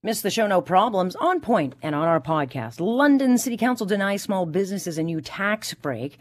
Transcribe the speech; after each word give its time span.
Miss 0.00 0.20
the 0.20 0.30
show, 0.30 0.46
no 0.46 0.60
problems. 0.60 1.16
On 1.16 1.40
point 1.40 1.74
and 1.82 1.92
on 1.92 2.06
our 2.06 2.20
podcast. 2.20 2.78
London 2.78 3.36
City 3.36 3.56
Council 3.56 3.84
denies 3.84 4.22
small 4.22 4.46
businesses 4.46 4.96
a 4.96 5.02
new 5.02 5.20
tax 5.20 5.74
break. 5.74 6.18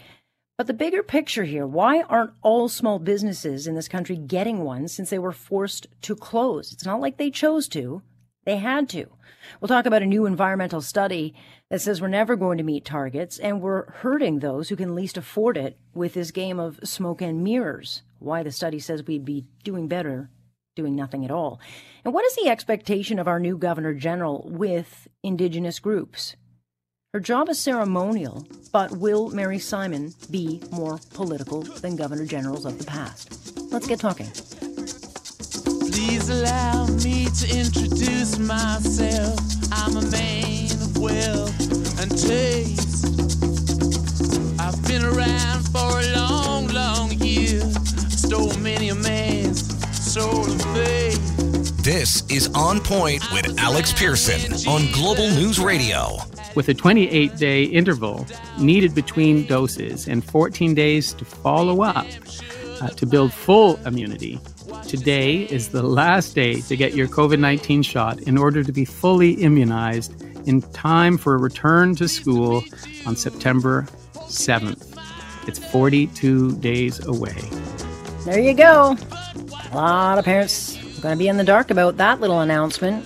But 0.58 0.66
the 0.66 0.74
bigger 0.74 1.04
picture 1.04 1.44
here 1.44 1.68
why 1.68 2.02
aren't 2.02 2.34
all 2.42 2.70
small 2.70 2.98
businesses 2.98 3.68
in 3.68 3.76
this 3.76 3.88
country 3.88 4.18
getting 4.18 4.64
one 4.64 4.88
since 4.88 5.12
they 5.12 5.20
were 5.20 5.32
forced 5.32 5.86
to 6.02 6.16
close? 6.16 6.74
It's 6.74 6.88
not 6.88 7.02
like 7.02 7.18
they 7.18 7.30
chose 7.30 7.68
to, 7.68 8.02
they 8.46 8.58
had 8.58 8.90
to. 8.90 9.12
We'll 9.62 9.68
talk 9.68 9.86
about 9.86 10.02
a 10.02 10.08
new 10.08 10.26
environmental 10.26 10.82
study 10.82 11.36
that 11.70 11.80
says 11.80 12.02
we're 12.02 12.08
never 12.08 12.36
going 12.36 12.58
to 12.58 12.64
meet 12.64 12.84
targets 12.84 13.38
and 13.38 13.62
we're 13.62 13.92
hurting 13.92 14.40
those 14.40 14.70
who 14.70 14.76
can 14.76 14.96
least 14.96 15.18
afford 15.18 15.56
it 15.56 15.78
with 15.94 16.16
this 16.16 16.32
game 16.32 16.60
of 16.60 16.80
smoke 16.84 17.22
and 17.22 17.44
mirrors. 17.44 18.02
Why 18.18 18.42
the 18.42 18.52
study 18.52 18.80
says 18.80 19.04
we'd 19.06 19.24
be 19.24 19.46
doing 19.64 19.88
better 19.88 20.32
doing 20.78 20.96
nothing 20.96 21.26
at 21.26 21.32
all. 21.32 21.60
And 22.06 22.14
what 22.14 22.26
is 22.26 22.36
the 22.36 22.48
expectation 22.48 23.20
of 23.20 23.28
our 23.28 23.40
new 23.40 23.58
Governor 23.58 23.94
General 23.94 24.48
with 24.50 25.10
Indigenous 25.24 25.80
groups? 25.80 26.38
Her 27.14 27.20
job 27.20 27.50
is 27.50 27.60
ceremonial, 27.60 28.48
but 28.72 28.92
will 28.98 29.30
Mary 29.32 29.60
Simon 29.60 30.14
be 30.30 30.62
more 30.72 31.00
political 31.14 31.64
than 31.64 31.98
Governor 31.98 32.26
Generals 32.26 32.64
of 32.64 32.78
the 32.78 32.86
past? 32.86 33.60
Let's 33.72 33.88
get 33.88 34.00
talking. 34.00 34.28
Please 35.92 36.30
allow 36.30 36.86
me 36.88 37.26
to 37.26 37.58
introduce 37.58 38.38
myself. 38.38 39.40
I'm 39.72 39.98
a 39.98 40.02
man 40.12 40.72
of 40.72 40.98
and 42.00 42.12
taste. 42.12 42.57
This 51.88 52.24
is 52.30 52.50
On 52.54 52.82
Point 52.82 53.24
with 53.32 53.58
Alex 53.60 53.94
Pearson 53.94 54.52
on 54.70 54.92
Global 54.92 55.30
News 55.30 55.58
Radio. 55.58 56.18
With 56.54 56.68
a 56.68 56.74
28 56.74 57.38
day 57.38 57.64
interval 57.64 58.28
needed 58.60 58.94
between 58.94 59.46
doses 59.46 60.10
and 60.10 60.22
14 60.22 60.74
days 60.74 61.14
to 61.14 61.24
follow 61.24 61.84
up 61.84 62.06
uh, 62.82 62.90
to 62.90 63.06
build 63.06 63.32
full 63.32 63.78
immunity, 63.86 64.38
today 64.86 65.44
is 65.44 65.70
the 65.70 65.82
last 65.82 66.36
day 66.36 66.60
to 66.60 66.76
get 66.76 66.94
your 66.94 67.08
COVID 67.08 67.40
19 67.40 67.84
shot 67.84 68.20
in 68.24 68.38
order 68.38 68.66
to 68.66 68.74
be 68.74 68.84
fully 68.84 69.36
immunized 69.36 70.22
in 70.46 70.62
time 70.74 71.18
for 71.18 71.36
a 71.36 71.38
return 71.38 71.96
to 71.96 72.10
school 72.10 72.66
on 73.06 73.16
September 73.16 73.88
7th. 74.14 74.94
It's 75.48 75.60
42 75.72 76.58
days 76.58 77.06
away. 77.06 77.50
There 78.26 78.42
you 78.42 78.54
go. 78.54 78.98
A 79.72 79.74
lot 79.74 80.20
of 80.20 80.26
parents 80.26 80.77
are 80.98 81.02
going 81.02 81.16
to 81.16 81.20
be 81.20 81.28
in 81.28 81.38
the 81.38 81.44
dark 81.44 81.70
about 81.70 81.98
that 81.98 82.20
little 82.20 82.40
announcement 82.40 83.06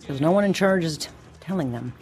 because 0.00 0.20
no 0.20 0.32
one 0.32 0.44
in 0.44 0.52
charge 0.52 0.84
is 0.84 0.98
t- 0.98 1.08
telling 1.40 1.72
them. 1.72 1.92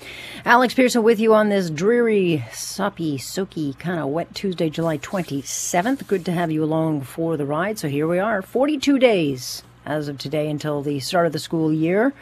Alex 0.45 0.73
Pearson 0.73 1.03
with 1.03 1.21
you 1.21 1.35
on 1.35 1.49
this 1.49 1.69
dreary, 1.69 2.45
soppy, 2.53 3.19
soaky, 3.19 3.79
kind 3.79 4.01
of 4.01 4.09
wet 4.09 4.35
Tuesday, 4.35 4.71
July 4.71 4.97
27th. 4.99 6.07
Good 6.07 6.25
to 6.25 6.33
have 6.33 6.51
you 6.51 6.65
along 6.65 7.03
for 7.03 7.37
the 7.37 7.45
ride. 7.45 7.79
So 7.79 7.89
here 7.89 8.07
we 8.07 8.19
are, 8.19 8.41
42 8.41 8.99
days 8.99 9.63
as 9.85 10.09
of 10.09 10.19
today 10.19 10.49
until 10.49 10.83
the 10.83 11.01
start 11.01 11.27
of 11.27 11.33
the 11.33 11.39
school 11.39 11.73
year, 11.73 12.15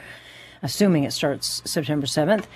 assuming 0.63 1.05
it 1.05 1.13
starts 1.13 1.63
September 1.65 2.07
7th. 2.07 2.47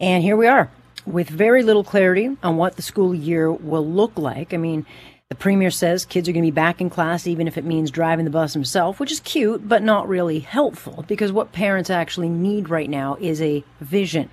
And 0.00 0.22
here 0.22 0.36
we 0.36 0.46
are 0.46 0.70
with 1.04 1.28
very 1.28 1.62
little 1.62 1.84
clarity 1.84 2.36
on 2.42 2.56
what 2.56 2.76
the 2.76 2.82
school 2.82 3.14
year 3.14 3.50
will 3.52 3.86
look 3.86 4.16
like. 4.18 4.54
I 4.54 4.56
mean, 4.56 4.86
the 5.28 5.34
premier 5.34 5.70
says 5.70 6.06
kids 6.06 6.28
are 6.28 6.32
going 6.32 6.42
to 6.42 6.50
be 6.50 6.54
back 6.54 6.80
in 6.80 6.88
class 6.88 7.26
even 7.26 7.46
if 7.46 7.58
it 7.58 7.64
means 7.64 7.90
driving 7.90 8.24
the 8.24 8.30
bus 8.30 8.54
himself, 8.54 8.98
which 8.98 9.12
is 9.12 9.20
cute, 9.20 9.68
but 9.68 9.82
not 9.82 10.08
really 10.08 10.38
helpful 10.38 11.04
because 11.06 11.30
what 11.30 11.52
parents 11.52 11.90
actually 11.90 12.30
need 12.30 12.70
right 12.70 12.88
now 12.88 13.16
is 13.20 13.42
a 13.42 13.62
vision, 13.80 14.30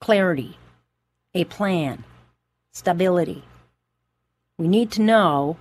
clarity, 0.00 0.58
a 1.34 1.44
plan, 1.44 2.04
stability. 2.72 3.42
We 4.58 4.68
need 4.68 4.90
to 4.92 5.02
know 5.02 5.56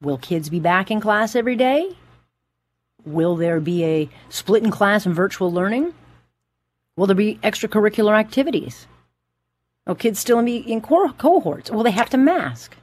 will 0.00 0.18
kids 0.18 0.48
be 0.48 0.58
back 0.58 0.90
in 0.90 1.00
class 1.00 1.36
every 1.36 1.54
day? 1.54 1.96
Will 3.04 3.36
there 3.36 3.60
be 3.60 3.84
a 3.84 4.08
split 4.28 4.64
in 4.64 4.72
class 4.72 5.06
and 5.06 5.14
virtual 5.14 5.52
learning? 5.52 5.94
Will 6.96 7.06
there 7.06 7.16
be 7.16 7.38
extracurricular 7.44 8.18
activities? 8.18 8.88
Will 9.86 9.94
kids 9.94 10.18
still 10.18 10.42
be 10.42 10.56
in 10.56 10.80
cohorts? 10.80 11.70
Will 11.70 11.82
they 11.84 11.90
have 11.92 12.10
to 12.10 12.16
mask? 12.16 12.76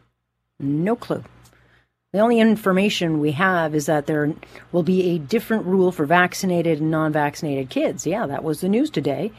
No 0.60 0.96
clue. 0.96 1.24
The 2.12 2.20
only 2.20 2.40
information 2.40 3.20
we 3.20 3.34
have 3.34 3.76
is 3.76 3.86
that 3.86 4.08
there 4.08 4.34
will 4.72 4.84
be 4.84 5.12
a 5.12 5.20
different 5.20 5.66
rule 5.66 5.92
for 5.92 6.06
vaccinated 6.06 6.82
and 6.82 6.90
non 6.90 7.14
vaccinated 7.14 7.70
kids. 7.70 8.08
Yeah, 8.08 8.26
that 8.26 8.44
was 8.44 8.62
the 8.62 8.70
news 8.70 8.90
today. 8.90 9.32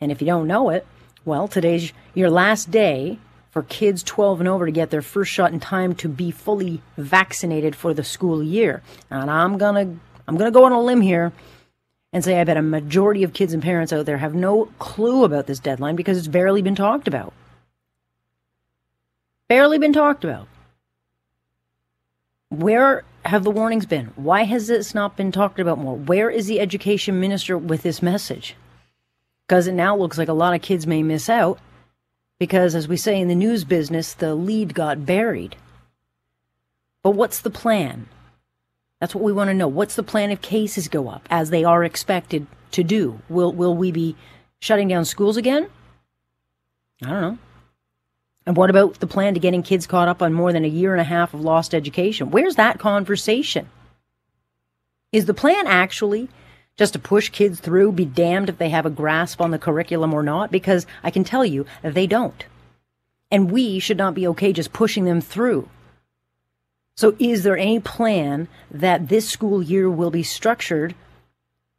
And 0.00 0.12
if 0.12 0.20
you 0.20 0.26
don't 0.26 0.46
know 0.46 0.70
it, 0.70 0.86
well, 1.24 1.48
today's 1.48 1.92
your 2.14 2.30
last 2.30 2.70
day 2.70 3.18
for 3.50 3.62
kids 3.62 4.02
12 4.02 4.40
and 4.40 4.48
over 4.48 4.66
to 4.66 4.72
get 4.72 4.90
their 4.90 5.02
first 5.02 5.32
shot 5.32 5.52
in 5.52 5.60
time 5.60 5.94
to 5.96 6.08
be 6.08 6.30
fully 6.30 6.82
vaccinated 6.96 7.74
for 7.74 7.94
the 7.94 8.04
school 8.04 8.42
year. 8.42 8.82
And 9.10 9.30
I'm 9.30 9.58
going 9.58 9.74
to 9.74 10.00
I'm 10.28 10.36
going 10.36 10.52
to 10.52 10.56
go 10.56 10.64
on 10.64 10.72
a 10.72 10.80
limb 10.80 11.00
here 11.00 11.32
and 12.12 12.22
say 12.22 12.40
I 12.40 12.44
bet 12.44 12.56
a 12.56 12.62
majority 12.62 13.22
of 13.22 13.32
kids 13.32 13.52
and 13.52 13.62
parents 13.62 13.92
out 13.92 14.06
there 14.06 14.18
have 14.18 14.34
no 14.34 14.66
clue 14.78 15.24
about 15.24 15.46
this 15.46 15.58
deadline 15.58 15.96
because 15.96 16.18
it's 16.18 16.28
barely 16.28 16.62
been 16.62 16.74
talked 16.74 17.08
about. 17.08 17.32
Barely 19.48 19.78
been 19.78 19.92
talked 19.92 20.22
about. 20.22 20.46
Where 22.50 23.04
have 23.24 23.44
the 23.44 23.50
warnings 23.50 23.86
been? 23.86 24.06
Why 24.16 24.42
has 24.42 24.66
this 24.66 24.94
not 24.94 25.16
been 25.16 25.30
talked 25.30 25.60
about 25.60 25.78
more? 25.78 25.94
Where 25.94 26.28
is 26.28 26.46
the 26.46 26.60
education 26.60 27.20
minister 27.20 27.56
with 27.56 27.82
this 27.82 28.02
message? 28.02 28.56
Because 29.46 29.68
it 29.68 29.72
now 29.72 29.96
looks 29.96 30.18
like 30.18 30.28
a 30.28 30.32
lot 30.32 30.54
of 30.54 30.60
kids 30.60 30.86
may 30.86 31.02
miss 31.02 31.28
out 31.28 31.60
because, 32.40 32.74
as 32.74 32.88
we 32.88 32.96
say 32.96 33.20
in 33.20 33.28
the 33.28 33.34
news 33.36 33.62
business, 33.62 34.14
the 34.14 34.34
lead 34.34 34.74
got 34.74 35.06
buried. 35.06 35.56
But 37.04 37.12
what's 37.12 37.40
the 37.40 37.50
plan? 37.50 38.08
That's 38.98 39.14
what 39.14 39.24
we 39.24 39.32
want 39.32 39.48
to 39.48 39.54
know. 39.54 39.68
What's 39.68 39.94
the 39.94 40.02
plan 40.02 40.30
if 40.30 40.42
cases 40.42 40.88
go 40.88 41.08
up, 41.08 41.26
as 41.30 41.50
they 41.50 41.62
are 41.64 41.84
expected 41.84 42.46
to 42.72 42.82
do? 42.82 43.20
Will, 43.28 43.52
will 43.52 43.76
we 43.76 43.92
be 43.92 44.16
shutting 44.58 44.88
down 44.88 45.04
schools 45.04 45.36
again? 45.36 45.68
I 47.02 47.08
don't 47.08 47.20
know. 47.20 47.38
And 48.50 48.56
what 48.56 48.68
about 48.68 48.98
the 48.98 49.06
plan 49.06 49.34
to 49.34 49.38
getting 49.38 49.62
kids 49.62 49.86
caught 49.86 50.08
up 50.08 50.20
on 50.20 50.32
more 50.32 50.52
than 50.52 50.64
a 50.64 50.68
year 50.68 50.90
and 50.90 51.00
a 51.00 51.04
half 51.04 51.32
of 51.34 51.40
lost 51.40 51.72
education? 51.72 52.32
Where's 52.32 52.56
that 52.56 52.80
conversation? 52.80 53.68
Is 55.12 55.26
the 55.26 55.34
plan 55.34 55.68
actually 55.68 56.28
just 56.76 56.94
to 56.94 56.98
push 56.98 57.28
kids 57.28 57.60
through, 57.60 57.92
be 57.92 58.04
damned 58.04 58.48
if 58.48 58.58
they 58.58 58.70
have 58.70 58.86
a 58.86 58.90
grasp 58.90 59.40
on 59.40 59.52
the 59.52 59.58
curriculum 59.60 60.12
or 60.12 60.24
not? 60.24 60.50
Because 60.50 60.84
I 61.04 61.12
can 61.12 61.22
tell 61.22 61.44
you 61.44 61.64
they 61.84 62.08
don't. 62.08 62.44
And 63.30 63.52
we 63.52 63.78
should 63.78 63.96
not 63.96 64.14
be 64.14 64.26
okay 64.26 64.52
just 64.52 64.72
pushing 64.72 65.04
them 65.04 65.20
through. 65.20 65.68
So, 66.96 67.14
is 67.20 67.44
there 67.44 67.56
any 67.56 67.78
plan 67.78 68.48
that 68.68 69.08
this 69.08 69.28
school 69.28 69.62
year 69.62 69.88
will 69.88 70.10
be 70.10 70.24
structured 70.24 70.96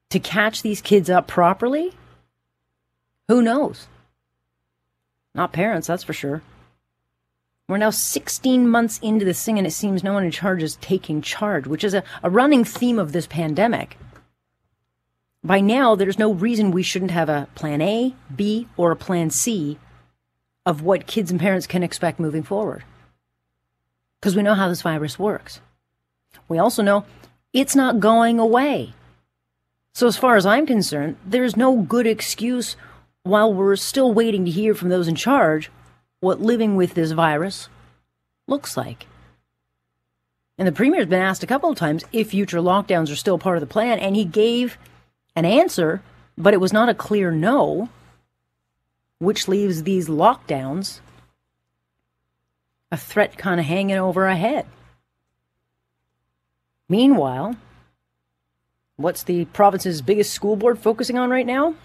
to 0.10 0.20
catch 0.22 0.62
these 0.62 0.80
kids 0.80 1.10
up 1.10 1.28
properly? 1.28 1.92
Who 3.28 3.42
knows? 3.42 3.90
Not 5.36 5.52
parents, 5.52 5.88
that's 5.88 6.06
for 6.06 6.14
sure. 6.14 6.42
We're 7.72 7.78
now 7.78 7.90
16 7.90 8.68
months 8.68 9.00
into 9.02 9.24
this 9.24 9.46
thing, 9.46 9.58
and 9.58 9.66
it 9.66 9.72
seems 9.72 10.04
no 10.04 10.12
one 10.12 10.26
in 10.26 10.32
charge 10.32 10.62
is 10.62 10.76
taking 10.82 11.22
charge, 11.22 11.68
which 11.68 11.86
is 11.86 11.94
a, 11.94 12.04
a 12.22 12.30
running 12.30 12.66
theme 12.66 13.00
of 13.00 13.14
this 13.14 13.28
pandemic. 13.28 13.98
By 15.42 15.62
now, 15.62 15.96
there's 15.96 16.20
no 16.20 16.34
reason 16.34 16.72
we 16.72 16.84
shouldn't 16.84 17.12
have 17.12 17.30
a 17.30 17.48
plan 17.56 17.82
A, 17.82 18.14
B, 18.36 18.68
or 18.76 18.92
a 18.92 18.98
plan 18.98 19.30
C 19.30 19.80
of 20.66 20.82
what 20.82 21.08
kids 21.08 21.32
and 21.32 21.40
parents 21.40 21.66
can 21.66 21.82
expect 21.82 22.20
moving 22.20 22.44
forward. 22.44 22.84
Because 24.20 24.36
we 24.36 24.44
know 24.44 24.56
how 24.56 24.68
this 24.68 24.82
virus 24.82 25.18
works. 25.18 25.62
We 26.50 26.60
also 26.60 26.84
know 26.84 27.06
it's 27.54 27.74
not 27.74 28.02
going 28.02 28.38
away. 28.38 28.96
So, 29.94 30.08
as 30.08 30.18
far 30.18 30.36
as 30.36 30.46
I'm 30.46 30.66
concerned, 30.66 31.16
there's 31.26 31.56
no 31.56 31.78
good 31.78 32.06
excuse 32.06 32.76
while 33.24 33.54
we're 33.54 33.78
still 33.78 34.14
waiting 34.14 34.44
to 34.44 34.52
hear 34.52 34.76
from 34.76 34.90
those 34.90 35.08
in 35.08 35.16
charge 35.16 35.72
what 36.22 36.40
living 36.42 36.76
with 36.78 36.94
this 36.94 37.12
virus 37.12 37.68
looks 38.48 38.78
like. 38.78 39.06
And 40.58 40.68
the 40.68 40.72
premier's 40.72 41.08
been 41.08 41.22
asked 41.22 41.44
a 41.44 41.48
couple 41.48 41.70
of 41.70 41.78
times 41.78 42.06
if 42.14 42.30
future 42.30 42.60
lockdowns 42.60 43.12
are 43.12 43.18
still 43.18 43.38
part 43.38 43.58
of 43.58 43.62
the 43.62 43.68
plan, 43.68 44.00
and 44.00 44.16
he 44.16 44.24
gave 44.24 44.78
an 45.36 45.44
answer 45.46 46.02
but 46.38 46.54
it 46.54 46.60
was 46.60 46.74
not 46.74 46.90
a 46.90 46.94
clear 46.94 47.32
no, 47.32 47.90
which 49.20 49.48
leaves 49.48 49.84
these 49.84 50.08
lockdowns 50.08 51.00
a 52.92 52.98
threat 52.98 53.38
kind 53.38 53.60
of 53.60 53.66
hanging 53.66 53.98
over 53.98 54.28
our 54.28 54.36
head. 54.36 54.66
Meanwhile, 56.90 57.56
what's 58.98 59.24
the 59.24 59.46
province's 59.46 60.02
biggest 60.02 60.34
school 60.34 60.56
board 60.56 60.78
focusing 60.78 61.18
on 61.18 61.30
right 61.30 61.46
now? 61.46 61.76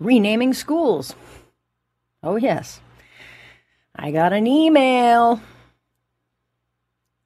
Renaming 0.00 0.54
schools. 0.54 1.14
Oh, 2.22 2.36
yes. 2.36 2.80
I 3.96 4.10
got 4.10 4.32
an 4.32 4.46
email. 4.46 5.40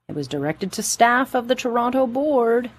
It 0.08 0.14
was 0.14 0.28
directed 0.28 0.72
to 0.72 0.82
staff 0.82 1.34
of 1.34 1.48
the 1.48 1.54
Toronto 1.54 2.06
board, 2.06 2.70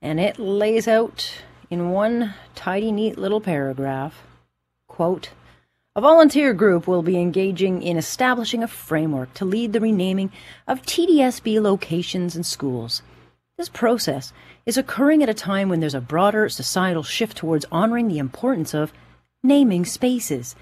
and 0.00 0.20
it 0.20 0.38
lays 0.38 0.86
out 0.86 1.32
in 1.70 1.90
one 1.90 2.34
tidy, 2.54 2.92
neat 2.92 3.18
little 3.18 3.40
paragraph 3.40 4.22
quote, 4.92 5.30
a 5.96 6.02
volunteer 6.02 6.52
group 6.52 6.86
will 6.86 7.02
be 7.02 7.18
engaging 7.18 7.82
in 7.82 7.96
establishing 7.96 8.62
a 8.62 8.68
framework 8.68 9.32
to 9.32 9.44
lead 9.46 9.72
the 9.72 9.80
renaming 9.80 10.30
of 10.68 10.82
TDSB 10.82 11.60
locations 11.62 12.36
and 12.36 12.44
schools. 12.44 13.02
This 13.56 13.70
process 13.70 14.34
is 14.66 14.76
occurring 14.76 15.22
at 15.22 15.30
a 15.30 15.34
time 15.34 15.70
when 15.70 15.80
there's 15.80 15.94
a 15.94 16.00
broader 16.00 16.48
societal 16.50 17.02
shift 17.02 17.38
towards 17.38 17.64
honoring 17.72 18.08
the 18.08 18.18
importance 18.18 18.74
of 18.74 18.92
naming 19.42 19.86
spaces 19.86 20.54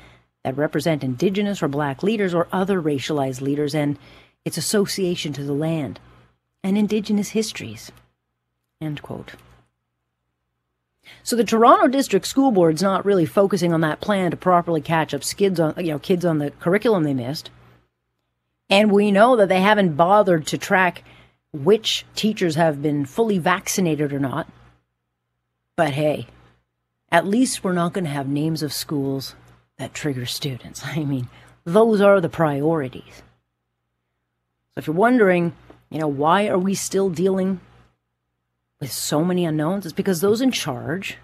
that 0.44 0.56
represent 0.56 1.04
Indigenous 1.04 1.62
or 1.62 1.68
Black 1.68 2.02
leaders 2.02 2.34
or 2.34 2.48
other 2.52 2.80
racialized 2.80 3.40
leaders 3.40 3.74
and 3.74 3.98
its 4.44 4.56
association 4.56 5.32
to 5.34 5.44
the 5.44 5.52
land 5.52 6.00
and 6.62 6.78
Indigenous 6.78 7.30
histories. 7.30 7.92
So 11.22 11.36
the 11.36 11.44
Toronto 11.44 11.88
District 11.88 12.26
School 12.26 12.50
Board's 12.50 12.82
not 12.82 13.04
really 13.04 13.26
focusing 13.26 13.72
on 13.72 13.80
that 13.82 14.00
plan 14.00 14.30
to 14.30 14.36
properly 14.36 14.80
catch 14.80 15.12
up 15.12 15.22
kids 15.22 15.60
on 15.60 15.74
you 15.78 15.92
know 15.92 15.98
kids 15.98 16.24
on 16.24 16.38
the 16.38 16.50
curriculum 16.52 17.04
they 17.04 17.14
missed. 17.14 17.50
And 18.68 18.92
we 18.92 19.10
know 19.10 19.36
that 19.36 19.48
they 19.48 19.60
haven't 19.60 19.96
bothered 19.96 20.46
to 20.48 20.58
track 20.58 21.02
which 21.52 22.06
teachers 22.14 22.54
have 22.54 22.80
been 22.80 23.04
fully 23.04 23.38
vaccinated 23.38 24.12
or 24.12 24.20
not. 24.20 24.48
But 25.76 25.90
hey, 25.90 26.28
at 27.10 27.26
least 27.26 27.64
we're 27.64 27.72
not 27.72 27.92
going 27.92 28.04
to 28.04 28.10
have 28.10 28.28
names 28.28 28.62
of 28.62 28.72
schools 28.72 29.34
that 29.80 29.94
trigger 29.94 30.26
students. 30.26 30.82
I 30.84 31.04
mean, 31.04 31.28
those 31.64 32.00
are 32.00 32.20
the 32.20 32.28
priorities. 32.28 33.22
So 34.74 34.78
if 34.78 34.86
you're 34.86 34.94
wondering, 34.94 35.54
you 35.90 35.98
know, 35.98 36.08
why 36.08 36.46
are 36.46 36.58
we 36.58 36.74
still 36.74 37.10
dealing 37.10 37.60
with 38.78 38.92
so 38.92 39.24
many 39.24 39.44
unknowns 39.44 39.84
It's 39.84 39.92
because 39.92 40.20
those 40.20 40.40
in 40.40 40.52
charge 40.52 41.18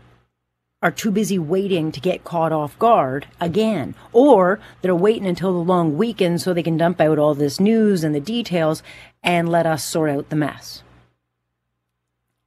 are 0.83 0.91
too 0.91 1.11
busy 1.11 1.39
waiting 1.39 1.91
to 1.91 2.01
get 2.01 2.25
caught 2.25 2.53
off 2.53 2.79
guard 2.79 3.27
again, 3.41 3.95
or 4.13 4.61
they're 4.83 4.95
waiting 4.95 5.27
until 5.27 5.53
the 5.53 5.59
long 5.59 5.97
weekend 5.97 6.43
so 6.43 6.53
they 6.53 6.63
can 6.63 6.77
dump 6.77 7.01
out 7.01 7.19
all 7.19 7.35
this 7.35 7.59
news 7.59 8.05
and 8.05 8.15
the 8.15 8.21
details 8.21 8.83
and 9.23 9.49
let 9.49 9.65
us 9.65 9.85
sort 9.85 10.11
out 10.11 10.29
the 10.29 10.37
mess. 10.37 10.83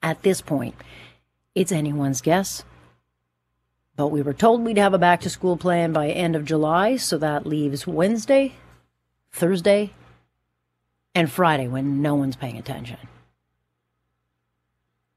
At 0.03 0.21
this 0.21 0.41
point, 0.41 0.75
it's 1.55 1.71
anyone's 1.71 2.21
guess. 2.21 2.63
But 3.99 4.07
we 4.07 4.21
were 4.21 4.33
told 4.33 4.63
we'd 4.63 4.77
have 4.77 4.93
a 4.93 4.97
back 4.97 5.19
to 5.21 5.29
school 5.29 5.57
plan 5.57 5.91
by 5.93 6.09
end 6.09 6.35
of 6.35 6.45
July, 6.45 6.95
so 6.95 7.17
that 7.17 7.45
leaves 7.45 7.85
Wednesday, 7.85 8.53
Thursday, 9.31 9.91
and 11.13 11.29
Friday 11.29 11.67
when 11.67 12.01
no 12.01 12.15
one's 12.15 12.35
paying 12.35 12.57
attention 12.57 12.97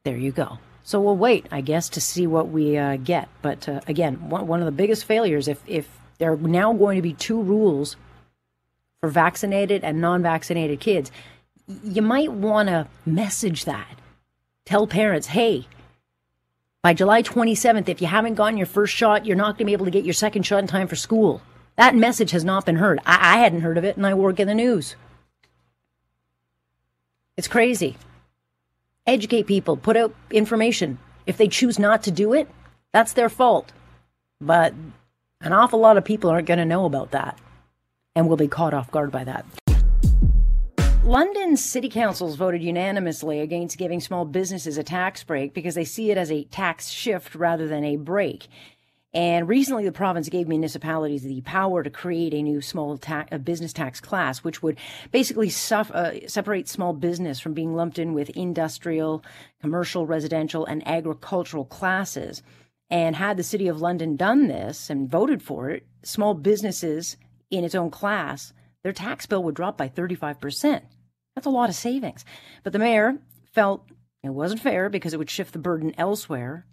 there 0.04 0.16
you 0.16 0.32
go. 0.32 0.58
So 0.84 1.00
we'll 1.00 1.16
wait, 1.16 1.46
I 1.50 1.60
guess, 1.60 1.88
to 1.90 2.00
see 2.00 2.26
what 2.26 2.48
we 2.48 2.76
uh, 2.76 2.96
get. 2.96 3.28
But 3.40 3.68
uh, 3.68 3.80
again, 3.86 4.28
one, 4.28 4.60
of 4.60 4.66
the 4.66 4.72
biggest 4.72 5.04
failures, 5.04 5.46
if, 5.46 5.62
if 5.66 5.88
there 6.18 6.32
are 6.32 6.36
now 6.36 6.72
going 6.72 6.96
to 6.96 7.02
be 7.02 7.12
two 7.12 7.40
rules 7.40 7.96
for 9.00 9.08
vaccinated 9.08 9.84
and 9.84 10.00
non 10.00 10.22
vaccinated 10.22 10.80
kids, 10.80 11.12
you 11.84 12.02
might 12.02 12.32
want 12.32 12.68
to 12.68 12.88
message 13.06 13.64
that. 13.64 13.98
Tell 14.64 14.86
parents, 14.86 15.28
hey, 15.28 15.66
by 16.82 16.94
July 16.94 17.22
27th, 17.22 17.88
if 17.88 18.00
you 18.00 18.08
haven't 18.08 18.34
gotten 18.34 18.56
your 18.56 18.66
first 18.66 18.94
shot, 18.94 19.24
you're 19.24 19.36
not 19.36 19.52
going 19.52 19.58
to 19.58 19.64
be 19.66 19.72
able 19.72 19.84
to 19.84 19.90
get 19.90 20.04
your 20.04 20.14
second 20.14 20.42
shot 20.42 20.58
in 20.58 20.66
time 20.66 20.88
for 20.88 20.96
school. 20.96 21.40
That 21.76 21.94
message 21.94 22.32
has 22.32 22.44
not 22.44 22.66
been 22.66 22.76
heard. 22.76 22.98
I, 23.06 23.36
I 23.36 23.38
hadn't 23.38 23.60
heard 23.62 23.78
of 23.78 23.84
it, 23.84 23.96
and 23.96 24.06
I 24.06 24.14
work 24.14 24.40
in 24.40 24.48
the 24.48 24.54
news. 24.54 24.96
It's 27.36 27.48
crazy 27.48 27.96
educate 29.06 29.44
people, 29.44 29.76
put 29.76 29.96
out 29.96 30.14
information. 30.30 30.98
If 31.26 31.36
they 31.36 31.48
choose 31.48 31.78
not 31.78 32.02
to 32.04 32.10
do 32.10 32.32
it, 32.32 32.48
that's 32.92 33.12
their 33.12 33.28
fault. 33.28 33.72
But 34.40 34.74
an 35.40 35.52
awful 35.52 35.78
lot 35.78 35.96
of 35.96 36.04
people 36.04 36.30
aren't 36.30 36.46
going 36.46 36.58
to 36.58 36.64
know 36.64 36.84
about 36.84 37.12
that 37.12 37.38
and 38.14 38.28
will 38.28 38.36
be 38.36 38.48
caught 38.48 38.74
off 38.74 38.90
guard 38.90 39.10
by 39.10 39.24
that. 39.24 39.44
London's 41.04 41.64
city 41.64 41.88
councils 41.88 42.36
voted 42.36 42.62
unanimously 42.62 43.40
against 43.40 43.76
giving 43.76 44.00
small 44.00 44.24
businesses 44.24 44.78
a 44.78 44.84
tax 44.84 45.24
break 45.24 45.52
because 45.52 45.74
they 45.74 45.84
see 45.84 46.12
it 46.12 46.16
as 46.16 46.30
a 46.30 46.44
tax 46.44 46.90
shift 46.90 47.34
rather 47.34 47.66
than 47.66 47.82
a 47.82 47.96
break. 47.96 48.46
And 49.12 49.48
recently, 49.48 49.84
the 49.84 49.90
province 49.90 50.28
gave 50.28 50.46
municipalities 50.46 51.24
the 51.24 51.40
power 51.40 51.82
to 51.82 51.90
create 51.90 52.32
a 52.32 52.40
new 52.40 52.60
small 52.60 53.00
a 53.32 53.38
business 53.40 53.72
tax 53.72 54.00
class, 54.00 54.44
which 54.44 54.62
would 54.62 54.78
basically 55.10 55.50
suf- 55.50 55.90
uh, 55.90 56.28
separate 56.28 56.68
small 56.68 56.92
business 56.92 57.40
from 57.40 57.52
being 57.52 57.74
lumped 57.74 57.98
in 57.98 58.14
with 58.14 58.30
industrial, 58.30 59.24
commercial, 59.60 60.06
residential, 60.06 60.64
and 60.64 60.86
agricultural 60.86 61.64
classes. 61.64 62.44
And 62.90 63.16
had 63.16 63.36
the 63.36 63.42
City 63.42 63.66
of 63.66 63.80
London 63.80 64.14
done 64.14 64.46
this 64.46 64.88
and 64.88 65.10
voted 65.10 65.42
for 65.42 65.68
it, 65.68 65.84
small 66.04 66.34
businesses 66.34 67.16
in 67.50 67.64
its 67.64 67.74
own 67.74 67.90
class, 67.90 68.52
their 68.82 68.92
tax 68.92 69.26
bill 69.26 69.42
would 69.42 69.54
drop 69.54 69.76
by 69.76 69.88
35%. 69.88 70.82
That's 71.34 71.46
a 71.46 71.50
lot 71.50 71.68
of 71.68 71.74
savings. 71.74 72.24
But 72.62 72.72
the 72.72 72.78
mayor 72.78 73.18
felt 73.52 73.86
it 74.22 74.30
wasn't 74.30 74.60
fair 74.60 74.88
because 74.88 75.14
it 75.14 75.18
would 75.18 75.30
shift 75.30 75.52
the 75.52 75.58
burden 75.58 75.94
elsewhere 75.98 76.66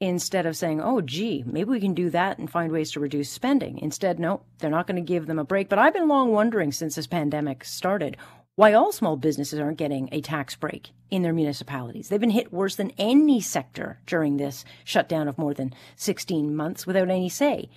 instead 0.00 0.46
of 0.46 0.56
saying, 0.56 0.80
oh, 0.80 1.00
gee, 1.00 1.42
maybe 1.46 1.70
we 1.70 1.80
can 1.80 1.94
do 1.94 2.10
that 2.10 2.38
and 2.38 2.50
find 2.50 2.70
ways 2.70 2.92
to 2.92 3.00
reduce 3.00 3.30
spending. 3.30 3.78
Instead, 3.78 4.18
no, 4.18 4.42
they're 4.58 4.70
not 4.70 4.86
going 4.86 4.96
to 4.96 5.02
give 5.02 5.26
them 5.26 5.38
a 5.38 5.44
break. 5.44 5.68
But 5.68 5.78
I've 5.78 5.94
been 5.94 6.08
long 6.08 6.32
wondering 6.32 6.72
since 6.72 6.94
this 6.94 7.06
pandemic 7.06 7.64
started 7.64 8.16
why 8.56 8.72
all 8.72 8.90
small 8.90 9.16
businesses 9.16 9.58
aren't 9.58 9.76
getting 9.76 10.08
a 10.12 10.22
tax 10.22 10.56
break 10.56 10.90
in 11.10 11.22
their 11.22 11.34
municipalities. 11.34 12.08
They've 12.08 12.20
been 12.20 12.30
hit 12.30 12.52
worse 12.52 12.76
than 12.76 12.92
any 12.96 13.40
sector 13.40 14.00
during 14.06 14.36
this 14.36 14.64
shutdown 14.84 15.28
of 15.28 15.38
more 15.38 15.52
than 15.52 15.74
16 15.96 16.56
months 16.56 16.86
without 16.86 17.10
any 17.10 17.28
say. 17.28 17.68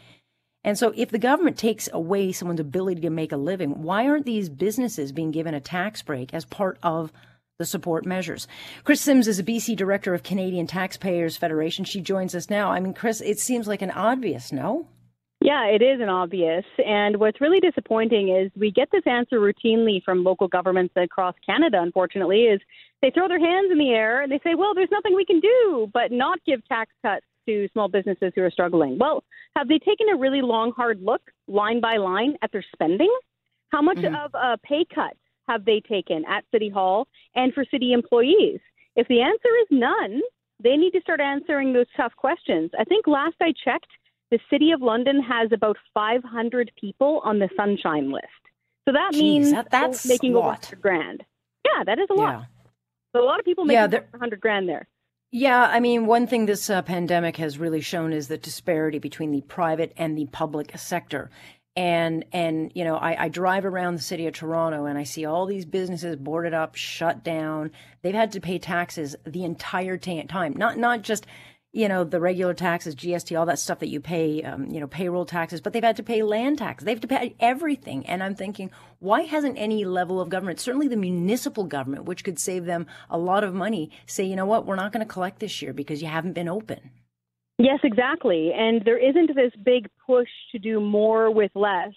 And 0.63 0.77
so, 0.77 0.93
if 0.95 1.09
the 1.09 1.19
government 1.19 1.57
takes 1.57 1.87
away 1.91 2.31
someone's 2.31 2.59
ability 2.59 3.01
to 3.01 3.09
make 3.09 3.31
a 3.31 3.37
living, 3.37 3.81
why 3.83 4.07
aren't 4.07 4.25
these 4.25 4.49
businesses 4.49 5.11
being 5.11 5.31
given 5.31 5.53
a 5.53 5.61
tax 5.61 6.01
break 6.01 6.33
as 6.33 6.45
part 6.45 6.77
of 6.83 7.11
the 7.59 7.65
support 7.65 8.05
measures. 8.05 8.47
Chris 8.85 9.01
Sims 9.01 9.27
is 9.27 9.37
a 9.37 9.43
BC 9.43 9.75
director 9.75 10.13
of 10.13 10.23
Canadian 10.23 10.65
Taxpayers 10.65 11.35
Federation. 11.35 11.83
She 11.83 11.99
joins 11.99 12.33
us 12.33 12.49
now. 12.49 12.71
I 12.71 12.79
mean, 12.79 12.93
Chris, 12.93 13.19
it 13.19 13.37
seems 13.37 13.67
like 13.67 13.81
an 13.81 13.91
obvious 13.91 14.53
no. 14.53 14.87
Yeah, 15.41 15.65
it 15.67 15.81
is 15.81 16.01
an 16.01 16.09
obvious. 16.09 16.63
And 16.85 17.17
what's 17.17 17.41
really 17.41 17.59
disappointing 17.59 18.29
is 18.29 18.51
we 18.59 18.71
get 18.71 18.89
this 18.91 19.03
answer 19.05 19.39
routinely 19.39 20.01
from 20.03 20.23
local 20.23 20.47
governments 20.47 20.93
across 20.95 21.35
Canada, 21.45 21.81
unfortunately, 21.81 22.43
is 22.43 22.61
they 23.01 23.11
throw 23.11 23.27
their 23.27 23.39
hands 23.39 23.71
in 23.71 23.77
the 23.77 23.89
air 23.89 24.21
and 24.21 24.31
they 24.31 24.39
say, 24.43 24.55
well, 24.55 24.73
there's 24.73 24.91
nothing 24.91 25.15
we 25.15 25.25
can 25.25 25.41
do 25.41 25.89
but 25.93 26.11
not 26.11 26.39
give 26.45 26.65
tax 26.67 26.91
cuts 27.01 27.25
to 27.47 27.67
small 27.73 27.87
businesses 27.87 28.31
who 28.35 28.43
are 28.43 28.51
struggling. 28.51 28.97
Well, 28.97 29.23
have 29.55 29.67
they 29.67 29.79
taken 29.79 30.09
a 30.09 30.17
really 30.17 30.41
long, 30.41 30.71
hard 30.71 31.01
look, 31.01 31.21
line 31.47 31.81
by 31.81 31.97
line, 31.97 32.35
at 32.41 32.51
their 32.51 32.65
spending? 32.73 33.13
How 33.69 33.81
much 33.81 33.97
mm-hmm. 33.97 34.15
of 34.15 34.31
a 34.33 34.57
pay 34.63 34.85
cut 34.93 35.15
have 35.47 35.65
they 35.65 35.81
taken 35.81 36.23
at 36.25 36.43
City 36.51 36.69
Hall 36.69 37.07
and 37.35 37.53
for 37.53 37.65
city 37.71 37.93
employees? 37.93 38.59
If 38.95 39.07
the 39.07 39.21
answer 39.21 39.49
is 39.61 39.67
none, 39.71 40.21
they 40.61 40.75
need 40.75 40.91
to 40.91 41.01
start 41.01 41.21
answering 41.21 41.73
those 41.73 41.85
tough 41.95 42.13
questions. 42.15 42.71
I 42.77 42.83
think 42.83 43.07
last 43.07 43.35
I 43.41 43.53
checked, 43.63 43.87
the 44.31 44.39
City 44.49 44.71
of 44.71 44.81
London 44.81 45.21
has 45.21 45.51
about 45.51 45.77
500 45.93 46.71
people 46.79 47.21
on 47.23 47.39
the 47.39 47.49
Sunshine 47.55 48.11
List. 48.11 48.25
So 48.87 48.93
that 48.93 49.11
Jeez, 49.13 49.19
means 49.19 49.51
that, 49.51 49.69
that's 49.71 50.05
making 50.07 50.35
over 50.35 50.47
100 50.47 50.81
grand. 50.81 51.23
Yeah, 51.65 51.83
that 51.85 51.99
is 51.99 52.07
a 52.09 52.13
lot. 52.13 52.39
Yeah. 52.39 52.45
So 53.15 53.23
a 53.23 53.25
lot 53.25 53.39
of 53.39 53.45
people 53.45 53.65
making 53.65 53.91
yeah, 53.91 53.99
100 54.11 54.39
grand 54.39 54.67
there. 54.69 54.87
Yeah, 55.31 55.61
I 55.61 55.79
mean, 55.79 56.07
one 56.07 56.25
thing 56.25 56.47
this 56.47 56.69
uh, 56.71 56.81
pandemic 56.81 57.37
has 57.37 57.59
really 57.59 57.81
shown 57.81 58.13
is 58.13 58.27
the 58.27 58.37
disparity 58.37 58.97
between 58.97 59.31
the 59.31 59.41
private 59.41 59.93
and 59.95 60.17
the 60.17 60.25
public 60.25 60.75
sector. 60.77 61.29
And 61.75 62.25
and 62.33 62.71
you 62.73 62.83
know 62.83 62.95
I, 62.95 63.25
I, 63.25 63.29
drive 63.29 63.63
around 63.63 63.95
the 63.95 64.01
city 64.01 64.25
of 64.25 64.33
toronto 64.33 64.85
and 64.85 64.97
i 64.97 65.03
see 65.03 65.23
all 65.23 65.45
these 65.45 65.65
businesses 65.65 66.15
boarded 66.15 66.53
up 66.53 66.75
shut 66.75 67.23
down. 67.23 67.71
They've 68.01 68.13
had 68.13 68.31
to 68.33 68.41
pay 68.41 68.57
taxes 68.57 69.15
the 69.25 69.43
entire 69.45 69.95
t- 69.95 70.21
time. 70.23 70.53
Not 70.57 70.77
not 70.77 71.03
just 71.03 71.27
you 71.71 71.87
know 71.87 72.03
the 72.03 72.19
regular 72.19 72.53
taxes 72.53 72.95
gst 72.95 73.37
all 73.37 73.45
that 73.45 73.59
stuff 73.59 73.79
that 73.79 73.89
you 73.89 73.99
pay 73.99 74.41
um, 74.43 74.65
you 74.69 74.79
know 74.79 74.87
payroll 74.87 75.25
taxes 75.25 75.61
but 75.61 75.73
they've 75.73 75.83
had 75.83 75.95
to 75.95 76.03
pay 76.03 76.23
land 76.23 76.57
tax 76.57 76.83
they've 76.83 76.97
had 76.97 77.01
to 77.01 77.07
pay 77.07 77.35
everything 77.39 78.05
and 78.07 78.23
i'm 78.23 78.35
thinking 78.35 78.71
why 78.99 79.21
hasn't 79.21 79.57
any 79.57 79.85
level 79.85 80.19
of 80.19 80.29
government 80.29 80.59
certainly 80.59 80.87
the 80.87 80.97
municipal 80.97 81.63
government 81.63 82.05
which 82.05 82.23
could 82.23 82.39
save 82.39 82.65
them 82.65 82.87
a 83.09 83.17
lot 83.17 83.43
of 83.43 83.53
money 83.53 83.91
say 84.05 84.23
you 84.23 84.35
know 84.35 84.45
what 84.45 84.65
we're 84.65 84.75
not 84.75 84.91
going 84.91 85.05
to 85.05 85.11
collect 85.11 85.39
this 85.39 85.61
year 85.61 85.73
because 85.73 86.01
you 86.01 86.07
haven't 86.07 86.33
been 86.33 86.49
open 86.49 86.91
Yes, 87.59 87.79
exactly. 87.83 88.53
And 88.57 88.81
there 88.85 88.97
isn't 88.97 89.35
this 89.35 89.51
big 89.65 89.89
push 90.07 90.29
to 90.53 90.59
do 90.59 90.79
more 90.79 91.29
with 91.29 91.51
less. 91.55 91.91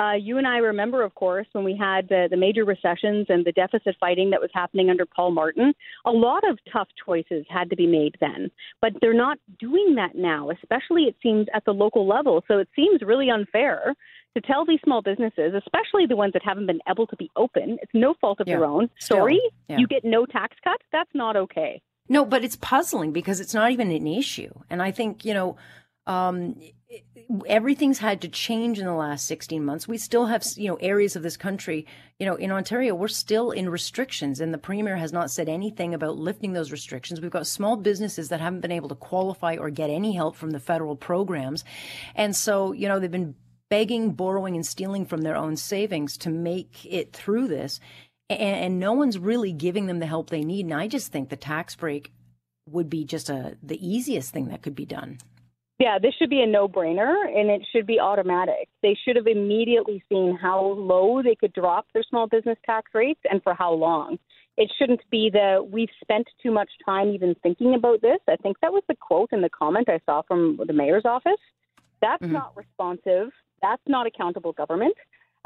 Uh, 0.00 0.14
you 0.14 0.38
and 0.38 0.46
I 0.46 0.58
remember, 0.58 1.02
of 1.02 1.14
course, 1.14 1.46
when 1.52 1.62
we 1.62 1.76
had 1.76 2.08
the, 2.08 2.26
the 2.30 2.36
major 2.36 2.64
recessions 2.64 3.26
and 3.28 3.44
the 3.44 3.52
deficit 3.52 3.96
fighting 4.00 4.30
that 4.30 4.40
was 4.40 4.48
happening 4.54 4.88
under 4.88 5.04
Paul 5.04 5.32
Martin. 5.32 5.74
A 6.06 6.10
lot 6.10 6.48
of 6.48 6.58
tough 6.72 6.88
choices 7.04 7.44
had 7.50 7.68
to 7.68 7.76
be 7.76 7.86
made 7.86 8.16
then, 8.18 8.50
but 8.80 8.92
they're 9.02 9.12
not 9.12 9.38
doing 9.58 9.96
that 9.96 10.14
now, 10.14 10.48
especially 10.50 11.02
it 11.02 11.16
seems 11.22 11.48
at 11.52 11.66
the 11.66 11.72
local 11.72 12.08
level. 12.08 12.42
So 12.48 12.58
it 12.58 12.68
seems 12.74 13.02
really 13.02 13.28
unfair 13.28 13.94
to 14.34 14.40
tell 14.40 14.64
these 14.64 14.78
small 14.84 15.02
businesses, 15.02 15.52
especially 15.54 16.06
the 16.06 16.16
ones 16.16 16.32
that 16.32 16.42
haven't 16.42 16.66
been 16.66 16.80
able 16.88 17.06
to 17.08 17.16
be 17.16 17.30
open, 17.36 17.76
it's 17.82 17.92
no 17.92 18.14
fault 18.20 18.40
of 18.40 18.48
Yeah, 18.48 18.56
their 18.56 18.64
own. 18.64 18.88
Sorry, 19.00 19.40
yeah. 19.68 19.76
you 19.78 19.86
get 19.86 20.04
no 20.04 20.24
tax 20.24 20.56
cut. 20.64 20.80
That's 20.92 21.10
not 21.12 21.36
okay. 21.36 21.82
No, 22.08 22.24
but 22.24 22.42
it's 22.42 22.56
puzzling 22.56 23.12
because 23.12 23.38
it's 23.38 23.54
not 23.54 23.70
even 23.70 23.90
an 23.90 24.06
issue. 24.06 24.52
And 24.70 24.82
I 24.82 24.92
think, 24.92 25.24
you 25.24 25.34
know, 25.34 25.56
um, 26.06 26.56
everything's 27.46 27.98
had 27.98 28.20
to 28.22 28.28
change 28.28 28.78
in 28.78 28.86
the 28.86 28.94
last 28.94 29.26
16 29.26 29.64
months. 29.64 29.86
We 29.86 29.98
still 29.98 30.26
have, 30.26 30.44
you 30.56 30.68
know, 30.68 30.76
areas 30.76 31.14
of 31.14 31.22
this 31.22 31.36
country, 31.36 31.86
you 32.18 32.26
know, 32.26 32.34
in 32.34 32.50
Ontario, 32.50 32.94
we're 32.94 33.08
still 33.08 33.50
in 33.52 33.68
restrictions 33.68 34.40
and 34.40 34.52
the 34.52 34.58
premier 34.58 34.96
has 34.96 35.12
not 35.12 35.30
said 35.30 35.48
anything 35.48 35.94
about 35.94 36.18
lifting 36.18 36.52
those 36.52 36.72
restrictions. 36.72 37.20
We've 37.20 37.30
got 37.30 37.46
small 37.46 37.76
businesses 37.76 38.28
that 38.30 38.40
haven't 38.40 38.60
been 38.60 38.72
able 38.72 38.88
to 38.88 38.94
qualify 38.94 39.56
or 39.56 39.70
get 39.70 39.90
any 39.90 40.14
help 40.14 40.34
from 40.34 40.50
the 40.50 40.58
federal 40.58 40.96
programs. 40.96 41.64
And 42.16 42.34
so, 42.34 42.72
you 42.72 42.88
know, 42.88 42.98
they've 42.98 43.10
been 43.10 43.36
begging, 43.68 44.12
borrowing 44.12 44.56
and 44.56 44.66
stealing 44.66 45.06
from 45.06 45.22
their 45.22 45.36
own 45.36 45.56
savings 45.56 46.16
to 46.18 46.30
make 46.30 46.84
it 46.84 47.12
through 47.12 47.46
this. 47.46 47.78
And, 48.28 48.40
and 48.40 48.80
no 48.80 48.94
one's 48.94 49.18
really 49.18 49.52
giving 49.52 49.86
them 49.86 50.00
the 50.00 50.06
help 50.06 50.30
they 50.30 50.42
need. 50.42 50.64
And 50.64 50.74
I 50.74 50.88
just 50.88 51.12
think 51.12 51.28
the 51.28 51.36
tax 51.36 51.76
break 51.76 52.12
would 52.68 52.90
be 52.90 53.04
just 53.04 53.30
a 53.30 53.56
the 53.62 53.78
easiest 53.86 54.32
thing 54.32 54.48
that 54.48 54.62
could 54.62 54.74
be 54.74 54.86
done. 54.86 55.18
Yeah, 55.80 55.98
this 55.98 56.12
should 56.18 56.28
be 56.28 56.42
a 56.42 56.46
no 56.46 56.68
brainer 56.68 57.14
and 57.34 57.48
it 57.48 57.66
should 57.72 57.86
be 57.86 57.98
automatic. 57.98 58.68
They 58.82 58.94
should 59.02 59.16
have 59.16 59.26
immediately 59.26 60.04
seen 60.10 60.38
how 60.40 60.60
low 60.62 61.22
they 61.22 61.34
could 61.34 61.54
drop 61.54 61.86
their 61.94 62.02
small 62.02 62.28
business 62.28 62.58
tax 62.66 62.90
rates 62.92 63.20
and 63.30 63.42
for 63.42 63.54
how 63.54 63.72
long. 63.72 64.18
It 64.58 64.70
shouldn't 64.78 65.00
be 65.10 65.30
that 65.32 65.70
we've 65.72 65.88
spent 66.02 66.26
too 66.42 66.50
much 66.50 66.68
time 66.84 67.08
even 67.08 67.34
thinking 67.42 67.74
about 67.76 68.02
this. 68.02 68.18
I 68.28 68.36
think 68.36 68.58
that 68.60 68.70
was 68.70 68.82
the 68.88 68.94
quote 69.00 69.30
in 69.32 69.40
the 69.40 69.48
comment 69.48 69.88
I 69.88 70.00
saw 70.04 70.20
from 70.20 70.60
the 70.66 70.72
mayor's 70.74 71.06
office. 71.06 71.40
That's 72.02 72.22
not 72.22 72.54
responsive. 72.54 73.30
That's 73.62 73.82
not 73.86 74.06
accountable 74.06 74.52
government. 74.52 74.94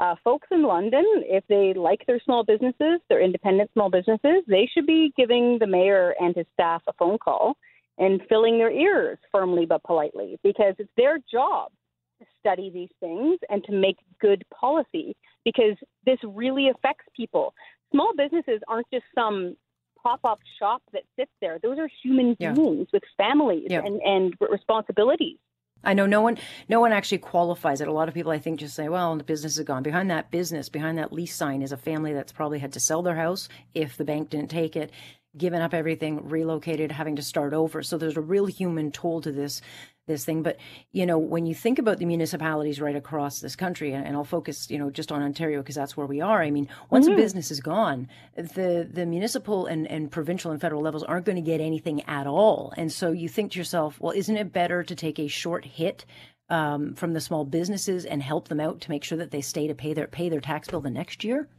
Uh, 0.01 0.15
folks 0.21 0.49
in 0.51 0.63
London, 0.63 1.05
if 1.23 1.45
they 1.47 1.73
like 1.73 2.05
their 2.07 2.19
small 2.25 2.43
businesses, 2.43 2.99
their 3.07 3.21
independent 3.21 3.71
small 3.71 3.89
businesses, 3.89 4.43
they 4.47 4.69
should 4.73 4.85
be 4.85 5.13
giving 5.15 5.59
the 5.59 5.67
mayor 5.67 6.13
and 6.19 6.35
his 6.35 6.45
staff 6.53 6.81
a 6.87 6.93
phone 6.93 7.17
call 7.17 7.55
and 7.97 8.21
filling 8.27 8.57
their 8.57 8.71
ears 8.71 9.17
firmly 9.31 9.65
but 9.65 9.81
politely 9.83 10.37
because 10.43 10.75
it's 10.79 10.91
their 10.97 11.17
job 11.31 11.71
to 12.19 12.25
study 12.39 12.69
these 12.69 12.89
things 12.99 13.39
and 13.49 13.63
to 13.65 13.71
make 13.73 13.97
good 14.21 14.43
policy 14.53 15.15
because 15.43 15.75
this 16.05 16.17
really 16.23 16.69
affects 16.69 17.05
people. 17.15 17.53
Small 17.91 18.13
businesses 18.17 18.61
aren't 18.67 18.87
just 18.91 19.05
some 19.13 19.55
pop 20.01 20.19
up 20.23 20.39
shop 20.59 20.81
that 20.93 21.03
sits 21.17 21.31
there. 21.41 21.59
Those 21.61 21.77
are 21.79 21.89
human 22.03 22.35
Yeah. 22.39 22.53
beings 22.53 22.87
with 22.93 23.03
families 23.17 23.67
Yeah. 23.69 23.81
and, 23.83 24.01
and 24.01 24.35
responsibilities. 24.49 25.37
I 25.83 25.93
know 25.93 26.05
no 26.07 26.21
one 26.21 26.37
no 26.67 26.79
one 26.79 26.91
actually 26.91 27.19
qualifies 27.19 27.79
it. 27.81 27.87
A 27.87 27.91
lot 27.91 28.07
of 28.07 28.13
people 28.13 28.31
I 28.31 28.39
think 28.39 28.59
just 28.59 28.75
say, 28.75 28.89
well, 28.89 29.15
the 29.17 29.23
business 29.23 29.57
is 29.57 29.63
gone. 29.65 29.83
Behind 29.83 30.09
that 30.09 30.31
business, 30.31 30.67
behind 30.69 30.97
that 30.97 31.13
lease 31.13 31.35
sign 31.35 31.61
is 31.61 31.71
a 31.71 31.77
family 31.77 32.11
that's 32.13 32.31
probably 32.31 32.59
had 32.59 32.73
to 32.73 32.79
sell 32.79 33.01
their 33.03 33.15
house 33.15 33.49
if 33.75 33.95
the 33.97 34.05
bank 34.05 34.29
didn't 34.29 34.49
take 34.49 34.75
it, 34.75 34.89
given 35.37 35.61
up 35.61 35.73
everything, 35.73 36.27
relocated, 36.27 36.91
having 36.91 37.15
to 37.17 37.21
start 37.21 37.53
over. 37.53 37.83
So 37.83 37.97
there's 37.97 38.17
a 38.17 38.21
real 38.21 38.45
human 38.45 38.91
toll 38.91 39.21
to 39.21 39.31
this 39.31 39.61
this 40.07 40.25
thing. 40.25 40.43
But 40.43 40.57
you 40.91 41.05
know, 41.05 41.17
when 41.17 41.45
you 41.45 41.55
think 41.55 41.79
about 41.79 41.97
the 41.97 42.05
municipalities 42.05 42.79
right 42.79 42.95
across 42.95 43.39
this 43.39 43.55
country, 43.55 43.93
and, 43.93 44.05
and 44.05 44.15
I'll 44.15 44.23
focus, 44.23 44.69
you 44.69 44.77
know, 44.77 44.89
just 44.89 45.11
on 45.11 45.21
Ontario 45.21 45.61
because 45.61 45.75
that's 45.75 45.97
where 45.97 46.07
we 46.07 46.21
are. 46.21 46.41
I 46.41 46.51
mean, 46.51 46.67
once 46.89 47.07
a 47.07 47.15
business 47.15 47.51
is 47.51 47.59
gone, 47.59 48.07
the 48.35 48.87
the 48.91 49.05
municipal 49.05 49.65
and, 49.65 49.87
and 49.87 50.11
provincial 50.11 50.51
and 50.51 50.61
federal 50.61 50.81
levels 50.81 51.03
aren't 51.03 51.25
going 51.25 51.37
to 51.37 51.41
get 51.41 51.61
anything 51.61 52.03
at 52.03 52.27
all. 52.27 52.73
And 52.77 52.91
so 52.91 53.11
you 53.11 53.29
think 53.29 53.51
to 53.53 53.57
yourself, 53.57 53.99
well, 53.99 54.11
isn't 54.11 54.37
it 54.37 54.53
better 54.53 54.83
to 54.83 54.95
take 54.95 55.19
a 55.19 55.27
short 55.27 55.65
hit? 55.65 56.05
Um, 56.47 56.93
from 56.93 57.13
the 57.13 57.21
small 57.21 57.43
businesses 57.43 58.05
and 58.05 58.21
help 58.21 58.49
them 58.49 58.59
out 58.59 58.81
to 58.81 58.91
make 58.91 59.03
sure 59.03 59.17
that 59.17 59.31
they 59.31 59.41
stay 59.41 59.65
to 59.65 59.73
pay 59.73 59.95
their 59.95 60.05
pay 60.05 60.29
their 60.29 60.39
tax 60.39 60.67
bill 60.67 60.79
the 60.79 60.91
next 60.91 61.23
year. 61.23 61.49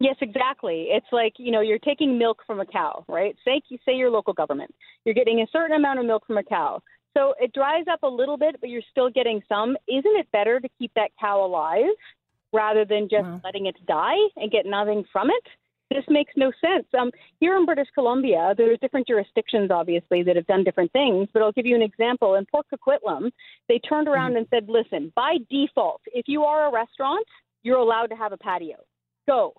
Yes, 0.00 0.16
exactly. 0.20 0.88
It's 0.90 1.06
like 1.10 1.34
you 1.38 1.50
know 1.50 1.60
you're 1.60 1.78
taking 1.78 2.18
milk 2.18 2.42
from 2.46 2.60
a 2.60 2.66
cow, 2.66 3.04
right? 3.08 3.36
Say 3.44 3.60
say 3.84 3.94
your 3.94 4.10
local 4.10 4.32
government, 4.32 4.74
you're 5.04 5.14
getting 5.14 5.40
a 5.40 5.46
certain 5.52 5.76
amount 5.76 5.98
of 5.98 6.06
milk 6.06 6.26
from 6.26 6.38
a 6.38 6.44
cow, 6.44 6.80
so 7.18 7.34
it 7.40 7.52
dries 7.52 7.84
up 7.90 8.02
a 8.02 8.08
little 8.08 8.36
bit, 8.36 8.56
but 8.60 8.70
you're 8.70 8.82
still 8.90 9.10
getting 9.10 9.42
some. 9.48 9.76
Isn't 9.88 10.16
it 10.16 10.30
better 10.32 10.60
to 10.60 10.68
keep 10.78 10.92
that 10.94 11.10
cow 11.18 11.44
alive 11.44 11.90
rather 12.52 12.84
than 12.84 13.08
just 13.10 13.26
letting 13.44 13.66
it 13.66 13.76
die 13.86 14.16
and 14.36 14.50
get 14.50 14.66
nothing 14.66 15.04
from 15.12 15.30
it? 15.30 15.44
This 15.90 16.04
makes 16.08 16.32
no 16.36 16.52
sense. 16.60 16.86
Um, 16.98 17.10
here 17.40 17.56
in 17.56 17.64
British 17.64 17.88
Columbia, 17.94 18.54
there's 18.56 18.78
different 18.78 19.06
jurisdictions, 19.06 19.70
obviously, 19.70 20.22
that 20.22 20.36
have 20.36 20.46
done 20.46 20.62
different 20.62 20.92
things. 20.92 21.28
But 21.32 21.42
I'll 21.42 21.52
give 21.52 21.66
you 21.66 21.74
an 21.74 21.82
example. 21.82 22.34
In 22.34 22.44
Port 22.44 22.66
Coquitlam, 22.72 23.30
they 23.68 23.78
turned 23.78 24.06
around 24.06 24.36
and 24.36 24.46
said, 24.50 24.68
"Listen, 24.68 25.12
by 25.16 25.38
default, 25.50 26.02
if 26.12 26.28
you 26.28 26.44
are 26.44 26.68
a 26.68 26.72
restaurant, 26.72 27.26
you're 27.62 27.78
allowed 27.78 28.10
to 28.10 28.16
have 28.16 28.32
a 28.32 28.36
patio. 28.36 28.76
Go, 29.26 29.54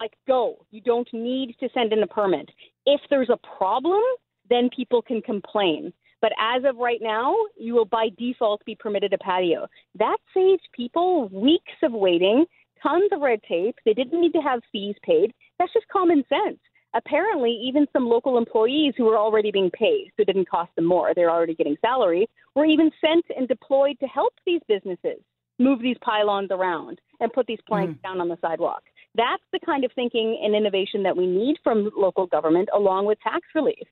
like 0.00 0.14
go. 0.26 0.66
You 0.70 0.80
don't 0.80 1.08
need 1.12 1.54
to 1.60 1.68
send 1.74 1.92
in 1.92 2.02
a 2.02 2.06
permit. 2.06 2.48
If 2.86 3.00
there's 3.10 3.30
a 3.30 3.38
problem, 3.56 4.00
then 4.48 4.70
people 4.74 5.02
can 5.02 5.22
complain. 5.22 5.92
But 6.20 6.32
as 6.38 6.64
of 6.64 6.76
right 6.76 7.00
now, 7.00 7.34
you 7.58 7.74
will 7.74 7.86
by 7.86 8.08
default 8.18 8.64
be 8.64 8.74
permitted 8.74 9.12
a 9.12 9.18
patio. 9.18 9.66
That 9.98 10.18
saves 10.34 10.62
people 10.74 11.28
weeks 11.28 11.72
of 11.82 11.92
waiting, 11.92 12.44
tons 12.82 13.08
of 13.12 13.20
red 13.20 13.40
tape. 13.48 13.76
They 13.84 13.94
didn't 13.94 14.20
need 14.20 14.32
to 14.32 14.40
have 14.40 14.60
fees 14.72 14.96
paid. 15.02 15.32
That's 15.58 15.72
just 15.72 15.88
common 15.88 16.24
sense. 16.28 16.58
Apparently, 16.94 17.52
even 17.52 17.86
some 17.92 18.08
local 18.08 18.36
employees 18.36 18.94
who 18.96 19.04
were 19.04 19.16
already 19.16 19.52
being 19.52 19.70
paid, 19.70 20.10
so 20.16 20.22
it 20.22 20.26
didn't 20.26 20.50
cost 20.50 20.74
them 20.74 20.86
more, 20.86 21.12
they're 21.14 21.30
already 21.30 21.54
getting 21.54 21.76
salary, 21.80 22.28
were 22.56 22.66
even 22.66 22.90
sent 23.00 23.24
and 23.36 23.46
deployed 23.46 23.96
to 24.00 24.06
help 24.06 24.34
these 24.44 24.60
businesses 24.66 25.20
move 25.60 25.80
these 25.80 25.96
pylons 26.00 26.48
around 26.50 27.00
and 27.20 27.32
put 27.32 27.46
these 27.46 27.60
planks 27.68 27.94
hmm. 27.94 28.08
down 28.08 28.20
on 28.20 28.28
the 28.28 28.38
sidewalk. 28.40 28.82
That's 29.14 29.42
the 29.52 29.60
kind 29.64 29.84
of 29.84 29.92
thinking 29.94 30.40
and 30.42 30.54
innovation 30.54 31.02
that 31.02 31.16
we 31.16 31.26
need 31.26 31.56
from 31.64 31.90
local 31.96 32.26
government 32.26 32.68
along 32.74 33.06
with 33.06 33.18
tax 33.20 33.40
relief. 33.54 33.86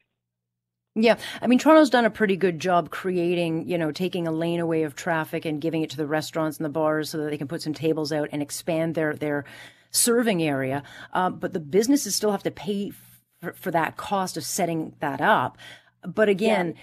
Yeah, 0.95 1.17
I 1.41 1.47
mean 1.47 1.59
Toronto's 1.59 1.91
done 1.91 2.05
a 2.05 2.11
pretty 2.11 2.37
good 2.37 2.59
job 2.59 2.91
creating, 2.91 3.69
you 3.69 3.79
know, 3.79 3.93
taking 3.93 4.27
a 4.27 4.33
lane 4.33 4.59
away 4.59 4.83
of 4.83 4.97
traffic 4.97 5.45
and 5.45 5.61
giving 5.61 5.83
it 5.83 5.91
to 5.91 5.97
the 5.97 6.07
restaurants 6.07 6.57
and 6.57 6.65
the 6.65 6.71
bars 6.71 7.11
so 7.11 7.19
that 7.19 7.31
they 7.31 7.39
can 7.39 7.47
put 7.47 7.63
some 7.63 7.75
tables 7.75 8.13
out 8.13 8.29
and 8.33 8.43
expand 8.43 8.95
their 8.95 9.15
their 9.15 9.45
serving 9.91 10.43
area. 10.43 10.83
Uh, 11.13 11.31
but 11.31 11.53
the 11.53 11.61
businesses 11.61 12.15
still 12.15 12.33
have 12.33 12.43
to 12.43 12.51
pay 12.51 12.91
for, 13.41 13.53
for 13.53 13.71
that 13.71 13.97
cost 13.97 14.37
of 14.37 14.45
setting 14.45 14.95
that 15.01 15.21
up. 15.21 15.57
But 16.03 16.29
again, 16.29 16.75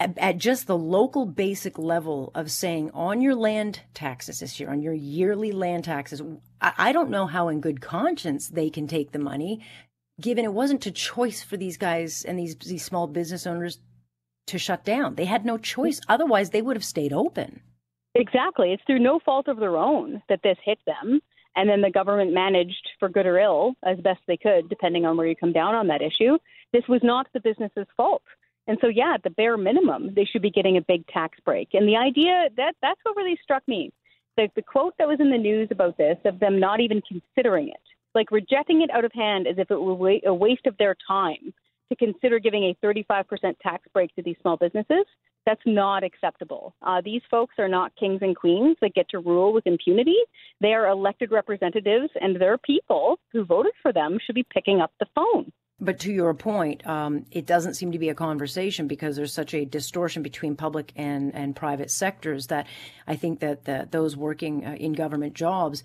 at, 0.00 0.18
at 0.18 0.38
just 0.38 0.66
the 0.66 0.76
local 0.76 1.26
basic 1.26 1.78
level 1.78 2.32
of 2.34 2.50
saying 2.50 2.90
on 2.92 3.20
your 3.20 3.34
land 3.34 3.80
taxes 3.94 4.40
this 4.40 4.58
year, 4.58 4.70
on 4.70 4.82
your 4.82 4.94
yearly 4.94 5.52
land 5.52 5.84
taxes, 5.84 6.20
I, 6.62 6.92
don't 6.92 7.10
know 7.10 7.26
how 7.26 7.48
in 7.48 7.60
good 7.60 7.80
conscience 7.80 8.48
they 8.48 8.70
can 8.70 8.86
take 8.86 9.12
the 9.12 9.18
money 9.18 9.60
given 10.20 10.44
it 10.44 10.52
wasn't 10.52 10.86
a 10.86 10.90
choice 10.90 11.42
for 11.42 11.56
these 11.56 11.76
guys 11.76 12.24
and 12.24 12.38
these 12.38 12.54
these 12.56 12.84
small 12.84 13.06
business 13.06 13.46
owners 13.46 13.78
to 14.46 14.58
shut 14.58 14.84
down. 14.84 15.14
They 15.14 15.24
had 15.24 15.44
no 15.44 15.58
choice. 15.58 16.00
Otherwise, 16.08 16.50
they 16.50 16.62
would 16.62 16.76
have 16.76 16.84
stayed 16.84 17.12
open. 17.12 17.62
Exactly. 18.14 18.72
It's 18.72 18.82
through 18.86 18.98
no 18.98 19.18
fault 19.18 19.48
of 19.48 19.58
their 19.58 19.76
own 19.76 20.22
that 20.28 20.40
this 20.42 20.58
hit 20.64 20.78
them. 20.86 21.20
And 21.54 21.68
then 21.68 21.82
the 21.82 21.90
government 21.90 22.32
managed, 22.32 22.88
for 22.98 23.08
good 23.08 23.26
or 23.26 23.38
ill, 23.38 23.74
as 23.84 23.98
best 23.98 24.20
they 24.26 24.38
could, 24.38 24.68
depending 24.68 25.04
on 25.04 25.16
where 25.16 25.26
you 25.26 25.36
come 25.36 25.52
down 25.52 25.74
on 25.74 25.86
that 25.88 26.00
issue. 26.00 26.38
This 26.72 26.84
was 26.88 27.00
not 27.02 27.26
the 27.32 27.40
business's 27.40 27.86
fault. 27.96 28.22
And 28.66 28.78
so, 28.80 28.88
yeah, 28.88 29.14
at 29.14 29.22
the 29.22 29.30
bare 29.30 29.56
minimum, 29.56 30.14
they 30.14 30.24
should 30.24 30.42
be 30.42 30.50
getting 30.50 30.76
a 30.76 30.82
big 30.82 31.06
tax 31.08 31.38
break. 31.44 31.70
And 31.74 31.86
the 31.86 31.96
idea 31.96 32.48
that 32.56 32.74
that's 32.80 33.00
what 33.02 33.16
really 33.16 33.38
struck 33.42 33.66
me. 33.66 33.92
The, 34.36 34.48
the 34.56 34.62
quote 34.62 34.94
that 34.98 35.08
was 35.08 35.20
in 35.20 35.30
the 35.30 35.38
news 35.38 35.68
about 35.70 35.96
this, 35.98 36.16
of 36.24 36.40
them 36.40 36.58
not 36.58 36.80
even 36.80 37.02
considering 37.02 37.68
it, 37.68 37.80
like 38.14 38.30
rejecting 38.30 38.82
it 38.82 38.90
out 38.90 39.04
of 39.04 39.12
hand 39.12 39.46
as 39.46 39.56
if 39.58 39.70
it 39.70 39.80
were 39.80 39.94
wa- 39.94 40.20
a 40.26 40.34
waste 40.34 40.66
of 40.66 40.76
their 40.78 40.96
time 41.06 41.52
to 41.90 41.96
consider 41.96 42.38
giving 42.38 42.64
a 42.64 42.86
35% 42.86 43.24
tax 43.62 43.86
break 43.92 44.14
to 44.14 44.22
these 44.22 44.36
small 44.40 44.56
businesses. 44.56 45.04
That's 45.44 45.60
not 45.66 46.04
acceptable. 46.04 46.74
Uh, 46.82 47.02
these 47.04 47.20
folks 47.30 47.56
are 47.58 47.68
not 47.68 47.94
kings 47.96 48.20
and 48.22 48.34
queens 48.34 48.76
that 48.80 48.94
get 48.94 49.08
to 49.10 49.18
rule 49.18 49.52
with 49.52 49.66
impunity. 49.66 50.16
They 50.60 50.72
are 50.72 50.88
elected 50.88 51.32
representatives, 51.32 52.10
and 52.20 52.40
their 52.40 52.56
people 52.58 53.18
who 53.32 53.44
voted 53.44 53.72
for 53.82 53.92
them 53.92 54.18
should 54.24 54.36
be 54.36 54.46
picking 54.54 54.80
up 54.80 54.92
the 55.00 55.06
phone. 55.14 55.52
But 55.82 55.98
to 56.00 56.12
your 56.12 56.32
point, 56.32 56.86
um, 56.86 57.26
it 57.32 57.44
doesn't 57.44 57.74
seem 57.74 57.90
to 57.90 57.98
be 57.98 58.08
a 58.08 58.14
conversation 58.14 58.86
because 58.86 59.16
there's 59.16 59.32
such 59.32 59.52
a 59.52 59.64
distortion 59.64 60.22
between 60.22 60.54
public 60.54 60.92
and, 60.94 61.34
and 61.34 61.56
private 61.56 61.90
sectors 61.90 62.46
that 62.46 62.68
I 63.08 63.16
think 63.16 63.40
that 63.40 63.64
the, 63.64 63.88
those 63.90 64.16
working 64.16 64.64
uh, 64.64 64.74
in 64.74 64.92
government 64.92 65.34
jobs 65.34 65.82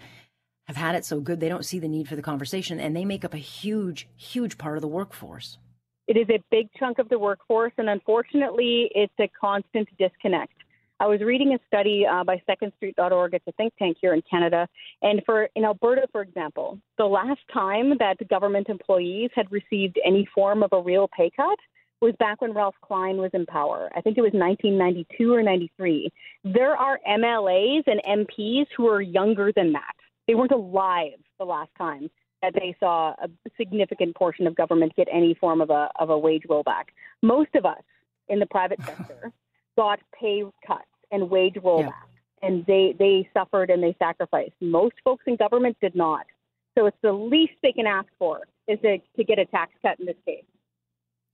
have 0.68 0.76
had 0.76 0.94
it 0.94 1.04
so 1.04 1.20
good 1.20 1.40
they 1.40 1.50
don't 1.50 1.66
see 1.66 1.80
the 1.80 1.88
need 1.88 2.08
for 2.08 2.16
the 2.16 2.22
conversation, 2.22 2.80
and 2.80 2.96
they 2.96 3.06
make 3.06 3.26
up 3.26 3.34
a 3.34 3.40
huge, 3.40 4.08
huge 4.16 4.60
part 4.60 4.78
of 4.78 4.84
the 4.84 4.88
workforce. 4.88 5.58
It 6.08 6.16
is 6.16 6.30
a 6.30 6.44
big 6.52 6.70
chunk 6.78 7.00
of 7.00 7.10
the 7.10 7.18
workforce, 7.18 7.74
and 7.80 7.90
unfortunately, 7.90 8.92
it's 8.94 9.14
a 9.20 9.28
constant 9.42 9.90
disconnect. 9.98 10.54
I 11.00 11.06
was 11.06 11.22
reading 11.22 11.54
a 11.54 11.60
study 11.68 12.06
uh, 12.12 12.24
by 12.24 12.42
SecondStreet.org. 12.50 13.34
It's 13.34 13.48
a 13.48 13.52
think 13.54 13.74
tank 13.78 13.98
here 14.02 14.14
in 14.14 14.24
Canada. 14.30 14.68
And 15.04 15.22
for 15.26 15.48
in 15.56 15.64
Alberta, 15.64 16.08
for 16.12 16.22
example, 16.22 16.80
the 16.98 17.06
last 17.06 17.42
time 17.54 17.94
that 18.00 18.18
government 18.30 18.68
employees 18.70 19.30
had 19.36 19.52
received 19.52 20.00
any 20.04 20.28
form 20.34 20.64
of 20.64 20.74
a 20.74 20.82
real 20.82 21.08
pay 21.16 21.30
cut 21.36 21.58
was 22.02 22.14
back 22.20 22.42
when 22.42 22.54
Ralph 22.54 22.76
Klein 22.82 23.18
was 23.18 23.32
in 23.34 23.46
power. 23.46 23.90
I 23.96 24.02
think 24.02 24.18
it 24.18 24.22
was 24.22 24.32
1992 24.34 25.34
or 25.34 25.44
93. 25.44 26.12
There 26.44 26.76
are 26.76 27.00
MLAs 27.08 27.84
and 27.88 28.28
MPs 28.28 28.66
who 28.76 28.88
are 28.88 29.02
younger 29.02 29.52
than 29.56 29.74
that. 29.74 29.94
They 30.28 30.36
weren't 30.36 30.52
alive 30.52 31.20
the 31.40 31.46
last 31.46 31.72
time 31.78 32.10
that 32.42 32.54
they 32.54 32.76
saw 32.80 33.14
a 33.22 33.30
significant 33.58 34.16
portion 34.16 34.46
of 34.46 34.56
government 34.56 34.96
get 34.96 35.08
any 35.12 35.36
form 35.36 35.62
of 35.62 35.70
a 35.70 35.90
of 36.00 36.10
a 36.10 36.18
wage 36.18 36.44
rollback. 36.50 36.86
Most 37.24 37.50
of 37.56 37.66
us 37.66 37.82
in 38.30 38.40
the 38.40 38.46
private 38.46 38.80
sector 38.86 39.32
got 39.78 40.00
pay 40.20 40.44
cuts 40.66 40.84
and 41.12 41.30
wage 41.30 41.54
rollback, 41.56 41.94
yeah. 42.42 42.48
and 42.48 42.66
they 42.66 42.96
they 43.00 43.30
suffered 43.34 43.70
and 43.70 43.82
they 43.82 43.96
sacrificed. 44.00 44.54
Most 44.60 44.96
folks 45.04 45.24
in 45.28 45.38
government 45.38 45.78
did 45.80 45.96
not. 45.96 46.26
So 46.78 46.86
it's 46.86 46.98
the 47.02 47.14
least 47.14 47.54
they 47.64 47.72
can 47.72 47.88
ask 47.88 48.08
for 48.20 48.42
is 48.68 48.80
to, 48.82 48.98
to 49.16 49.24
get 49.24 49.40
a 49.40 49.46
tax 49.46 49.72
cut 49.82 50.00
in 50.00 50.06
this 50.06 50.16
case. 50.26 50.44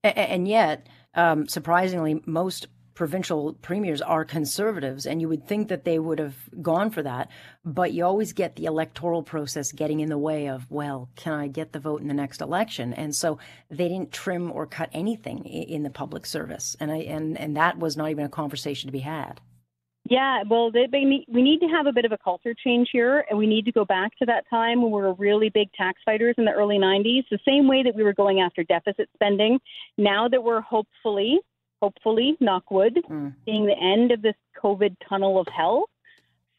And 0.04 0.48
yet, 0.48 0.88
um, 1.16 1.48
surprisingly, 1.48 2.22
most 2.26 2.68
provincial 2.94 3.54
premiers 3.62 4.02
are 4.02 4.26
conservatives, 4.26 5.06
and 5.06 5.22
you 5.22 5.30
would 5.30 5.48
think 5.48 5.68
that 5.70 5.84
they 5.84 6.00
would 6.00 6.20
have 6.20 6.36
gone 6.62 6.92
for 6.92 7.02
that. 7.04 7.30
But 7.66 7.94
you 7.94 8.06
always 8.06 8.34
get 8.34 8.56
the 8.56 8.66
electoral 8.66 9.24
process 9.24 9.72
getting 9.72 10.00
in 10.00 10.10
the 10.10 10.18
way 10.18 10.48
of, 10.48 10.70
well, 10.70 11.10
can 11.16 11.34
I 11.34 11.48
get 11.48 11.72
the 11.72 11.80
vote 11.80 12.02
in 12.02 12.08
the 12.08 12.14
next 12.14 12.42
election? 12.42 12.94
And 12.94 13.16
so 13.16 13.40
they 13.70 13.88
didn't 13.88 14.12
trim 14.12 14.52
or 14.52 14.66
cut 14.66 14.90
anything 14.94 15.46
in 15.46 15.84
the 15.84 15.90
public 15.90 16.26
service, 16.26 16.76
and 16.80 16.92
I 16.92 16.98
and 16.98 17.38
and 17.38 17.58
that 17.58 17.80
was 17.80 17.98
not 17.98 18.10
even 18.10 18.26
a 18.26 18.30
conversation 18.30 18.88
to 18.88 18.92
be 18.92 19.00
had. 19.00 19.42
Yeah, 20.10 20.44
well, 20.50 20.70
they, 20.70 20.88
they 20.92 21.06
need, 21.06 21.26
we 21.30 21.42
need 21.42 21.60
to 21.60 21.68
have 21.68 21.86
a 21.86 21.94
bit 21.94 22.04
of 22.04 22.12
a 22.12 22.18
culture 22.18 22.54
change 22.54 22.90
here, 22.92 23.24
and 23.30 23.40
we 23.40 23.48
need 23.48 23.64
to 23.66 23.72
go 23.72 23.86
back 23.86 24.12
to 24.18 24.26
that 24.26 24.44
time 24.50 24.82
when 24.82 24.92
we 24.92 25.02
were 25.02 25.14
really 25.14 25.50
big 25.50 25.72
tax 25.74 26.02
fighters 26.04 26.36
in 26.38 26.44
the 26.44 26.52
early 26.52 26.78
90s, 26.78 27.24
the 27.32 27.40
same 27.48 27.70
way 27.70 27.84
that 27.84 27.96
we 27.96 28.04
were 28.04 28.14
going 28.14 28.42
after 28.42 28.64
deficit 28.66 29.10
spending. 29.14 29.60
Now 29.98 30.28
that 30.28 30.44
we're 30.44 30.60
hopefully 30.60 31.40
hopefully, 31.84 32.38
knockwood, 32.42 32.96
mm. 33.10 33.36
seeing 33.44 33.66
the 33.66 33.78
end 33.78 34.14
of 34.14 34.22
this 34.22 34.36
COVID 34.64 34.96
tunnel 35.10 35.38
of 35.38 35.46
hell. 35.54 35.90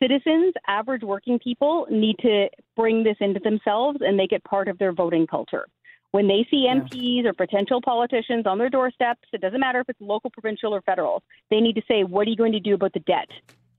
Citizens, 0.02 0.52
average 0.66 1.02
working 1.02 1.38
people, 1.38 1.86
need 1.90 2.18
to 2.18 2.48
bring 2.76 3.02
this 3.02 3.16
into 3.20 3.40
themselves 3.40 4.00
and 4.02 4.18
make 4.18 4.32
it 4.32 4.44
part 4.44 4.68
of 4.68 4.76
their 4.76 4.92
voting 4.92 5.26
culture. 5.26 5.64
When 6.10 6.28
they 6.28 6.46
see 6.50 6.68
MPs 6.70 7.24
or 7.24 7.32
potential 7.32 7.80
politicians 7.80 8.44
on 8.46 8.58
their 8.58 8.68
doorsteps, 8.68 9.26
it 9.32 9.40
doesn't 9.40 9.58
matter 9.58 9.80
if 9.80 9.88
it's 9.88 10.00
local, 10.00 10.28
provincial, 10.28 10.74
or 10.74 10.82
federal, 10.82 11.22
they 11.50 11.58
need 11.58 11.74
to 11.76 11.82
say, 11.88 12.04
what 12.04 12.26
are 12.26 12.30
you 12.30 12.36
going 12.36 12.52
to 12.52 12.60
do 12.60 12.74
about 12.74 12.92
the 12.92 13.00
debt? 13.00 13.28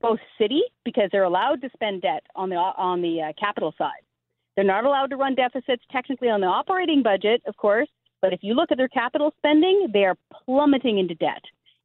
Both 0.02 0.18
city, 0.36 0.62
because 0.84 1.10
they're 1.12 1.22
allowed 1.22 1.62
to 1.62 1.70
spend 1.72 2.02
debt 2.02 2.24
on 2.34 2.48
the, 2.48 2.56
on 2.56 3.02
the 3.02 3.22
uh, 3.22 3.32
capital 3.38 3.72
side. 3.78 4.02
They're 4.56 4.64
not 4.64 4.84
allowed 4.84 5.10
to 5.10 5.16
run 5.16 5.36
deficits 5.36 5.84
technically 5.92 6.28
on 6.28 6.40
the 6.40 6.48
operating 6.48 7.04
budget, 7.04 7.40
of 7.46 7.56
course, 7.56 7.88
but 8.26 8.32
if 8.32 8.40
you 8.42 8.54
look 8.54 8.72
at 8.72 8.76
their 8.76 8.88
capital 8.88 9.32
spending, 9.38 9.86
they 9.92 10.04
are 10.04 10.16
plummeting 10.44 10.98
into 10.98 11.14
debt. 11.14 11.42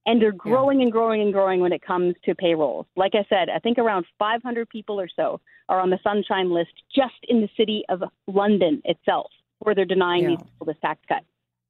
And 0.07 0.19
they're 0.19 0.31
growing 0.31 0.79
yeah. 0.79 0.85
and 0.85 0.91
growing 0.91 1.21
and 1.21 1.31
growing 1.31 1.59
when 1.59 1.71
it 1.71 1.83
comes 1.85 2.15
to 2.25 2.33
payrolls. 2.33 2.87
Like 2.95 3.11
I 3.13 3.23
said, 3.29 3.47
I 3.55 3.59
think 3.59 3.77
around 3.77 4.07
500 4.17 4.67
people 4.67 4.99
or 4.99 5.07
so 5.15 5.39
are 5.69 5.79
on 5.79 5.91
the 5.91 5.99
sunshine 6.01 6.49
list 6.49 6.71
just 6.95 7.13
in 7.27 7.41
the 7.41 7.49
city 7.55 7.83
of 7.89 8.01
London 8.25 8.81
itself, 8.85 9.29
where 9.59 9.75
they're 9.75 9.85
denying 9.85 10.23
yeah. 10.23 10.29
these 10.29 10.37
people 10.39 10.65
this 10.65 10.77
tax 10.81 10.99
cut. 11.07 11.21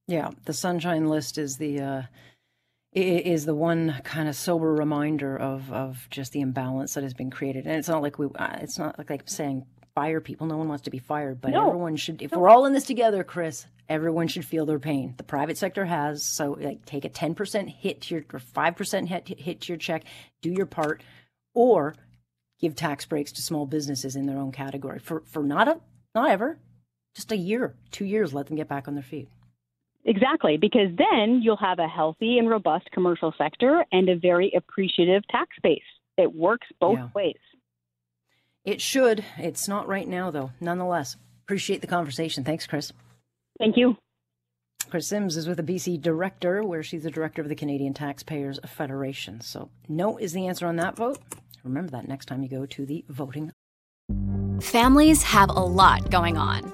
Yeah, 0.08 0.30
the 0.46 0.54
sunshine 0.54 1.10
list 1.10 1.38
is 1.38 1.58
the 1.58 1.82
uh, 1.82 2.02
is 2.94 3.46
the 3.46 3.56
one 3.56 4.00
kind 4.06 4.30
of 4.30 4.38
sober 4.38 4.74
reminder 4.74 5.36
of 5.36 5.74
of 5.74 6.08
just 6.10 6.32
the 6.32 6.40
imbalance 6.40 6.94
that 6.94 7.04
has 7.04 7.14
been 7.14 7.30
created. 7.30 7.66
And 7.66 7.76
it's 7.76 7.90
not 7.90 8.02
like 8.02 8.18
we, 8.18 8.28
uh, 8.36 8.58
it's 8.62 8.80
not 8.80 8.98
like, 8.98 9.10
like 9.10 9.24
saying 9.26 9.66
fire 9.94 10.22
people. 10.22 10.48
No 10.48 10.58
one 10.58 10.68
wants 10.68 10.84
to 10.84 10.90
be 10.90 11.00
fired, 11.00 11.42
but 11.42 11.52
no. 11.52 11.68
everyone 11.68 11.96
should. 11.96 12.22
If 12.22 12.32
no. 12.32 12.40
we're 12.40 12.50
all 12.50 12.66
in 12.66 12.74
this 12.74 12.86
together, 12.86 13.24
Chris, 13.24 13.66
everyone 13.90 14.28
should 14.28 14.46
feel 14.46 14.66
their 14.66 14.80
pain. 14.80 15.14
The 15.18 15.24
private 15.24 15.58
sector 15.58 15.86
has 15.86 16.26
so 16.26 16.58
like 16.60 16.86
take 16.86 17.06
a 17.06 17.10
ten 17.10 17.36
percent 17.36 17.70
hit 17.70 18.02
to 18.02 18.16
your 18.16 18.26
or 18.34 18.40
five 18.40 18.76
percent 18.76 19.10
hit 19.10 19.28
hit 19.28 19.62
to 19.62 19.74
your 19.74 19.78
check, 19.78 20.04
do 20.42 20.52
your 20.52 20.66
part, 20.66 21.02
or 21.54 21.96
give 22.60 22.76
tax 22.76 23.06
breaks 23.06 23.32
to 23.34 23.42
small 23.42 23.66
businesses 23.66 24.16
in 24.16 24.26
their 24.26 24.38
own 24.38 24.52
category 24.52 25.00
for 25.00 25.22
for 25.26 25.44
not 25.44 25.68
a 25.68 25.80
not 26.16 26.30
ever, 26.30 26.60
just 27.16 27.32
a 27.32 27.38
year, 27.38 27.76
two 27.92 28.06
years. 28.06 28.34
Let 28.34 28.48
them 28.48 28.58
get 28.58 28.68
back 28.68 28.88
on 28.88 28.94
their 28.96 29.04
feet. 29.04 29.30
Exactly, 30.04 30.58
because 30.58 30.90
then 30.98 31.42
you'll 31.44 31.58
have 31.58 31.78
a 31.78 31.88
healthy 31.88 32.40
and 32.40 32.50
robust 32.50 32.90
commercial 32.92 33.34
sector 33.38 33.86
and 33.92 34.10
a 34.10 34.16
very 34.16 34.52
appreciative 34.56 35.22
tax 35.30 35.56
base. 35.62 35.84
It 36.18 36.34
works 36.34 36.68
both 36.80 36.98
yeah. 36.98 37.10
ways. 37.14 37.38
It 38.66 38.82
should. 38.82 39.26
It's 39.38 39.68
not 39.68 39.88
right 39.88 40.08
now, 40.08 40.32
though. 40.32 40.52
Nonetheless, 40.60 41.16
appreciate 41.46 41.82
the 41.82 41.88
conversation. 41.88 42.44
Thanks, 42.44 42.68
Chris. 42.68 42.94
Thank 43.60 43.78
you. 43.78 43.98
Chris 44.90 45.08
Sims 45.08 45.38
is 45.38 45.48
with 45.48 45.58
the 45.58 45.64
BC 45.64 46.02
Director, 46.02 46.64
where 46.64 46.84
she's 46.84 47.04
the 47.04 47.12
director 47.12 47.42
of 47.42 47.50
the 47.50 47.56
Canadian 47.56 47.94
Taxpayers 47.94 48.60
Federation. 48.68 49.40
So, 49.42 49.70
no 49.88 50.18
is 50.18 50.34
the 50.34 50.48
answer 50.48 50.68
on 50.68 50.76
that 50.78 50.96
vote. 50.96 51.20
Remember 51.64 51.92
that 51.92 52.08
next 52.08 52.26
time 52.26 52.44
you 52.44 52.50
go 52.50 52.66
to 52.66 52.86
the 52.86 53.06
voting. 53.08 53.52
Families 54.60 55.24
have 55.24 55.50
a 55.50 55.54
lot 55.54 56.10
going 56.12 56.38
on. 56.38 56.74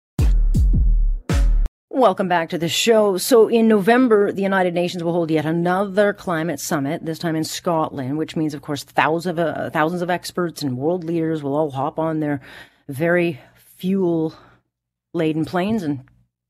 Welcome 1.93 2.29
back 2.29 2.47
to 2.51 2.57
the 2.57 2.69
show. 2.69 3.17
So, 3.17 3.49
in 3.49 3.67
November, 3.67 4.31
the 4.31 4.41
United 4.41 4.73
Nations 4.73 5.03
will 5.03 5.11
hold 5.11 5.29
yet 5.29 5.45
another 5.45 6.13
climate 6.13 6.61
summit, 6.61 7.03
this 7.03 7.19
time 7.19 7.35
in 7.35 7.43
Scotland, 7.43 8.17
which 8.17 8.37
means, 8.37 8.53
of 8.53 8.61
course, 8.61 8.85
thousands 8.85 9.37
of, 9.37 9.39
uh, 9.39 9.69
thousands 9.71 10.01
of 10.01 10.09
experts 10.09 10.61
and 10.61 10.77
world 10.77 11.03
leaders 11.03 11.43
will 11.43 11.53
all 11.53 11.69
hop 11.69 11.99
on 11.99 12.21
their 12.21 12.39
very 12.87 13.41
fuel 13.75 14.33
laden 15.13 15.43
planes 15.43 15.83
and 15.83 16.05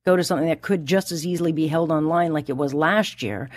go 0.06 0.16
to 0.16 0.24
something 0.24 0.48
that 0.48 0.62
could 0.62 0.86
just 0.86 1.12
as 1.12 1.26
easily 1.26 1.52
be 1.52 1.66
held 1.66 1.92
online 1.92 2.34
like 2.34 2.48
it 2.48 2.56
was 2.56 2.76
last 2.76 3.24
year. 3.24 3.50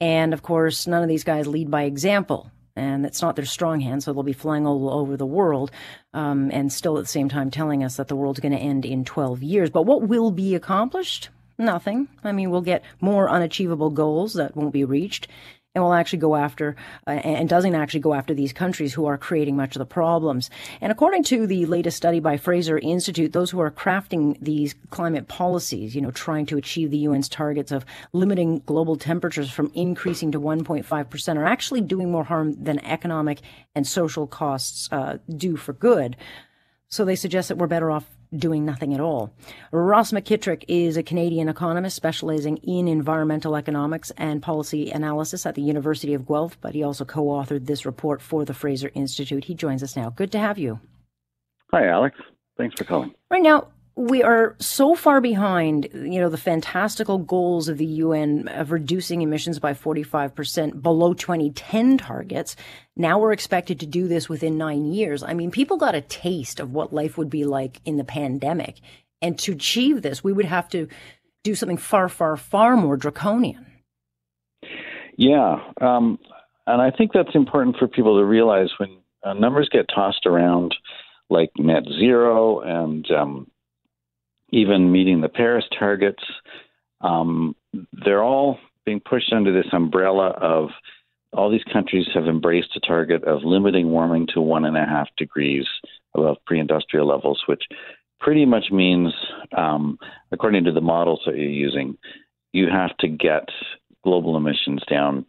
And 0.00 0.34
of 0.34 0.42
course, 0.42 0.88
none 0.88 1.04
of 1.04 1.08
these 1.08 1.22
guys 1.22 1.46
lead 1.46 1.70
by 1.70 1.84
example 1.84 2.50
and 2.80 3.04
it's 3.04 3.20
not 3.20 3.36
their 3.36 3.44
strong 3.44 3.80
hand, 3.80 4.02
so 4.02 4.12
they'll 4.12 4.22
be 4.22 4.32
flying 4.32 4.66
all 4.66 4.88
over 4.88 5.14
the 5.16 5.26
world, 5.26 5.70
um, 6.14 6.50
and 6.50 6.72
still 6.72 6.96
at 6.96 7.04
the 7.04 7.08
same 7.08 7.28
time 7.28 7.50
telling 7.50 7.84
us 7.84 7.96
that 7.96 8.08
the 8.08 8.16
world's 8.16 8.40
going 8.40 8.52
to 8.52 8.58
end 8.58 8.86
in 8.86 9.04
12 9.04 9.42
years. 9.42 9.68
But 9.68 9.82
what 9.82 10.08
will 10.08 10.30
be 10.30 10.54
accomplished? 10.54 11.28
Nothing. 11.58 12.08
I 12.24 12.32
mean, 12.32 12.50
we'll 12.50 12.62
get 12.62 12.82
more 13.02 13.28
unachievable 13.28 13.90
goals 13.90 14.32
that 14.32 14.56
won't 14.56 14.72
be 14.72 14.84
reached, 14.84 15.28
and 15.74 15.84
will 15.84 15.92
actually 15.92 16.18
go 16.18 16.34
after 16.34 16.74
uh, 17.06 17.10
and 17.10 17.48
doesn't 17.48 17.74
actually 17.74 18.00
go 18.00 18.12
after 18.12 18.34
these 18.34 18.52
countries 18.52 18.92
who 18.92 19.06
are 19.06 19.16
creating 19.16 19.56
much 19.56 19.76
of 19.76 19.78
the 19.78 19.86
problems. 19.86 20.50
And 20.80 20.90
according 20.90 21.22
to 21.24 21.46
the 21.46 21.66
latest 21.66 21.96
study 21.96 22.18
by 22.18 22.36
Fraser 22.36 22.78
Institute, 22.78 23.32
those 23.32 23.50
who 23.50 23.60
are 23.60 23.70
crafting 23.70 24.36
these 24.40 24.74
climate 24.90 25.28
policies, 25.28 25.94
you 25.94 26.00
know, 26.00 26.10
trying 26.10 26.46
to 26.46 26.56
achieve 26.56 26.90
the 26.90 27.06
UN's 27.06 27.28
targets 27.28 27.70
of 27.70 27.84
limiting 28.12 28.62
global 28.66 28.96
temperatures 28.96 29.50
from 29.50 29.70
increasing 29.74 30.32
to 30.32 30.40
1.5% 30.40 31.36
are 31.36 31.46
actually 31.46 31.80
doing 31.80 32.10
more 32.10 32.24
harm 32.24 32.52
than 32.62 32.84
economic 32.84 33.40
and 33.74 33.86
social 33.86 34.26
costs 34.26 34.88
uh, 34.90 35.18
do 35.36 35.56
for 35.56 35.72
good. 35.72 36.16
So 36.88 37.04
they 37.04 37.14
suggest 37.14 37.48
that 37.48 37.58
we're 37.58 37.68
better 37.68 37.92
off 37.92 38.06
doing 38.34 38.64
nothing 38.64 38.94
at 38.94 39.00
all. 39.00 39.32
Ross 39.72 40.12
McKitrick 40.12 40.64
is 40.68 40.96
a 40.96 41.02
Canadian 41.02 41.48
economist 41.48 41.96
specializing 41.96 42.56
in 42.58 42.88
environmental 42.88 43.56
economics 43.56 44.12
and 44.16 44.42
policy 44.42 44.90
analysis 44.90 45.46
at 45.46 45.54
the 45.54 45.62
University 45.62 46.14
of 46.14 46.26
Guelph, 46.26 46.60
but 46.60 46.74
he 46.74 46.82
also 46.82 47.04
co 47.04 47.24
authored 47.26 47.66
this 47.66 47.86
report 47.86 48.22
for 48.22 48.44
the 48.44 48.54
Fraser 48.54 48.90
Institute. 48.94 49.44
He 49.44 49.54
joins 49.54 49.82
us 49.82 49.96
now. 49.96 50.10
Good 50.10 50.32
to 50.32 50.38
have 50.38 50.58
you. 50.58 50.80
Hi, 51.72 51.86
Alex. 51.86 52.16
Thanks 52.56 52.74
for 52.76 52.84
calling. 52.84 53.14
Right 53.30 53.42
now, 53.42 53.68
we 54.00 54.22
are 54.22 54.56
so 54.58 54.94
far 54.94 55.20
behind, 55.20 55.88
you 55.92 56.20
know, 56.20 56.30
the 56.30 56.38
fantastical 56.38 57.18
goals 57.18 57.68
of 57.68 57.76
the 57.76 57.84
UN 57.84 58.48
of 58.48 58.72
reducing 58.72 59.20
emissions 59.20 59.58
by 59.58 59.74
45% 59.74 60.80
below 60.80 61.12
2010 61.12 61.98
targets. 61.98 62.56
Now 62.96 63.18
we're 63.18 63.32
expected 63.32 63.78
to 63.80 63.86
do 63.86 64.08
this 64.08 64.26
within 64.26 64.56
nine 64.56 64.86
years. 64.86 65.22
I 65.22 65.34
mean, 65.34 65.50
people 65.50 65.76
got 65.76 65.94
a 65.94 66.00
taste 66.00 66.60
of 66.60 66.72
what 66.72 66.94
life 66.94 67.18
would 67.18 67.28
be 67.28 67.44
like 67.44 67.80
in 67.84 67.98
the 67.98 68.04
pandemic. 68.04 68.80
And 69.20 69.38
to 69.40 69.52
achieve 69.52 70.00
this, 70.00 70.24
we 70.24 70.32
would 70.32 70.46
have 70.46 70.70
to 70.70 70.88
do 71.44 71.54
something 71.54 71.76
far, 71.76 72.08
far, 72.08 72.38
far 72.38 72.78
more 72.78 72.96
draconian. 72.96 73.66
Yeah. 75.18 75.56
Um, 75.78 76.18
and 76.66 76.80
I 76.80 76.90
think 76.90 77.12
that's 77.12 77.34
important 77.34 77.76
for 77.76 77.86
people 77.86 78.18
to 78.18 78.24
realize 78.24 78.70
when 78.78 78.96
uh, 79.22 79.34
numbers 79.34 79.68
get 79.70 79.86
tossed 79.94 80.24
around 80.24 80.74
like 81.28 81.50
net 81.58 81.82
zero 81.98 82.60
and 82.60 83.08
um, 83.10 83.49
even 84.50 84.92
meeting 84.92 85.20
the 85.20 85.28
Paris 85.28 85.64
targets. 85.78 86.22
Um, 87.00 87.54
they're 88.04 88.22
all 88.22 88.58
being 88.84 89.00
pushed 89.00 89.32
under 89.32 89.52
this 89.52 89.72
umbrella 89.72 90.30
of 90.40 90.70
all 91.32 91.50
these 91.50 91.64
countries 91.72 92.06
have 92.12 92.26
embraced 92.26 92.76
a 92.76 92.80
target 92.80 93.22
of 93.24 93.44
limiting 93.44 93.90
warming 93.90 94.26
to 94.34 94.40
one 94.40 94.64
and 94.64 94.76
a 94.76 94.84
half 94.84 95.08
degrees 95.16 95.64
above 96.14 96.36
pre 96.44 96.58
industrial 96.58 97.06
levels, 97.06 97.42
which 97.46 97.62
pretty 98.18 98.44
much 98.44 98.66
means, 98.70 99.12
um, 99.56 99.98
according 100.32 100.64
to 100.64 100.72
the 100.72 100.80
models 100.80 101.20
that 101.24 101.36
you're 101.36 101.46
using, 101.46 101.96
you 102.52 102.66
have 102.68 102.96
to 102.98 103.08
get 103.08 103.48
global 104.02 104.36
emissions 104.36 104.82
down 104.90 105.24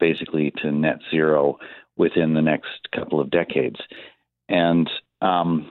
basically 0.00 0.52
to 0.62 0.72
net 0.72 0.98
zero 1.10 1.56
within 1.96 2.34
the 2.34 2.42
next 2.42 2.88
couple 2.94 3.20
of 3.20 3.30
decades. 3.30 3.78
And 4.48 4.90
um, 5.20 5.70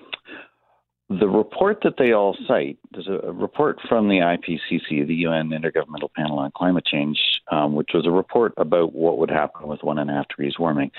the 1.20 1.28
report 1.28 1.80
that 1.84 1.96
they 1.98 2.14
all 2.14 2.38
cite, 2.48 2.78
there's 2.92 3.08
a, 3.08 3.32
report 3.32 3.80
from 3.88 4.08
the 4.08 4.20
IPCC, 4.20 5.06
the 5.06 5.16
UN 5.16 5.50
Intergovernmental 5.50 6.14
Panel 6.16 6.40
on 6.40 6.52
Climate 6.56 6.86
Change, 6.86 7.20
um, 7.52 7.76
which 7.76 7.90
was 7.94 8.06
a 8.06 8.12
report 8.12 8.54
about 8.58 8.94
what 8.94 9.18
would 9.18 9.30
happen 9.30 9.68
with 9.68 9.84
one 9.84 9.98
and 9.98 10.10
a 10.10 10.14
half 10.14 10.28
degrees 10.30 10.58
warming. 10.58 10.92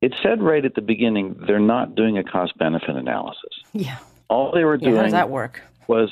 It 0.00 0.14
said 0.22 0.42
right 0.42 0.64
at 0.64 0.74
the 0.74 0.82
beginning 0.82 1.36
they're 1.46 1.58
not 1.58 1.94
doing 1.94 2.18
a 2.18 2.24
cost 2.24 2.56
benefit 2.58 2.96
analysis. 2.96 3.62
Yeah. 3.72 3.98
All 4.28 4.52
they 4.52 4.64
were 4.64 4.76
doing 4.76 4.92
yeah, 4.92 4.98
how 4.98 5.04
does 5.04 5.12
that 5.12 5.30
work? 5.30 5.62
was, 5.88 6.10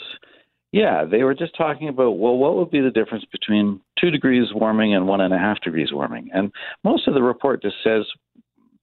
yeah, 0.73 1.05
they 1.05 1.23
were 1.23 1.35
just 1.35 1.57
talking 1.57 1.89
about, 1.89 2.19
well, 2.19 2.37
what 2.37 2.57
would 2.57 2.71
be 2.71 2.81
the 2.81 2.91
difference 2.91 3.25
between 3.31 3.81
two 3.99 4.11
degrees 4.11 4.49
warming 4.53 4.95
and 4.95 5.07
one 5.07 5.21
and 5.21 5.33
a 5.33 5.39
half 5.39 5.61
degrees 5.61 5.93
warming? 5.93 6.29
And 6.33 6.53
most 6.85 7.07
of 7.09 7.15
the 7.15 7.23
report 7.23 7.63
just 7.63 7.77
says, 7.83 8.05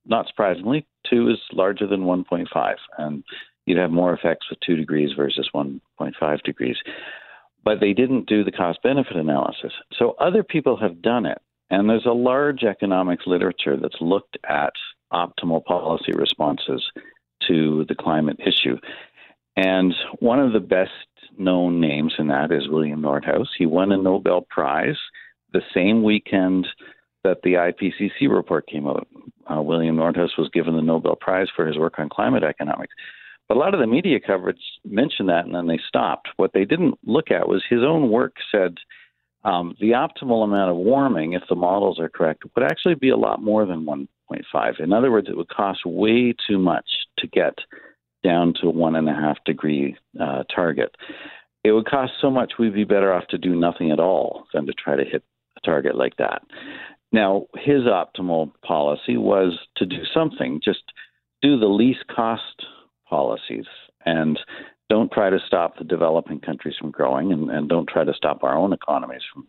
not 0.05 0.27
surprisingly, 0.27 0.87
two 1.09 1.29
is 1.29 1.37
larger 1.51 1.85
than 1.87 2.01
1.5. 2.01 2.75
And 2.97 3.23
you'd 3.65 3.77
have 3.77 3.91
more 3.91 4.13
effects 4.13 4.49
with 4.49 4.59
2 4.61 4.75
degrees 4.75 5.11
versus 5.15 5.49
1.5 5.53 6.41
degrees. 6.43 6.77
But 7.63 7.79
they 7.79 7.93
didn't 7.93 8.27
do 8.27 8.43
the 8.43 8.51
cost 8.51 8.81
benefit 8.83 9.15
analysis. 9.17 9.73
So 9.97 10.15
other 10.19 10.43
people 10.43 10.77
have 10.77 11.01
done 11.01 11.25
it. 11.25 11.39
And 11.71 11.89
there's 11.89 12.05
a 12.05 12.11
large 12.11 12.63
economics 12.63 13.23
literature 13.25 13.75
that's 13.75 13.99
looked 13.99 14.37
at 14.47 14.73
optimal 15.11 15.63
policy 15.65 16.11
responses 16.13 16.83
to 17.47 17.85
the 17.87 17.95
climate 17.95 18.39
issue. 18.39 18.77
And 19.55 19.93
one 20.19 20.39
of 20.39 20.53
the 20.53 20.59
best 20.59 20.91
known 21.37 21.79
names 21.79 22.13
in 22.19 22.27
that 22.27 22.51
is 22.51 22.69
William 22.69 23.01
Nordhaus. 23.01 23.47
He 23.57 23.65
won 23.65 23.91
a 23.91 23.97
Nobel 23.97 24.45
Prize 24.49 24.97
the 25.53 25.61
same 25.73 26.03
weekend 26.03 26.67
that 27.23 27.41
the 27.43 27.53
IPCC 27.53 28.29
report 28.29 28.67
came 28.67 28.87
out. 28.87 29.07
Uh, 29.51 29.61
William 29.61 29.95
Nordhaus 29.95 30.37
was 30.37 30.49
given 30.53 30.75
the 30.75 30.81
Nobel 30.81 31.15
Prize 31.15 31.47
for 31.55 31.65
his 31.65 31.77
work 31.77 31.97
on 31.97 32.09
climate 32.09 32.43
economics. 32.43 32.93
But 33.47 33.57
a 33.57 33.59
lot 33.59 33.73
of 33.73 33.79
the 33.79 33.87
media 33.87 34.19
coverage 34.19 34.61
mentioned 34.83 35.29
that 35.29 35.45
and 35.45 35.53
then 35.53 35.67
they 35.67 35.79
stopped. 35.87 36.29
What 36.37 36.51
they 36.53 36.65
didn't 36.65 36.97
look 37.05 37.31
at 37.31 37.47
was 37.47 37.63
his 37.69 37.83
own 37.83 38.09
work 38.09 38.35
said 38.51 38.75
um, 39.43 39.75
the 39.79 39.91
optimal 39.91 40.43
amount 40.43 40.71
of 40.71 40.77
warming, 40.77 41.33
if 41.33 41.43
the 41.47 41.55
models 41.55 41.99
are 41.99 42.09
correct, 42.09 42.43
would 42.55 42.63
actually 42.63 42.95
be 42.95 43.09
a 43.09 43.17
lot 43.17 43.43
more 43.43 43.65
than 43.65 43.85
1.5. 43.85 44.79
In 44.79 44.91
other 44.91 45.11
words, 45.11 45.27
it 45.29 45.37
would 45.37 45.49
cost 45.49 45.85
way 45.85 46.33
too 46.47 46.57
much 46.57 46.85
to 47.19 47.27
get 47.27 47.53
down 48.23 48.55
to 48.61 48.69
one 48.71 48.95
and 48.95 49.07
a 49.07 49.13
half 49.13 49.37
degree 49.45 49.95
uh, 50.19 50.43
target. 50.53 50.95
It 51.63 51.71
would 51.71 51.85
cost 51.85 52.13
so 52.19 52.31
much 52.31 52.53
we'd 52.57 52.73
be 52.73 52.83
better 52.83 53.13
off 53.13 53.27
to 53.27 53.37
do 53.37 53.55
nothing 53.55 53.91
at 53.91 53.99
all 53.99 54.47
than 54.51 54.65
to 54.65 54.73
try 54.73 54.95
to 54.95 55.03
hit 55.05 55.23
a 55.57 55.61
target 55.61 55.95
like 55.95 56.17
that. 56.17 56.41
Now, 57.11 57.45
his 57.53 57.83
optimal 57.83 58.51
policy 58.63 59.17
was 59.17 59.57
to 59.77 59.85
do 59.85 60.03
something, 60.11 60.59
just 60.63 60.81
do 61.43 61.59
the 61.59 61.67
least 61.67 62.05
cost 62.13 62.65
policies 63.09 63.65
and 64.05 64.39
don't 64.89 65.11
try 65.11 65.29
to 65.29 65.39
stop 65.47 65.77
the 65.77 65.83
developing 65.83 66.39
countries 66.39 66.75
from 66.79 66.91
growing 66.91 67.31
and, 67.31 67.49
and 67.49 67.69
don't 67.69 67.89
try 67.89 68.03
to 68.03 68.13
stop 68.13 68.43
our 68.43 68.55
own 68.55 68.73
economies 68.73 69.23
from 69.33 69.47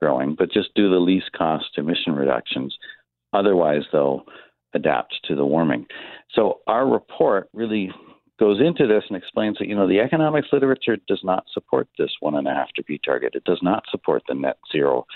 growing, 0.00 0.34
but 0.38 0.50
just 0.50 0.74
do 0.74 0.88
the 0.90 0.96
least 0.96 1.30
cost 1.36 1.66
emission 1.76 2.14
reductions. 2.14 2.76
Otherwise, 3.32 3.82
they'll 3.92 4.24
adapt 4.74 5.14
to 5.24 5.34
the 5.34 5.44
warming. 5.44 5.86
So 6.34 6.60
our 6.66 6.86
report 6.86 7.48
really 7.52 7.90
goes 8.38 8.60
into 8.60 8.86
this 8.86 9.04
and 9.08 9.16
explains 9.16 9.58
that 9.58 9.68
you 9.68 9.74
know 9.74 9.88
the 9.88 10.00
economics 10.00 10.48
literature 10.52 10.96
does 11.08 11.20
not 11.24 11.44
support 11.52 11.88
this 11.98 12.10
one 12.20 12.36
and 12.36 12.46
a 12.46 12.54
half 12.54 12.68
degree 12.74 13.00
target. 13.04 13.34
It 13.34 13.44
does 13.44 13.60
not 13.62 13.84
support 13.90 14.22
the 14.28 14.34
net 14.34 14.58
zero 14.70 15.06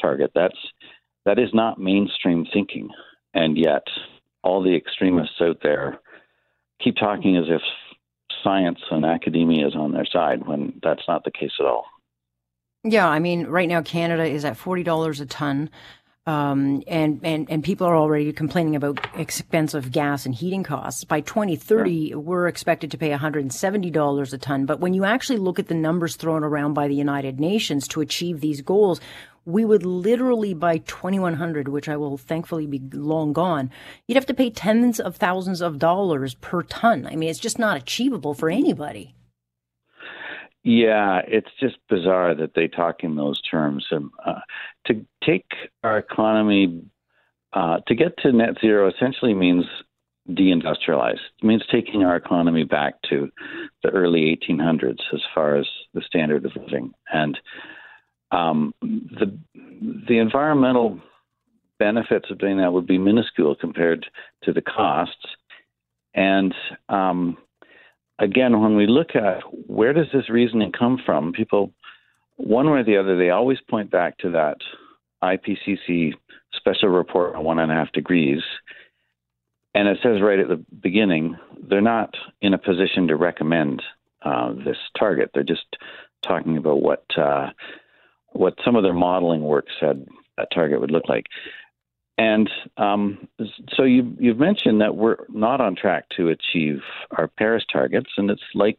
target. 0.00 0.32
That's 0.34 0.56
that 1.24 1.38
is 1.38 1.50
not 1.52 1.78
mainstream 1.78 2.46
thinking, 2.52 2.88
and 3.34 3.56
yet 3.56 3.84
all 4.42 4.62
the 4.62 4.74
extremists 4.74 5.40
out 5.40 5.58
there 5.62 6.00
keep 6.82 6.96
talking 6.96 7.36
as 7.36 7.44
if 7.48 7.62
science 8.42 8.80
and 8.90 9.04
academia 9.04 9.66
is 9.66 9.74
on 9.76 9.92
their 9.92 10.06
side 10.06 10.46
when 10.46 10.80
that's 10.82 11.02
not 11.06 11.24
the 11.24 11.30
case 11.30 11.52
at 11.60 11.66
all. 11.66 11.84
Yeah, 12.84 13.08
I 13.08 13.20
mean, 13.20 13.46
right 13.46 13.68
now 13.68 13.82
Canada 13.82 14.24
is 14.24 14.44
at 14.44 14.56
forty 14.56 14.82
dollars 14.82 15.20
a 15.20 15.26
ton, 15.26 15.70
um, 16.26 16.82
and 16.88 17.20
and 17.22 17.48
and 17.48 17.62
people 17.62 17.86
are 17.86 17.96
already 17.96 18.32
complaining 18.32 18.74
about 18.74 18.98
expensive 19.16 19.92
gas 19.92 20.26
and 20.26 20.34
heating 20.34 20.64
costs. 20.64 21.04
By 21.04 21.20
2030, 21.20 21.92
yeah. 21.92 22.16
we're 22.16 22.48
expected 22.48 22.90
to 22.90 22.98
pay 22.98 23.10
one 23.10 23.20
hundred 23.20 23.42
and 23.42 23.52
seventy 23.52 23.90
dollars 23.90 24.32
a 24.32 24.38
ton. 24.38 24.66
But 24.66 24.80
when 24.80 24.94
you 24.94 25.04
actually 25.04 25.38
look 25.38 25.60
at 25.60 25.68
the 25.68 25.74
numbers 25.74 26.16
thrown 26.16 26.42
around 26.42 26.74
by 26.74 26.88
the 26.88 26.94
United 26.94 27.38
Nations 27.38 27.86
to 27.88 28.00
achieve 28.00 28.40
these 28.40 28.62
goals, 28.62 29.00
we 29.44 29.64
would 29.64 29.84
literally 29.84 30.54
by 30.54 30.78
2100 30.78 31.68
which 31.68 31.88
i 31.88 31.96
will 31.96 32.16
thankfully 32.16 32.66
be 32.66 32.80
long 32.92 33.32
gone 33.32 33.70
you'd 34.06 34.16
have 34.16 34.26
to 34.26 34.34
pay 34.34 34.50
tens 34.50 35.00
of 35.00 35.16
thousands 35.16 35.60
of 35.60 35.78
dollars 35.78 36.34
per 36.34 36.62
ton 36.62 37.06
i 37.06 37.16
mean 37.16 37.28
it's 37.28 37.38
just 37.38 37.58
not 37.58 37.76
achievable 37.76 38.34
for 38.34 38.48
anybody 38.48 39.14
yeah 40.62 41.20
it's 41.26 41.50
just 41.60 41.76
bizarre 41.88 42.34
that 42.34 42.54
they 42.54 42.68
talk 42.68 43.02
in 43.02 43.16
those 43.16 43.40
terms 43.42 43.86
uh, 43.92 44.40
to 44.86 45.04
take 45.24 45.46
our 45.82 45.98
economy 45.98 46.82
uh, 47.52 47.78
to 47.86 47.94
get 47.94 48.16
to 48.18 48.32
net 48.32 48.54
zero 48.60 48.90
essentially 48.90 49.34
means 49.34 49.64
deindustrialize. 50.30 51.18
It 51.42 51.44
means 51.44 51.62
taking 51.70 52.04
our 52.04 52.16
economy 52.16 52.64
back 52.64 52.94
to 53.10 53.30
the 53.82 53.90
early 53.90 54.38
1800s 54.48 55.00
as 55.12 55.20
far 55.34 55.56
as 55.56 55.66
the 55.94 56.02
standard 56.02 56.46
of 56.46 56.52
living. 56.56 56.92
And 57.12 57.38
um, 58.32 58.74
the 58.82 59.38
the 60.08 60.18
environmental 60.18 61.00
benefits 61.78 62.30
of 62.30 62.38
doing 62.38 62.58
that 62.58 62.72
would 62.72 62.86
be 62.86 62.98
minuscule 62.98 63.54
compared 63.54 64.06
to 64.42 64.52
the 64.52 64.62
costs. 64.62 65.26
And 66.14 66.54
um, 66.88 67.36
again, 68.18 68.60
when 68.60 68.76
we 68.76 68.86
look 68.86 69.14
at 69.14 69.42
where 69.66 69.92
does 69.92 70.06
this 70.12 70.30
reasoning 70.30 70.72
come 70.72 70.98
from, 71.04 71.32
people, 71.32 71.72
one 72.36 72.70
way 72.70 72.80
or 72.80 72.84
the 72.84 72.96
other, 72.96 73.16
they 73.16 73.30
always 73.30 73.58
point 73.68 73.90
back 73.90 74.18
to 74.18 74.30
that 74.30 74.58
IPCC 75.22 76.14
special 76.54 76.88
report 76.88 77.34
on 77.34 77.44
one 77.44 77.58
and 77.58 77.70
a 77.70 77.74
half 77.74 77.92
degrees. 77.92 78.42
And 79.74 79.88
it 79.88 79.98
says 80.02 80.20
right 80.20 80.38
at 80.38 80.48
the 80.48 80.64
beginning, 80.82 81.36
they're 81.68 81.80
not 81.80 82.14
in 82.40 82.54
a 82.54 82.58
position 82.58 83.08
to 83.08 83.16
recommend 83.16 83.82
uh, 84.22 84.52
this 84.52 84.76
target. 84.98 85.30
They're 85.34 85.42
just 85.42 85.76
talking 86.22 86.56
about 86.56 86.82
what 86.82 87.04
uh, 87.16 87.50
what 88.32 88.58
some 88.64 88.76
of 88.76 88.82
their 88.82 88.92
modeling 88.92 89.42
work 89.42 89.66
said 89.80 90.06
that 90.36 90.48
target 90.52 90.80
would 90.80 90.90
look 90.90 91.08
like. 91.08 91.26
And 92.18 92.50
um, 92.76 93.28
so 93.74 93.84
you, 93.84 94.14
you've 94.18 94.38
mentioned 94.38 94.80
that 94.80 94.96
we're 94.96 95.16
not 95.28 95.60
on 95.60 95.74
track 95.74 96.04
to 96.16 96.28
achieve 96.28 96.80
our 97.12 97.28
Paris 97.28 97.64
targets, 97.72 98.10
and 98.16 98.30
it's 98.30 98.42
like 98.54 98.78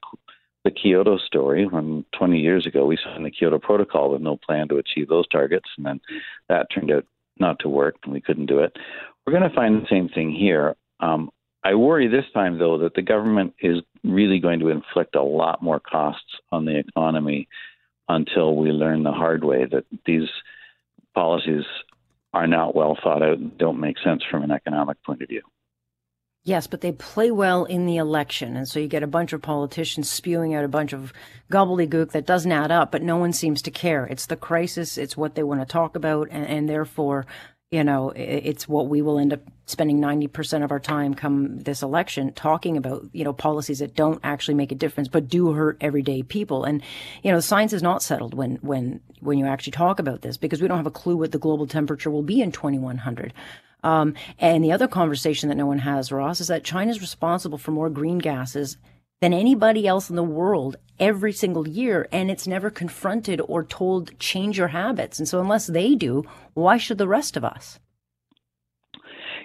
the 0.63 0.71
Kyoto 0.71 1.17
story 1.17 1.65
when 1.65 2.05
20 2.17 2.39
years 2.39 2.65
ago 2.65 2.85
we 2.85 2.97
signed 3.03 3.25
the 3.25 3.31
Kyoto 3.31 3.59
Protocol 3.59 4.11
with 4.11 4.21
no 4.21 4.37
plan 4.37 4.67
to 4.69 4.77
achieve 4.77 5.09
those 5.09 5.27
targets, 5.27 5.69
and 5.77 5.85
then 5.85 5.99
that 6.47 6.67
turned 6.73 6.91
out 6.91 7.05
not 7.39 7.59
to 7.59 7.69
work 7.69 7.95
and 8.03 8.13
we 8.13 8.21
couldn't 8.21 8.45
do 8.45 8.59
it. 8.59 8.77
We're 9.25 9.33
going 9.33 9.49
to 9.49 9.55
find 9.55 9.81
the 9.81 9.87
same 9.89 10.09
thing 10.09 10.31
here. 10.31 10.75
Um, 10.99 11.31
I 11.63 11.75
worry 11.75 12.07
this 12.07 12.25
time, 12.33 12.59
though, 12.59 12.77
that 12.79 12.93
the 12.93 13.01
government 13.01 13.53
is 13.59 13.79
really 14.03 14.39
going 14.39 14.59
to 14.59 14.69
inflict 14.69 15.15
a 15.15 15.23
lot 15.23 15.63
more 15.63 15.79
costs 15.79 16.39
on 16.51 16.65
the 16.65 16.77
economy 16.77 17.47
until 18.09 18.55
we 18.55 18.71
learn 18.71 19.03
the 19.03 19.11
hard 19.11 19.43
way 19.43 19.65
that 19.65 19.85
these 20.05 20.29
policies 21.13 21.65
are 22.33 22.47
not 22.47 22.75
well 22.75 22.97
thought 23.01 23.21
out 23.21 23.37
and 23.37 23.57
don't 23.57 23.79
make 23.79 23.97
sense 24.03 24.23
from 24.29 24.43
an 24.43 24.51
economic 24.51 25.01
point 25.03 25.21
of 25.21 25.29
view. 25.29 25.41
Yes, 26.45 26.67
but 26.67 26.81
they 26.81 26.91
play 26.91 27.31
well 27.31 27.63
in 27.63 27.85
the 27.85 27.95
election. 27.95 28.57
And 28.57 28.67
so 28.67 28.77
you 28.77 28.89
get 28.89 29.01
a 29.01 29.07
bunch 29.07 29.31
of 29.31 29.41
politicians 29.41 30.11
spewing 30.11 30.53
out 30.53 30.65
a 30.65 30.69
bunch 30.69 30.91
of 30.91 31.13
gobbledygook 31.49 32.11
that 32.11 32.25
doesn't 32.25 32.51
add 32.51 32.69
up, 32.69 32.91
but 32.91 33.01
no 33.01 33.15
one 33.15 33.31
seems 33.31 33.61
to 33.61 33.71
care. 33.71 34.05
It's 34.05 34.25
the 34.25 34.35
crisis, 34.35 34.97
it's 34.97 35.15
what 35.15 35.35
they 35.35 35.43
want 35.43 35.61
to 35.61 35.65
talk 35.65 35.95
about, 35.95 36.27
and, 36.31 36.45
and 36.45 36.67
therefore, 36.67 37.25
you 37.73 37.83
know, 37.83 38.13
it's 38.15 38.69
what 38.69 38.87
we 38.87 39.01
will 39.01 39.17
end 39.17 39.33
up 39.33 39.39
spending 39.65 39.99
90% 39.99 40.63
of 40.63 40.69
our 40.69 40.79
time 40.79 41.15
come 41.15 41.57
this 41.57 41.81
election 41.81 42.31
talking 42.33 42.77
about, 42.77 43.03
you 43.13 43.23
know, 43.23 43.33
policies 43.33 43.79
that 43.79 43.95
don't 43.95 44.19
actually 44.23 44.53
make 44.53 44.71
a 44.71 44.75
difference, 44.75 45.07
but 45.07 45.27
do 45.27 45.53
hurt 45.53 45.77
everyday 45.81 46.21
people. 46.21 46.65
And, 46.65 46.83
you 47.23 47.31
know, 47.31 47.37
the 47.39 47.41
science 47.41 47.73
is 47.73 47.81
not 47.81 48.03
settled 48.03 48.35
when, 48.35 48.57
when, 48.57 49.01
when 49.21 49.39
you 49.39 49.47
actually 49.47 49.71
talk 49.71 49.97
about 49.97 50.21
this 50.21 50.37
because 50.37 50.61
we 50.61 50.67
don't 50.67 50.77
have 50.77 50.85
a 50.85 50.91
clue 50.91 51.17
what 51.17 51.31
the 51.31 51.39
global 51.39 51.65
temperature 51.65 52.11
will 52.11 52.21
be 52.21 52.41
in 52.43 52.51
2100. 52.51 53.33
Um, 53.83 54.13
and 54.37 54.63
the 54.63 54.71
other 54.71 54.87
conversation 54.87 55.49
that 55.49 55.55
no 55.55 55.65
one 55.65 55.79
has, 55.79 56.11
Ross, 56.11 56.41
is 56.41 56.49
that 56.49 56.63
China 56.63 56.91
is 56.91 57.01
responsible 57.01 57.57
for 57.57 57.71
more 57.71 57.89
green 57.89 58.19
gases 58.19 58.77
than 59.23 59.31
anybody 59.33 59.87
else 59.87 60.09
in 60.09 60.17
the 60.17 60.21
world 60.21 60.75
every 60.99 61.31
single 61.31 61.65
year, 61.65 62.09
and 62.11 62.29
it's 62.29 62.45
never 62.45 62.69
confronted 62.69 63.39
or 63.47 63.63
told 63.63 64.19
change 64.19 64.57
your 64.57 64.67
habits. 64.67 65.17
And 65.17 65.25
so, 65.25 65.39
unless 65.39 65.67
they 65.67 65.95
do, 65.95 66.25
why 66.55 66.75
should 66.75 66.97
the 66.97 67.07
rest 67.07 67.37
of 67.37 67.45
us? 67.45 67.79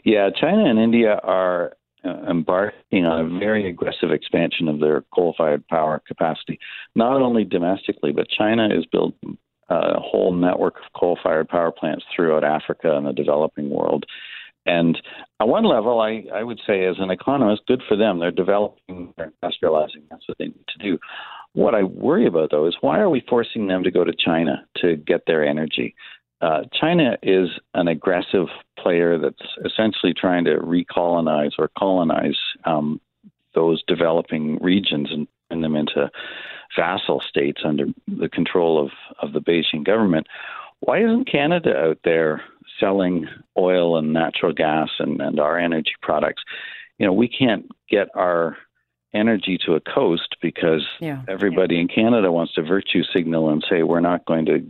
Yeah, 0.03 0.31
China 0.35 0.69
and 0.69 0.81
India 0.81 1.21
are 1.23 1.75
uh, 2.05 2.09
embarking 2.29 3.05
on 3.05 3.25
a 3.25 3.39
very 3.39 3.71
aggressive 3.71 4.11
expansion 4.11 4.67
of 4.67 4.81
their 4.81 5.05
coal-fired 5.15 5.65
power 5.69 6.03
capacity, 6.05 6.59
not 6.97 7.23
only 7.23 7.45
domestically, 7.45 8.11
but 8.11 8.29
China 8.29 8.69
is 8.77 8.85
building 8.87 9.39
a 9.69 10.01
whole 10.01 10.33
network 10.33 10.75
of 10.79 10.93
coal 10.99 11.17
fired 11.23 11.49
power 11.49 11.71
plants 11.71 12.05
throughout 12.17 12.43
Africa 12.43 12.97
and 12.97 13.07
the 13.07 13.13
developing 13.13 13.71
world. 13.71 14.07
And 14.69 15.01
at 15.41 15.49
one 15.49 15.65
level, 15.65 16.01
I, 16.01 16.25
I 16.33 16.43
would 16.43 16.61
say, 16.67 16.85
as 16.85 16.97
an 16.99 17.11
economist, 17.11 17.63
good 17.67 17.83
for 17.89 17.97
them. 17.97 18.19
They're 18.19 18.31
developing, 18.31 19.15
they're 19.17 19.33
industrializing. 19.43 20.03
That's 20.11 20.29
what 20.29 20.37
they 20.39 20.47
need 20.47 20.67
to 20.69 20.83
do. 20.83 20.99
What 21.55 21.75
I 21.75 21.83
worry 21.83 22.27
about, 22.27 22.51
though, 22.51 22.67
is 22.67 22.77
why 22.83 22.99
are 22.99 23.09
we 23.09 23.25
forcing 23.29 23.67
them 23.67 23.83
to 23.83 23.91
go 23.91 24.05
to 24.05 24.13
China 24.13 24.67
to 24.83 24.97
get 24.97 25.23
their 25.27 25.45
energy? 25.45 25.95
Uh, 26.43 26.61
China 26.79 27.17
is 27.23 27.49
an 27.75 27.89
aggressive 27.89 28.47
player 28.79 29.19
that's 29.19 29.51
essentially 29.65 30.13
trying 30.13 30.45
to 30.45 30.59
recolonize 30.59 31.53
or 31.59 31.71
colonize 31.77 32.37
um, 32.65 33.01
those 33.55 33.83
developing 33.89 34.59
regions 34.61 35.09
and 35.11 35.27
turn 35.51 35.63
them 35.63 35.75
into 35.75 36.11
vassal 36.77 37.23
states 37.27 37.63
under 37.65 37.87
the 38.07 38.29
control 38.29 38.85
of, 38.85 38.91
of 39.23 39.33
the 39.33 39.41
Beijing 39.41 39.85
government. 39.85 40.27
Why 40.81 41.03
isn't 41.03 41.31
Canada 41.31 41.75
out 41.77 41.99
there 42.05 42.43
selling 42.81 43.27
oil 43.57 43.97
and 43.97 44.13
natural 44.13 44.53
gas 44.53 44.89
and, 44.99 45.21
and 45.21 45.41
our 45.41 45.59
energy 45.59 45.93
products? 46.03 46.43
You 46.99 47.07
know, 47.07 47.13
we 47.13 47.29
can't 47.29 47.67
get 47.89 48.09
our 48.15 48.57
energy 49.15 49.59
to 49.65 49.75
a 49.75 49.81
coast 49.81 50.37
because 50.43 50.87
yeah. 51.01 51.23
everybody 51.29 51.77
yeah. 51.77 51.83
in 51.83 51.89
Canada 51.89 52.31
wants 52.31 52.55
to 52.55 52.63
virtue 52.63 53.03
signal 53.15 53.51
and 53.51 53.65
say 53.69 53.83
we're 53.83 54.01
not 54.01 54.25
going 54.27 54.47
to 54.47 54.67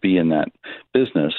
be 0.00 0.16
in 0.16 0.30
that 0.30 0.48
business. 0.94 1.34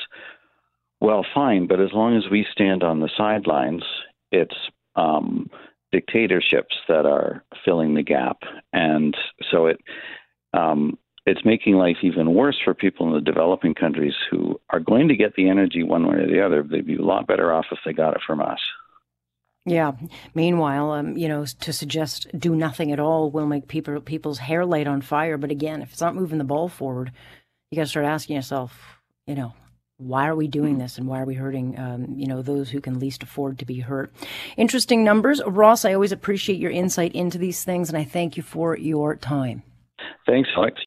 Well, 0.99 1.25
fine, 1.33 1.67
but 1.67 1.81
as 1.81 1.91
long 1.93 2.15
as 2.15 2.29
we 2.29 2.45
stand 2.51 2.83
on 2.83 2.99
the 2.99 3.09
sidelines, 3.17 3.83
it's 4.31 4.55
um, 4.95 5.49
dictatorships 5.91 6.75
that 6.87 7.05
are 7.05 7.43
filling 7.65 7.93
the 7.93 8.03
gap, 8.03 8.37
and 8.71 9.15
so 9.51 9.67
it 9.67 9.81
um, 10.53 10.97
it's 11.25 11.45
making 11.45 11.75
life 11.75 11.97
even 12.03 12.33
worse 12.33 12.59
for 12.63 12.73
people 12.73 13.07
in 13.07 13.13
the 13.13 13.21
developing 13.21 13.73
countries 13.73 14.13
who 14.29 14.59
are 14.69 14.79
going 14.79 15.07
to 15.07 15.15
get 15.15 15.35
the 15.35 15.49
energy 15.49 15.83
one 15.83 16.07
way 16.07 16.15
or 16.15 16.27
the 16.27 16.45
other. 16.45 16.63
They'd 16.63 16.85
be 16.85 16.97
a 16.97 17.01
lot 17.01 17.27
better 17.27 17.53
off 17.53 17.65
if 17.71 17.79
they 17.85 17.93
got 17.93 18.15
it 18.15 18.21
from 18.25 18.41
us. 18.41 18.59
Yeah. 19.65 19.93
Meanwhile, 20.35 20.91
um, 20.91 21.17
you 21.17 21.29
know, 21.29 21.45
to 21.45 21.71
suggest 21.71 22.27
do 22.37 22.53
nothing 22.53 22.91
at 22.91 22.99
all 22.99 23.31
will 23.31 23.47
make 23.47 23.67
people 23.69 24.01
people's 24.01 24.39
hair 24.39 24.65
light 24.65 24.87
on 24.87 25.01
fire. 25.01 25.37
But 25.37 25.51
again, 25.51 25.81
if 25.81 25.93
it's 25.93 26.01
not 26.01 26.15
moving 26.15 26.37
the 26.37 26.43
ball 26.43 26.67
forward, 26.67 27.13
you 27.71 27.77
got 27.77 27.83
to 27.83 27.89
start 27.89 28.05
asking 28.05 28.35
yourself, 28.35 28.77
you 29.25 29.35
know, 29.35 29.53
why 29.97 30.27
are 30.27 30.35
we 30.35 30.47
doing 30.47 30.77
this 30.79 30.97
and 30.97 31.07
why 31.07 31.21
are 31.21 31.25
we 31.25 31.35
hurting 31.35 31.77
um, 31.79 32.13
you 32.17 32.27
know 32.27 32.41
those 32.41 32.69
who 32.69 32.81
can 32.81 32.99
least 32.99 33.23
afford 33.23 33.59
to 33.59 33.65
be 33.65 33.79
hurt 33.79 34.11
interesting 34.57 35.03
numbers 35.03 35.41
ross 35.45 35.85
i 35.85 35.93
always 35.93 36.11
appreciate 36.11 36.59
your 36.59 36.71
insight 36.71 37.13
into 37.13 37.37
these 37.37 37.63
things 37.63 37.89
and 37.89 37.97
i 37.97 38.03
thank 38.03 38.35
you 38.35 38.43
for 38.43 38.75
your 38.75 39.15
time 39.15 39.61
thanks 40.25 40.49
alex 40.57 40.81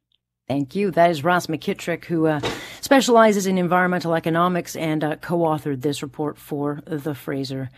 Thank 0.49 0.77
you. 0.77 0.91
That 0.93 1.11
is 1.11 1.25
Ross 1.25 1.49
McKitrick, 1.49 2.05
who 2.05 2.27
uh, 2.27 2.41
specializes 2.81 3.47
in 3.47 3.59
environmental 3.59 4.15
economics 4.15 4.77
and 4.77 5.03
uh, 5.03 5.17
co 5.17 5.39
authored 5.39 5.83
this 5.83 6.03
report 6.03 6.39
for 6.39 6.81
the 6.87 7.17
Fraser 7.17 7.69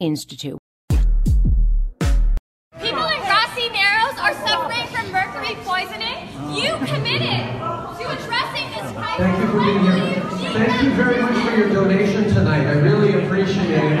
Institute. 0.00 0.58
People 2.80 3.04
in 3.04 3.20
grassy 3.20 3.68
narrows 3.68 4.18
are 4.18 4.32
suffering 4.46 4.86
from 4.88 5.12
mercury 5.12 5.56
poisoning. 5.64 6.28
You 6.54 6.72
committed 6.86 7.52
to 8.00 8.08
addressing 8.08 8.70
this 8.70 8.92
crisis. 8.92 9.18
Thank 9.18 9.38
you 9.38 9.46
for 9.48 9.60
being 9.60 9.82
here. 9.82 10.22
Thank 10.56 10.82
you 10.82 10.90
very 10.92 11.20
much 11.20 11.36
for 11.46 11.54
your 11.54 11.68
donation 11.68 12.28
tonight. 12.28 12.66
I 12.66 12.72
really 12.80 13.24
appreciate 13.24 13.70
it. 13.72 14.00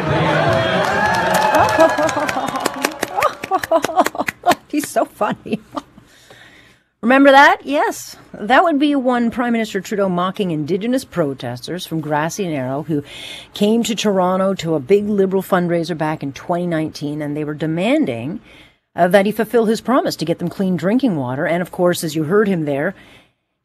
He's 4.68 4.88
so 4.88 5.04
funny. 5.04 5.60
Remember 7.02 7.30
that? 7.30 7.64
Yes. 7.64 8.16
That 8.32 8.64
would 8.64 8.78
be 8.78 8.94
one 8.96 9.30
Prime 9.30 9.52
Minister 9.52 9.80
Trudeau 9.80 10.08
mocking 10.08 10.50
Indigenous 10.50 11.04
protesters 11.04 11.86
from 11.86 12.00
Grassy 12.00 12.48
Narrow 12.48 12.82
who 12.82 13.04
came 13.54 13.82
to 13.84 13.94
Toronto 13.94 14.54
to 14.54 14.74
a 14.74 14.80
big 14.80 15.06
Liberal 15.06 15.42
fundraiser 15.42 15.96
back 15.96 16.22
in 16.22 16.32
2019 16.32 17.22
and 17.22 17.36
they 17.36 17.44
were 17.44 17.54
demanding 17.54 18.40
uh, 18.94 19.08
that 19.08 19.26
he 19.26 19.32
fulfill 19.32 19.66
his 19.66 19.80
promise 19.80 20.16
to 20.16 20.24
get 20.24 20.38
them 20.38 20.48
clean 20.48 20.76
drinking 20.76 21.16
water. 21.16 21.46
And 21.46 21.62
of 21.62 21.70
course, 21.70 22.02
as 22.02 22.16
you 22.16 22.24
heard 22.24 22.48
him 22.48 22.64
there, 22.64 22.94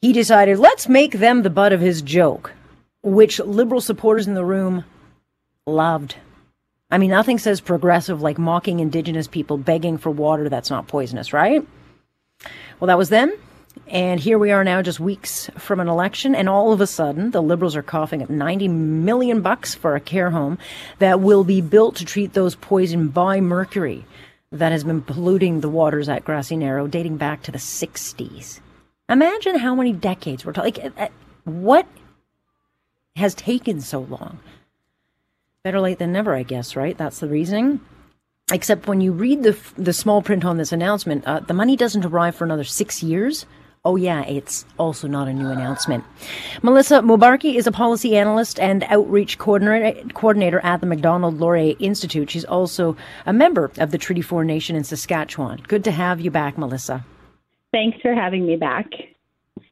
he 0.01 0.13
decided, 0.13 0.59
let's 0.59 0.89
make 0.89 1.13
them 1.13 1.41
the 1.41 1.49
butt 1.49 1.73
of 1.73 1.79
his 1.79 2.01
joke 2.01 2.53
which 3.03 3.39
liberal 3.39 3.81
supporters 3.81 4.27
in 4.27 4.35
the 4.35 4.45
room 4.45 4.83
loved. 5.65 6.15
I 6.89 6.97
mean, 6.97 7.09
nothing 7.09 7.39
says 7.39 7.61
progressive 7.61 8.21
like 8.21 8.37
mocking 8.37 8.79
indigenous 8.79 9.27
people 9.27 9.57
begging 9.57 9.97
for 9.97 10.11
water 10.11 10.49
that's 10.49 10.69
not 10.69 10.87
poisonous, 10.87 11.33
right? 11.33 11.65
Well, 12.81 12.87
that 12.87 12.97
was 12.97 13.09
then. 13.09 13.31
And 13.87 14.19
here 14.19 14.39
we 14.39 14.49
are 14.49 14.63
now, 14.63 14.81
just 14.81 14.99
weeks 14.99 15.51
from 15.55 15.79
an 15.79 15.87
election, 15.87 16.33
and 16.33 16.49
all 16.49 16.73
of 16.73 16.81
a 16.81 16.87
sudden, 16.87 17.29
the 17.29 17.41
Liberals 17.41 17.75
are 17.75 17.83
coughing 17.83 18.23
up 18.23 18.29
90 18.29 18.67
million 18.69 19.41
bucks 19.41 19.75
for 19.75 19.95
a 19.95 19.99
care 19.99 20.31
home 20.31 20.57
that 20.97 21.21
will 21.21 21.43
be 21.43 21.61
built 21.61 21.97
to 21.97 22.05
treat 22.05 22.33
those 22.33 22.55
poisoned 22.55 23.13
by 23.13 23.39
mercury 23.39 24.03
that 24.51 24.71
has 24.71 24.83
been 24.83 25.03
polluting 25.03 25.61
the 25.61 25.69
waters 25.69 26.09
at 26.09 26.25
Grassy 26.25 26.57
Narrow 26.57 26.87
dating 26.87 27.17
back 27.17 27.43
to 27.43 27.51
the 27.51 27.59
60s. 27.59 28.59
Imagine 29.07 29.59
how 29.59 29.75
many 29.75 29.93
decades 29.93 30.43
we're 30.43 30.53
talking. 30.53 30.73
Like, 30.83 30.99
uh, 30.99 31.07
what 31.43 31.87
has 33.15 33.35
taken 33.35 33.79
so 33.79 33.99
long. 33.99 34.39
Better 35.63 35.79
late 35.79 35.99
than 35.99 36.11
never, 36.11 36.33
I 36.33 36.41
guess, 36.41 36.75
right? 36.75 36.97
That's 36.97 37.19
the 37.19 37.27
reasoning. 37.27 37.79
Except 38.51 38.87
when 38.87 39.01
you 39.01 39.11
read 39.11 39.43
the 39.43 39.57
the 39.77 39.93
small 39.93 40.21
print 40.21 40.45
on 40.45 40.57
this 40.57 40.71
announcement, 40.71 41.25
uh, 41.25 41.39
the 41.39 41.53
money 41.53 41.75
doesn't 41.75 42.05
arrive 42.05 42.35
for 42.35 42.43
another 42.43 42.63
six 42.63 43.01
years. 43.01 43.45
Oh 43.83 43.95
yeah, 43.95 44.23
it's 44.25 44.63
also 44.77 45.07
not 45.07 45.27
a 45.27 45.33
new 45.33 45.47
announcement. 45.47 46.03
Melissa 46.61 47.01
Mbarki 47.01 47.55
is 47.55 47.65
a 47.65 47.71
policy 47.71 48.15
analyst 48.15 48.59
and 48.59 48.83
outreach 48.83 49.39
coordinator, 49.39 50.07
coordinator 50.13 50.59
at 50.63 50.81
the 50.81 50.85
Macdonald 50.85 51.39
Laurier 51.39 51.75
Institute. 51.79 52.29
She's 52.29 52.45
also 52.45 52.95
a 53.25 53.33
member 53.33 53.71
of 53.79 53.89
the 53.89 53.97
Treaty 53.97 54.21
4 54.21 54.43
Nation 54.43 54.75
in 54.75 54.83
Saskatchewan. 54.83 55.63
Good 55.67 55.83
to 55.85 55.91
have 55.91 56.21
you 56.21 56.29
back, 56.29 56.59
Melissa. 56.59 57.03
Thanks 57.71 57.99
for 58.01 58.13
having 58.13 58.45
me 58.45 58.55
back. 58.55 58.85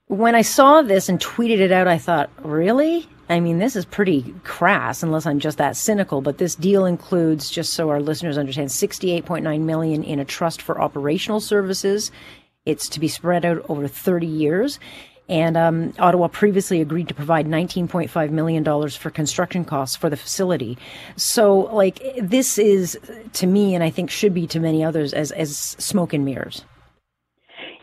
When 0.08 0.34
I 0.34 0.42
saw 0.42 0.82
this 0.82 1.08
and 1.08 1.20
tweeted 1.20 1.60
it 1.60 1.72
out, 1.72 1.88
I 1.88 2.00
thought, 2.00 2.32
really? 2.44 3.08
I 3.30 3.40
mean, 3.40 3.60
this 3.60 3.76
is 3.76 3.86
pretty 3.86 4.34
crass 4.44 5.04
unless 5.04 5.28
I'm 5.28 5.40
just 5.40 5.60
that 5.60 5.78
cynical, 5.78 6.22
but 6.22 6.40
this 6.40 6.56
deal 6.56 6.86
includes, 6.86 7.50
just 7.50 7.74
so 7.74 7.90
our 7.90 8.02
listeners 8.02 8.38
understand, 8.38 8.70
68.9 8.70 9.62
million 9.62 10.04
in 10.04 10.20
a 10.20 10.26
trust 10.26 10.62
for 10.62 10.82
operational 10.82 11.40
services. 11.40 12.12
It's 12.66 12.90
to 12.90 13.00
be 13.00 13.08
spread 13.08 13.46
out 13.46 13.64
over 13.70 13.88
30 13.88 14.26
years. 14.26 14.80
And 15.30 15.58
um, 15.58 15.94
Ottawa 16.00 16.28
previously 16.28 16.82
agreed 16.82 17.08
to 17.10 17.14
provide 17.14 17.46
$19.5 17.46 18.32
million 18.32 18.90
for 18.90 19.12
construction 19.12 19.64
costs 19.64 19.96
for 19.96 20.10
the 20.10 20.18
facility. 20.18 20.76
So, 21.16 21.70
like, 21.72 22.02
this 22.20 22.58
is 22.58 22.98
to 23.34 23.46
me, 23.46 23.76
and 23.76 23.84
I 23.84 23.92
think 23.92 24.10
should 24.10 24.34
be 24.34 24.48
to 24.48 24.60
many 24.60 24.84
others, 24.84 25.14
as, 25.14 25.32
as 25.32 25.56
smoke 25.56 26.14
and 26.14 26.26
mirrors. 26.26 26.66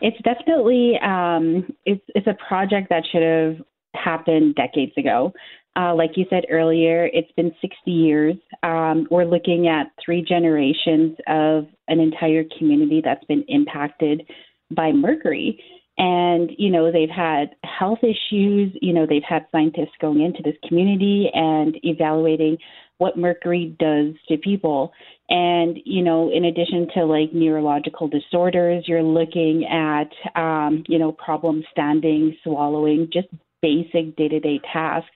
It's 0.01 0.17
definitely 0.21 0.99
um, 1.01 1.73
it's 1.85 2.03
it's 2.13 2.27
a 2.27 2.37
project 2.47 2.89
that 2.89 3.03
should 3.11 3.23
have 3.23 3.65
happened 4.03 4.55
decades 4.55 4.93
ago. 4.97 5.33
Uh, 5.77 5.93
like 5.93 6.11
you 6.15 6.25
said 6.29 6.43
earlier, 6.49 7.07
it's 7.13 7.31
been 7.33 7.53
60 7.61 7.91
years. 7.91 8.35
Um, 8.63 9.07
we're 9.11 9.25
looking 9.25 9.67
at 9.67 9.91
three 10.03 10.23
generations 10.23 11.15
of 11.27 11.67
an 11.87 11.99
entire 11.99 12.43
community 12.57 13.01
that's 13.03 13.23
been 13.25 13.45
impacted 13.47 14.23
by 14.71 14.91
mercury. 14.91 15.63
And, 15.99 16.51
you 16.57 16.71
know, 16.71 16.91
they've 16.91 17.09
had 17.09 17.55
health 17.63 17.99
issues. 18.01 18.71
You 18.81 18.93
know, 18.93 19.05
they've 19.07 19.21
had 19.27 19.45
scientists 19.51 19.95
going 19.99 20.21
into 20.21 20.41
this 20.43 20.55
community 20.67 21.29
and 21.33 21.75
evaluating 21.83 22.57
what 22.97 23.17
mercury 23.17 23.75
does 23.79 24.13
to 24.29 24.37
people. 24.37 24.91
And, 25.29 25.77
you 25.85 26.03
know, 26.03 26.31
in 26.31 26.45
addition 26.45 26.87
to 26.95 27.05
like 27.05 27.33
neurological 27.33 28.07
disorders, 28.07 28.85
you're 28.87 29.03
looking 29.03 29.65
at, 29.65 30.09
um, 30.39 30.83
you 30.87 30.97
know, 30.97 31.11
problems 31.11 31.65
standing, 31.71 32.35
swallowing, 32.43 33.09
just 33.11 33.27
basic 33.61 34.15
day 34.15 34.27
to 34.27 34.39
day 34.39 34.59
tasks. 34.71 35.09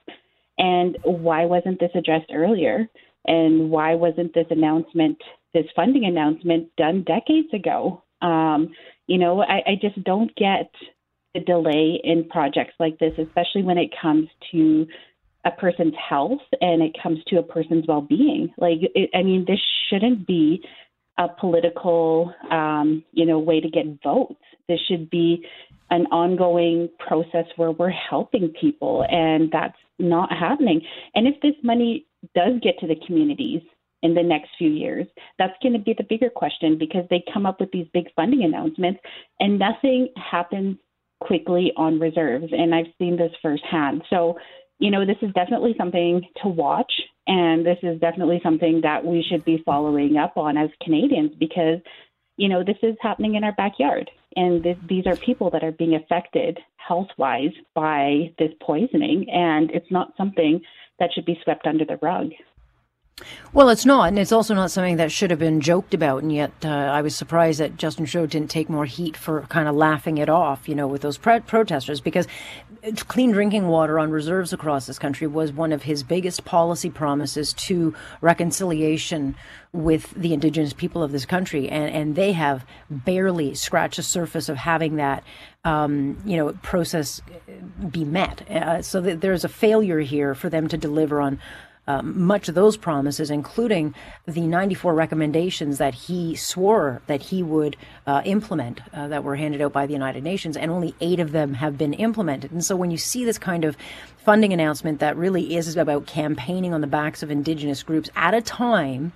And 0.58 0.98
why 1.04 1.44
wasn't 1.44 1.80
this 1.80 1.90
addressed 1.94 2.30
earlier? 2.32 2.88
And 3.26 3.70
why 3.70 3.94
wasn't 3.94 4.34
this 4.34 4.46
announcement, 4.50 5.18
this 5.54 5.66
funding 5.76 6.04
announcement, 6.04 6.74
done 6.76 7.04
decades 7.04 7.52
ago? 7.54 8.02
Um, 8.20 8.74
you 9.06 9.18
know, 9.18 9.42
I, 9.42 9.62
I 9.66 9.74
just 9.80 10.02
don't 10.04 10.34
get 10.36 10.70
the 11.34 11.40
delay 11.40 12.00
in 12.02 12.28
projects 12.28 12.74
like 12.78 12.98
this, 12.98 13.12
especially 13.18 13.62
when 13.62 13.78
it 13.78 13.90
comes 14.00 14.28
to 14.52 14.86
a 15.44 15.50
person's 15.50 15.94
health 16.08 16.40
and 16.60 16.82
it 16.82 16.96
comes 17.02 17.18
to 17.28 17.38
a 17.38 17.42
person's 17.42 17.86
well-being. 17.88 18.52
Like, 18.58 18.78
it, 18.94 19.10
I 19.14 19.22
mean, 19.22 19.44
this 19.46 19.60
shouldn't 19.88 20.26
be 20.26 20.62
a 21.18 21.28
political, 21.28 22.32
um, 22.50 23.04
you 23.12 23.26
know, 23.26 23.38
way 23.38 23.60
to 23.60 23.68
get 23.68 24.02
votes. 24.04 24.40
This 24.68 24.80
should 24.88 25.10
be 25.10 25.44
an 25.92 26.06
ongoing 26.06 26.88
process 26.98 27.44
where 27.56 27.70
we're 27.70 27.90
helping 27.90 28.52
people, 28.60 29.04
and 29.08 29.50
that's 29.52 29.76
not 29.98 30.32
happening. 30.32 30.80
And 31.14 31.28
if 31.28 31.34
this 31.42 31.54
money 31.62 32.06
does 32.34 32.54
get 32.62 32.78
to 32.80 32.86
the 32.86 32.96
communities 33.06 33.60
in 34.02 34.14
the 34.14 34.22
next 34.22 34.48
few 34.56 34.70
years, 34.70 35.06
that's 35.38 35.52
going 35.62 35.74
to 35.74 35.78
be 35.78 35.94
the 35.96 36.06
bigger 36.08 36.30
question 36.30 36.78
because 36.78 37.04
they 37.10 37.22
come 37.32 37.46
up 37.46 37.60
with 37.60 37.70
these 37.72 37.86
big 37.92 38.06
funding 38.16 38.42
announcements, 38.42 39.00
and 39.38 39.58
nothing 39.58 40.08
happens 40.16 40.78
quickly 41.20 41.72
on 41.76 42.00
reserves. 42.00 42.46
And 42.50 42.74
I've 42.74 42.92
seen 42.98 43.16
this 43.16 43.32
firsthand. 43.42 44.02
So 44.10 44.38
you 44.78 44.90
know, 44.90 45.06
this 45.06 45.18
is 45.22 45.32
definitely 45.32 45.76
something 45.78 46.22
to 46.42 46.48
watch, 46.48 46.92
and 47.28 47.64
this 47.64 47.78
is 47.84 48.00
definitely 48.00 48.40
something 48.42 48.80
that 48.82 49.04
we 49.04 49.22
should 49.22 49.44
be 49.44 49.62
following 49.64 50.16
up 50.16 50.36
on 50.36 50.56
as 50.56 50.70
Canadians 50.82 51.30
because, 51.38 51.78
you 52.36 52.48
know, 52.48 52.64
this 52.64 52.78
is 52.82 52.96
happening 53.00 53.36
in 53.36 53.44
our 53.44 53.52
backyard, 53.52 54.10
and 54.36 54.64
these 54.88 55.06
are 55.06 55.16
people 55.16 55.50
that 55.50 55.64
are 55.64 55.72
being 55.72 55.94
affected 55.94 56.58
health 56.76 57.08
wise 57.16 57.52
by 57.74 58.32
this 58.38 58.52
poisoning, 58.60 59.26
and 59.30 59.70
it's 59.70 59.90
not 59.90 60.12
something 60.16 60.60
that 60.98 61.10
should 61.14 61.24
be 61.24 61.38
swept 61.42 61.66
under 61.66 61.84
the 61.84 61.98
rug. 62.02 62.30
Well, 63.52 63.68
it's 63.68 63.84
not, 63.84 64.08
and 64.08 64.18
it's 64.18 64.32
also 64.32 64.54
not 64.54 64.70
something 64.70 64.96
that 64.96 65.12
should 65.12 65.30
have 65.30 65.38
been 65.38 65.60
joked 65.60 65.92
about. 65.92 66.22
And 66.22 66.32
yet, 66.32 66.52
uh, 66.64 66.68
I 66.68 67.02
was 67.02 67.14
surprised 67.14 67.60
that 67.60 67.76
Justin 67.76 68.06
Trudeau 68.06 68.26
didn't 68.26 68.50
take 68.50 68.70
more 68.70 68.86
heat 68.86 69.16
for 69.16 69.42
kind 69.42 69.68
of 69.68 69.74
laughing 69.74 70.16
it 70.16 70.30
off, 70.30 70.68
you 70.68 70.74
know, 70.74 70.86
with 70.86 71.02
those 71.02 71.18
protesters, 71.18 72.00
because 72.00 72.26
clean 73.08 73.30
drinking 73.30 73.68
water 73.68 73.98
on 73.98 74.10
reserves 74.10 74.52
across 74.52 74.86
this 74.86 74.98
country 74.98 75.26
was 75.26 75.52
one 75.52 75.72
of 75.72 75.82
his 75.82 76.02
biggest 76.02 76.44
policy 76.46 76.88
promises 76.88 77.52
to 77.52 77.94
reconciliation 78.22 79.36
with 79.72 80.10
the 80.12 80.32
indigenous 80.32 80.72
people 80.72 81.02
of 81.02 81.12
this 81.12 81.26
country, 81.26 81.68
and 81.68 81.94
and 81.94 82.16
they 82.16 82.32
have 82.32 82.64
barely 82.90 83.54
scratched 83.54 83.96
the 83.96 84.02
surface 84.02 84.48
of 84.48 84.56
having 84.56 84.96
that, 84.96 85.22
um, 85.64 86.20
you 86.24 86.38
know, 86.38 86.52
process 86.62 87.20
be 87.90 88.04
met. 88.04 88.50
Uh, 88.50 88.80
so 88.80 89.00
there's 89.00 89.44
a 89.44 89.48
failure 89.48 90.00
here 90.00 90.34
for 90.34 90.48
them 90.48 90.68
to 90.68 90.78
deliver 90.78 91.20
on 91.20 91.38
um, 91.86 92.22
much 92.22 92.48
of 92.48 92.54
those 92.54 92.76
promises, 92.76 93.30
including 93.30 93.94
the 94.26 94.42
94 94.42 94.94
recommendations 94.94 95.78
that 95.78 95.94
he 95.94 96.36
swore 96.36 97.02
that 97.08 97.22
he 97.22 97.42
would 97.42 97.76
uh, 98.06 98.22
implement 98.24 98.80
uh, 98.92 99.08
that 99.08 99.24
were 99.24 99.36
handed 99.36 99.60
out 99.60 99.72
by 99.72 99.86
the 99.86 99.92
United 99.92 100.22
Nations, 100.22 100.56
and 100.56 100.70
only 100.70 100.94
eight 101.00 101.18
of 101.18 101.32
them 101.32 101.54
have 101.54 101.76
been 101.76 101.92
implemented. 101.94 102.52
And 102.52 102.64
so 102.64 102.76
when 102.76 102.90
you 102.90 102.98
see 102.98 103.24
this 103.24 103.38
kind 103.38 103.64
of 103.64 103.76
funding 104.18 104.52
announcement 104.52 105.00
that 105.00 105.16
really 105.16 105.56
is 105.56 105.76
about 105.76 106.06
campaigning 106.06 106.72
on 106.72 106.80
the 106.80 106.86
backs 106.86 107.22
of 107.22 107.30
Indigenous 107.30 107.82
groups 107.82 108.10
at 108.14 108.34
a 108.34 108.40
time 108.40 109.12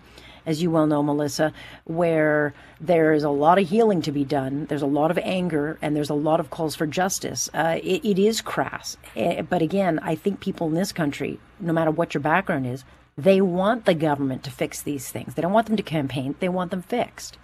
as 0.47 0.63
you 0.63 0.71
well 0.71 0.87
know, 0.87 1.03
Melissa, 1.03 1.53
where 1.85 2.55
there 2.81 3.13
is 3.13 3.25
a 3.25 3.31
lot 3.31 3.59
of 3.59 3.69
healing 3.69 4.01
to 4.03 4.13
be 4.13 4.25
done. 4.25 4.67
There's 4.67 4.83
a 4.83 4.87
lot 4.87 5.11
of 5.11 5.19
anger 5.19 5.79
and 5.83 5.95
there's 5.95 6.11
a 6.11 6.15
lot 6.15 6.41
of 6.41 6.51
calls 6.51 6.75
for 6.75 6.87
justice. 6.87 7.51
Uh, 7.53 7.79
it, 7.83 8.05
it 8.05 8.19
is 8.19 8.41
crass. 8.41 8.97
Eh, 9.17 9.43
but 9.43 9.61
again, 9.61 9.99
I 9.99 10.15
think 10.15 10.41
people 10.41 10.69
in 10.69 10.75
this 10.75 10.93
country, 10.93 11.39
no 11.61 11.73
matter 11.73 11.91
what 11.91 12.15
your 12.15 12.23
background 12.23 12.67
is, 12.67 12.85
they 13.19 13.41
want 13.41 13.85
the 13.85 13.95
government 13.95 14.45
to 14.45 14.51
fix 14.51 14.81
these 14.83 15.11
things. 15.11 15.35
They 15.35 15.43
don't 15.43 15.53
want 15.53 15.67
them 15.67 15.77
to 15.77 15.83
campaign, 15.83 16.37
they 16.39 16.49
want 16.49 16.71
them 16.71 16.83
fixed. 16.83 17.39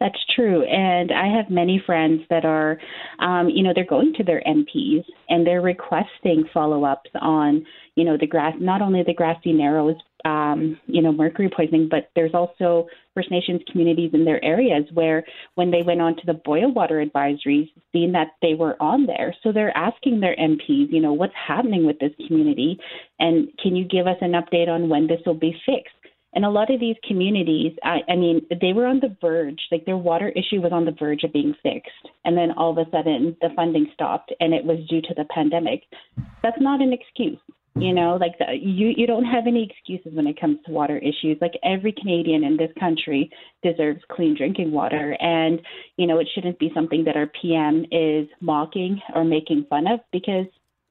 That's 0.00 0.18
true. 0.34 0.64
And 0.64 1.12
I 1.12 1.26
have 1.36 1.50
many 1.50 1.80
friends 1.84 2.22
that 2.30 2.46
are, 2.46 2.78
um, 3.18 3.50
you 3.50 3.62
know, 3.62 3.72
they're 3.74 3.84
going 3.84 4.14
to 4.14 4.24
their 4.24 4.42
MPs 4.46 5.04
and 5.28 5.46
they're 5.46 5.60
requesting 5.60 6.44
follow 6.54 6.84
ups 6.84 7.10
on, 7.20 7.66
you 7.96 8.04
know, 8.04 8.16
the 8.18 8.26
grass, 8.26 8.54
not 8.58 8.80
only 8.80 9.02
the 9.02 9.12
grassy 9.12 9.52
narrows, 9.52 9.96
um, 10.24 10.78
you 10.86 11.02
know, 11.02 11.12
mercury 11.12 11.50
poisoning, 11.54 11.88
but 11.90 12.10
there's 12.14 12.34
also 12.34 12.88
First 13.14 13.30
Nations 13.30 13.60
communities 13.70 14.10
in 14.14 14.24
their 14.24 14.42
areas 14.44 14.84
where 14.92 15.24
when 15.54 15.70
they 15.70 15.82
went 15.82 16.00
on 16.00 16.16
to 16.16 16.22
the 16.26 16.34
boil 16.34 16.72
water 16.72 17.04
advisories, 17.04 17.70
seeing 17.92 18.12
that 18.12 18.28
they 18.42 18.54
were 18.54 18.80
on 18.80 19.06
there. 19.06 19.34
So 19.42 19.52
they're 19.52 19.76
asking 19.76 20.20
their 20.20 20.36
MPs, 20.36 20.90
you 20.90 21.00
know, 21.00 21.12
what's 21.12 21.34
happening 21.34 21.86
with 21.86 21.98
this 21.98 22.12
community? 22.26 22.78
And 23.18 23.48
can 23.62 23.76
you 23.76 23.84
give 23.84 24.06
us 24.06 24.18
an 24.20 24.32
update 24.32 24.68
on 24.68 24.88
when 24.88 25.06
this 25.06 25.20
will 25.26 25.34
be 25.34 25.54
fixed? 25.66 25.94
And 26.32 26.44
a 26.44 26.50
lot 26.50 26.72
of 26.72 26.78
these 26.78 26.96
communities, 27.06 27.72
I, 27.82 27.98
I 28.08 28.14
mean, 28.14 28.46
they 28.60 28.72
were 28.72 28.86
on 28.86 29.00
the 29.00 29.16
verge, 29.20 29.60
like 29.72 29.84
their 29.84 29.96
water 29.96 30.28
issue 30.28 30.60
was 30.60 30.72
on 30.72 30.84
the 30.84 30.94
verge 30.96 31.24
of 31.24 31.32
being 31.32 31.54
fixed. 31.62 31.90
And 32.24 32.36
then 32.36 32.52
all 32.52 32.70
of 32.70 32.78
a 32.78 32.88
sudden 32.90 33.36
the 33.40 33.48
funding 33.56 33.90
stopped 33.94 34.32
and 34.38 34.54
it 34.54 34.64
was 34.64 34.78
due 34.88 35.02
to 35.02 35.14
the 35.16 35.24
pandemic. 35.34 35.82
That's 36.42 36.60
not 36.60 36.80
an 36.80 36.92
excuse. 36.92 37.38
You 37.76 37.94
know, 37.94 38.18
like 38.20 38.36
the, 38.38 38.46
you, 38.60 38.92
you 38.96 39.06
don't 39.06 39.24
have 39.24 39.46
any 39.46 39.70
excuses 39.70 40.16
when 40.16 40.26
it 40.26 40.40
comes 40.40 40.58
to 40.66 40.72
water 40.72 40.98
issues. 40.98 41.38
Like 41.40 41.52
every 41.62 41.92
Canadian 41.92 42.42
in 42.42 42.56
this 42.56 42.70
country 42.78 43.30
deserves 43.62 44.00
clean 44.10 44.36
drinking 44.36 44.72
water. 44.72 45.16
And, 45.20 45.60
you 45.96 46.06
know, 46.06 46.18
it 46.18 46.28
shouldn't 46.34 46.58
be 46.58 46.72
something 46.74 47.04
that 47.04 47.16
our 47.16 47.30
PM 47.40 47.86
is 47.92 48.28
mocking 48.40 49.00
or 49.14 49.24
making 49.24 49.66
fun 49.70 49.86
of 49.86 50.00
because 50.12 50.46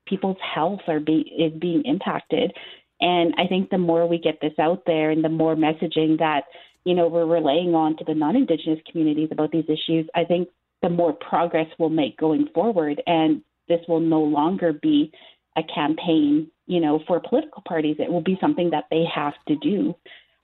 people's 0.07 0.37
health 0.55 0.79
are 0.87 1.01
be, 1.01 1.31
is 1.37 1.51
being 1.59 1.83
impacted. 1.85 2.53
And 3.01 3.33
I 3.37 3.47
think 3.47 3.69
the 3.69 3.77
more 3.77 4.07
we 4.07 4.17
get 4.17 4.39
this 4.41 4.57
out 4.59 4.83
there 4.85 5.11
and 5.11 5.23
the 5.23 5.29
more 5.29 5.55
messaging 5.55 6.17
that, 6.19 6.43
you 6.85 6.95
know, 6.95 7.07
we're 7.07 7.25
relaying 7.25 7.75
on 7.75 7.97
to 7.97 8.03
the 8.05 8.15
non 8.15 8.35
Indigenous 8.35 8.79
communities 8.89 9.29
about 9.31 9.51
these 9.51 9.65
issues, 9.65 10.07
I 10.15 10.23
think 10.23 10.49
the 10.81 10.89
more 10.89 11.13
progress 11.13 11.67
we'll 11.77 11.89
make 11.89 12.17
going 12.17 12.47
forward. 12.53 13.01
And 13.05 13.41
this 13.67 13.79
will 13.87 13.99
no 13.99 14.21
longer 14.21 14.73
be 14.73 15.11
a 15.57 15.61
campaign, 15.73 16.49
you 16.69 16.79
know, 16.79 17.01
for 17.07 17.19
political 17.19 17.63
parties. 17.67 17.97
It 17.99 18.11
will 18.11 18.21
be 18.21 18.37
something 18.39 18.69
that 18.69 18.85
they 18.91 19.03
have 19.13 19.33
to 19.47 19.55
do. 19.55 19.95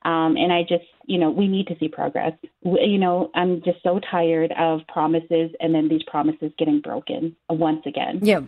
Um, 0.03 0.35
and 0.37 0.51
I 0.51 0.63
just, 0.63 0.85
you 1.05 1.19
know, 1.19 1.29
we 1.29 1.47
need 1.47 1.67
to 1.67 1.77
see 1.79 1.87
progress. 1.87 2.33
We, 2.63 2.81
you 2.81 2.97
know, 2.97 3.29
I'm 3.35 3.61
just 3.63 3.81
so 3.83 3.99
tired 4.11 4.51
of 4.57 4.81
promises 4.87 5.51
and 5.59 5.73
then 5.73 5.87
these 5.87 6.03
promises 6.03 6.51
getting 6.57 6.81
broken 6.81 7.35
once 7.49 7.83
again. 7.85 8.19
Yeah. 8.21 8.41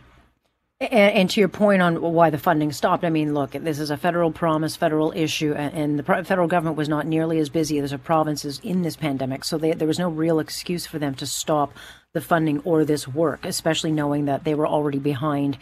And, 0.79 0.91
and, 0.91 1.29
to 1.31 1.39
your 1.39 1.49
point 1.49 1.81
on 1.81 1.99
why 2.01 2.29
the 2.29 2.37
funding 2.37 2.71
stopped, 2.71 3.03
I 3.03 3.09
mean, 3.09 3.33
look, 3.33 3.51
this 3.51 3.79
is 3.79 3.89
a 3.89 3.97
federal 3.97 4.31
promise, 4.31 4.75
federal 4.75 5.11
issue, 5.15 5.53
and, 5.53 5.97
the 5.97 6.03
federal 6.03 6.47
government 6.47 6.77
was 6.77 6.87
not 6.87 7.07
nearly 7.07 7.39
as 7.39 7.49
busy 7.49 7.79
as 7.79 7.89
the 7.89 7.97
provinces 7.97 8.59
in 8.63 8.83
this 8.83 8.95
pandemic, 8.95 9.43
so 9.43 9.57
they, 9.57 9.71
there 9.71 9.87
was 9.87 9.97
no 9.97 10.09
real 10.09 10.37
excuse 10.37 10.85
for 10.85 10.99
them 10.99 11.15
to 11.15 11.25
stop 11.25 11.73
the 12.13 12.21
funding 12.21 12.59
or 12.59 12.85
this 12.85 13.07
work, 13.07 13.43
especially 13.43 13.91
knowing 13.91 14.25
that 14.25 14.43
they 14.43 14.53
were 14.53 14.67
already 14.67 14.99
behind 14.99 15.57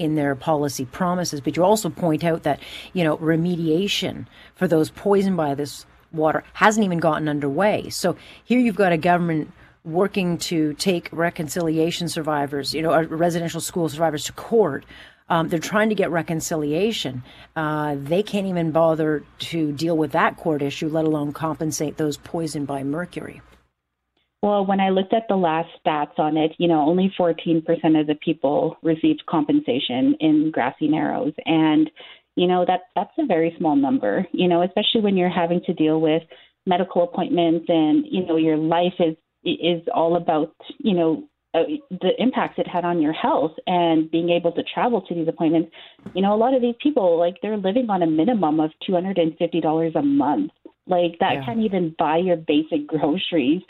in 0.00 0.14
their 0.14 0.34
policy 0.34 0.86
promises. 0.86 1.40
But 1.40 1.56
you 1.56 1.62
also 1.62 1.90
point 1.90 2.24
out 2.24 2.42
that, 2.44 2.58
you 2.94 3.04
know, 3.04 3.18
remediation 3.18 4.26
for 4.54 4.66
those 4.66 4.90
poisoned 4.90 5.36
by 5.36 5.54
this 5.54 5.86
water 6.10 6.42
hasn't 6.54 6.84
even 6.84 6.98
gotten 6.98 7.28
underway. 7.28 7.90
So 7.90 8.16
here 8.44 8.58
you've 8.58 8.76
got 8.76 8.92
a 8.92 8.96
government 8.96 9.52
working 9.84 10.38
to 10.38 10.72
take 10.74 11.08
reconciliation 11.12 12.08
survivors, 12.08 12.74
you 12.74 12.82
know, 12.82 13.02
residential 13.02 13.60
school 13.60 13.88
survivors 13.88 14.24
to 14.24 14.32
court. 14.32 14.84
Um, 15.28 15.48
they're 15.48 15.60
trying 15.60 15.90
to 15.90 15.94
get 15.94 16.10
reconciliation. 16.10 17.22
Uh, 17.54 17.94
they 17.96 18.22
can't 18.22 18.46
even 18.46 18.72
bother 18.72 19.22
to 19.50 19.70
deal 19.72 19.96
with 19.96 20.12
that 20.12 20.36
court 20.38 20.62
issue, 20.62 20.88
let 20.88 21.04
alone 21.04 21.32
compensate 21.32 21.98
those 21.98 22.16
poisoned 22.16 22.66
by 22.66 22.82
mercury. 22.82 23.40
Well, 24.42 24.64
when 24.64 24.80
I 24.80 24.88
looked 24.88 25.12
at 25.12 25.28
the 25.28 25.36
last 25.36 25.68
stats 25.84 26.18
on 26.18 26.36
it, 26.36 26.52
you 26.58 26.66
know, 26.66 26.80
only 26.80 27.12
14% 27.18 27.62
of 28.00 28.06
the 28.06 28.14
people 28.24 28.76
received 28.82 29.26
compensation 29.28 30.16
in 30.18 30.50
Grassy 30.50 30.88
Narrows. 30.88 31.34
And, 31.44 31.90
you 32.36 32.46
know, 32.46 32.64
that 32.66 32.82
that's 32.96 33.12
a 33.18 33.26
very 33.26 33.54
small 33.58 33.76
number, 33.76 34.26
you 34.32 34.48
know, 34.48 34.62
especially 34.62 35.02
when 35.02 35.16
you're 35.16 35.28
having 35.28 35.60
to 35.66 35.74
deal 35.74 36.00
with 36.00 36.22
medical 36.64 37.02
appointments 37.02 37.66
and, 37.68 38.06
you 38.10 38.24
know, 38.24 38.36
your 38.36 38.56
life 38.56 38.94
is 38.98 39.16
is 39.44 39.82
all 39.94 40.16
about, 40.16 40.54
you 40.78 40.94
know, 40.94 41.24
uh, 41.52 41.64
the 41.90 42.10
impacts 42.18 42.58
it 42.58 42.68
had 42.68 42.84
on 42.84 43.00
your 43.00 43.12
health 43.12 43.52
and 43.66 44.10
being 44.10 44.30
able 44.30 44.52
to 44.52 44.62
travel 44.62 45.00
to 45.02 45.14
these 45.14 45.26
appointments. 45.26 45.70
You 46.14 46.22
know, 46.22 46.34
a 46.34 46.36
lot 46.36 46.54
of 46.54 46.62
these 46.62 46.76
people, 46.80 47.18
like, 47.18 47.36
they're 47.42 47.56
living 47.56 47.90
on 47.90 48.02
a 48.02 48.06
minimum 48.06 48.60
of 48.60 48.70
$250 48.88 49.96
a 49.96 50.02
month. 50.02 50.52
Like, 50.86 51.18
that 51.18 51.34
yeah. 51.34 51.44
can't 51.44 51.60
even 51.60 51.94
buy 51.98 52.18
your 52.18 52.36
basic 52.36 52.86
groceries. 52.86 53.62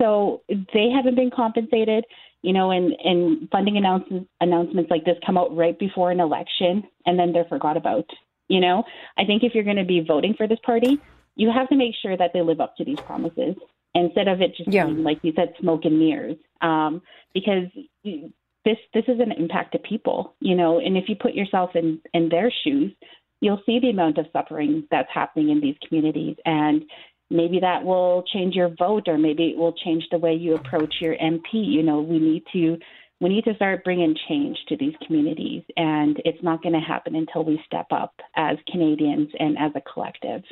So 0.00 0.42
they 0.48 0.90
haven't 0.94 1.14
been 1.14 1.30
compensated, 1.34 2.04
you 2.42 2.52
know, 2.52 2.70
and, 2.70 2.92
and 3.02 3.48
funding 3.50 3.76
announcements, 3.76 4.28
announcements 4.40 4.90
like 4.90 5.04
this 5.04 5.16
come 5.24 5.38
out 5.38 5.56
right 5.56 5.78
before 5.78 6.10
an 6.10 6.20
election 6.20 6.84
and 7.06 7.18
then 7.18 7.32
they're 7.32 7.46
forgot 7.46 7.76
about. 7.76 8.04
You 8.48 8.60
know, 8.60 8.84
I 9.18 9.24
think 9.24 9.42
if 9.42 9.54
you're 9.54 9.64
going 9.64 9.76
to 9.76 9.84
be 9.84 10.04
voting 10.06 10.34
for 10.36 10.46
this 10.46 10.58
party, 10.64 10.98
you 11.34 11.50
have 11.50 11.68
to 11.70 11.76
make 11.76 11.94
sure 12.00 12.16
that 12.16 12.30
they 12.32 12.42
live 12.42 12.60
up 12.60 12.76
to 12.76 12.84
these 12.84 13.00
promises 13.00 13.56
instead 13.94 14.28
of 14.28 14.40
it 14.40 14.54
just 14.56 14.72
yeah. 14.72 14.84
being, 14.84 15.02
like 15.02 15.18
you 15.22 15.32
said, 15.34 15.54
smoke 15.60 15.84
and 15.84 15.98
mirrors. 15.98 16.36
Um, 16.60 17.02
because 17.34 17.64
this 18.04 18.78
this 18.94 19.04
is 19.08 19.20
an 19.20 19.32
impact 19.32 19.72
to 19.72 19.78
people, 19.78 20.34
you 20.40 20.54
know, 20.54 20.78
and 20.78 20.96
if 20.96 21.08
you 21.08 21.16
put 21.16 21.34
yourself 21.34 21.70
in 21.74 22.00
in 22.14 22.28
their 22.28 22.52
shoes, 22.64 22.92
you'll 23.40 23.62
see 23.66 23.78
the 23.78 23.90
amount 23.90 24.18
of 24.18 24.26
suffering 24.32 24.86
that's 24.90 25.08
happening 25.12 25.50
in 25.50 25.60
these 25.60 25.76
communities 25.86 26.36
and 26.44 26.84
maybe 27.30 27.60
that 27.60 27.84
will 27.84 28.24
change 28.32 28.54
your 28.54 28.70
vote 28.78 29.08
or 29.08 29.18
maybe 29.18 29.50
it 29.50 29.56
will 29.56 29.72
change 29.72 30.04
the 30.10 30.18
way 30.18 30.34
you 30.34 30.54
approach 30.54 30.94
your 31.00 31.16
MP. 31.16 31.52
You 31.52 31.82
know, 31.82 32.00
we 32.00 32.18
need 32.18 32.44
to 32.52 32.78
we 33.20 33.30
need 33.30 33.44
to 33.44 33.54
start 33.54 33.82
bringing 33.82 34.14
change 34.28 34.58
to 34.68 34.76
these 34.76 34.94
communities 35.06 35.62
and 35.76 36.20
it's 36.26 36.42
not 36.42 36.62
going 36.62 36.74
to 36.74 36.80
happen 36.80 37.14
until 37.14 37.44
we 37.44 37.58
step 37.64 37.86
up 37.90 38.14
as 38.36 38.58
Canadians 38.70 39.30
and 39.38 39.56
as 39.58 39.72
a 39.74 39.80
collective. 39.80 40.42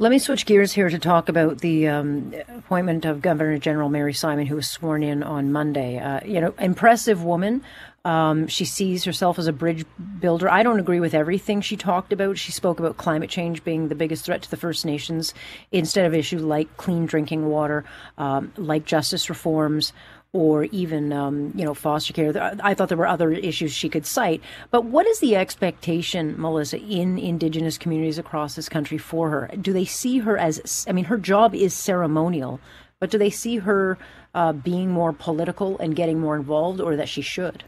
Let 0.00 0.10
me 0.10 0.18
switch 0.18 0.44
gears 0.44 0.72
here 0.72 0.90
to 0.90 0.98
talk 0.98 1.28
about 1.28 1.58
the 1.58 1.86
um, 1.86 2.34
appointment 2.48 3.04
of 3.04 3.22
Governor 3.22 3.58
General 3.58 3.88
Mary 3.88 4.12
Simon, 4.12 4.46
who 4.46 4.56
was 4.56 4.68
sworn 4.68 5.04
in 5.04 5.22
on 5.22 5.52
Monday. 5.52 5.98
Uh, 5.98 6.18
you 6.24 6.40
know, 6.40 6.52
impressive 6.58 7.22
woman. 7.22 7.62
Um, 8.04 8.48
she 8.48 8.64
sees 8.64 9.04
herself 9.04 9.38
as 9.38 9.46
a 9.46 9.52
bridge 9.52 9.86
builder. 10.18 10.50
I 10.50 10.64
don't 10.64 10.80
agree 10.80 10.98
with 10.98 11.14
everything 11.14 11.60
she 11.60 11.76
talked 11.76 12.12
about. 12.12 12.38
She 12.38 12.50
spoke 12.50 12.80
about 12.80 12.96
climate 12.96 13.30
change 13.30 13.62
being 13.62 13.86
the 13.86 13.94
biggest 13.94 14.24
threat 14.24 14.42
to 14.42 14.50
the 14.50 14.56
First 14.56 14.84
Nations 14.84 15.32
instead 15.70 16.06
of 16.06 16.12
issues 16.12 16.42
like 16.42 16.76
clean 16.76 17.06
drinking 17.06 17.46
water, 17.46 17.84
um, 18.18 18.52
like 18.56 18.84
justice 18.84 19.28
reforms, 19.28 19.92
or 20.34 20.64
even 20.64 21.12
um, 21.12 21.52
you 21.54 21.64
know 21.64 21.72
foster 21.72 22.12
care. 22.12 22.58
I 22.62 22.74
thought 22.74 22.88
there 22.88 22.98
were 22.98 23.06
other 23.06 23.32
issues 23.32 23.72
she 23.72 23.88
could 23.88 24.04
cite. 24.04 24.42
But 24.70 24.84
what 24.84 25.06
is 25.06 25.20
the 25.20 25.36
expectation, 25.36 26.34
Melissa, 26.36 26.78
in 26.78 27.18
Indigenous 27.18 27.78
communities 27.78 28.18
across 28.18 28.56
this 28.56 28.68
country 28.68 28.98
for 28.98 29.30
her? 29.30 29.50
Do 29.58 29.72
they 29.72 29.86
see 29.86 30.18
her 30.18 30.36
as? 30.36 30.84
I 30.86 30.92
mean, 30.92 31.06
her 31.06 31.16
job 31.16 31.54
is 31.54 31.72
ceremonial, 31.72 32.60
but 33.00 33.10
do 33.10 33.16
they 33.16 33.30
see 33.30 33.58
her 33.58 33.96
uh, 34.34 34.52
being 34.52 34.90
more 34.90 35.12
political 35.12 35.78
and 35.78 35.96
getting 35.96 36.18
more 36.18 36.36
involved, 36.36 36.80
or 36.80 36.96
that 36.96 37.08
she 37.08 37.22
should? 37.22 37.64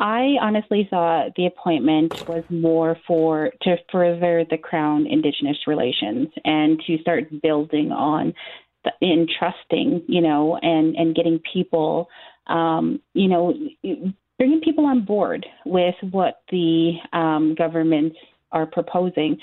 I 0.00 0.36
honestly 0.40 0.86
thought 0.88 1.32
the 1.36 1.46
appointment 1.46 2.28
was 2.28 2.44
more 2.50 2.96
for 3.04 3.50
to 3.62 3.76
further 3.90 4.44
the 4.48 4.56
Crown 4.56 5.08
Indigenous 5.08 5.66
relations 5.66 6.28
and 6.44 6.80
to 6.86 6.98
start 6.98 7.42
building 7.42 7.90
on 7.90 8.32
in 9.00 9.26
trusting, 9.38 10.02
you 10.06 10.20
know, 10.20 10.58
and 10.60 10.94
and 10.96 11.14
getting 11.14 11.40
people, 11.52 12.08
um, 12.46 13.00
you 13.14 13.28
know, 13.28 13.54
bringing 14.38 14.60
people 14.60 14.86
on 14.86 15.04
board 15.04 15.46
with 15.64 15.94
what 16.10 16.42
the 16.50 16.94
um, 17.12 17.54
governments 17.56 18.16
are 18.52 18.66
proposing, 18.66 19.38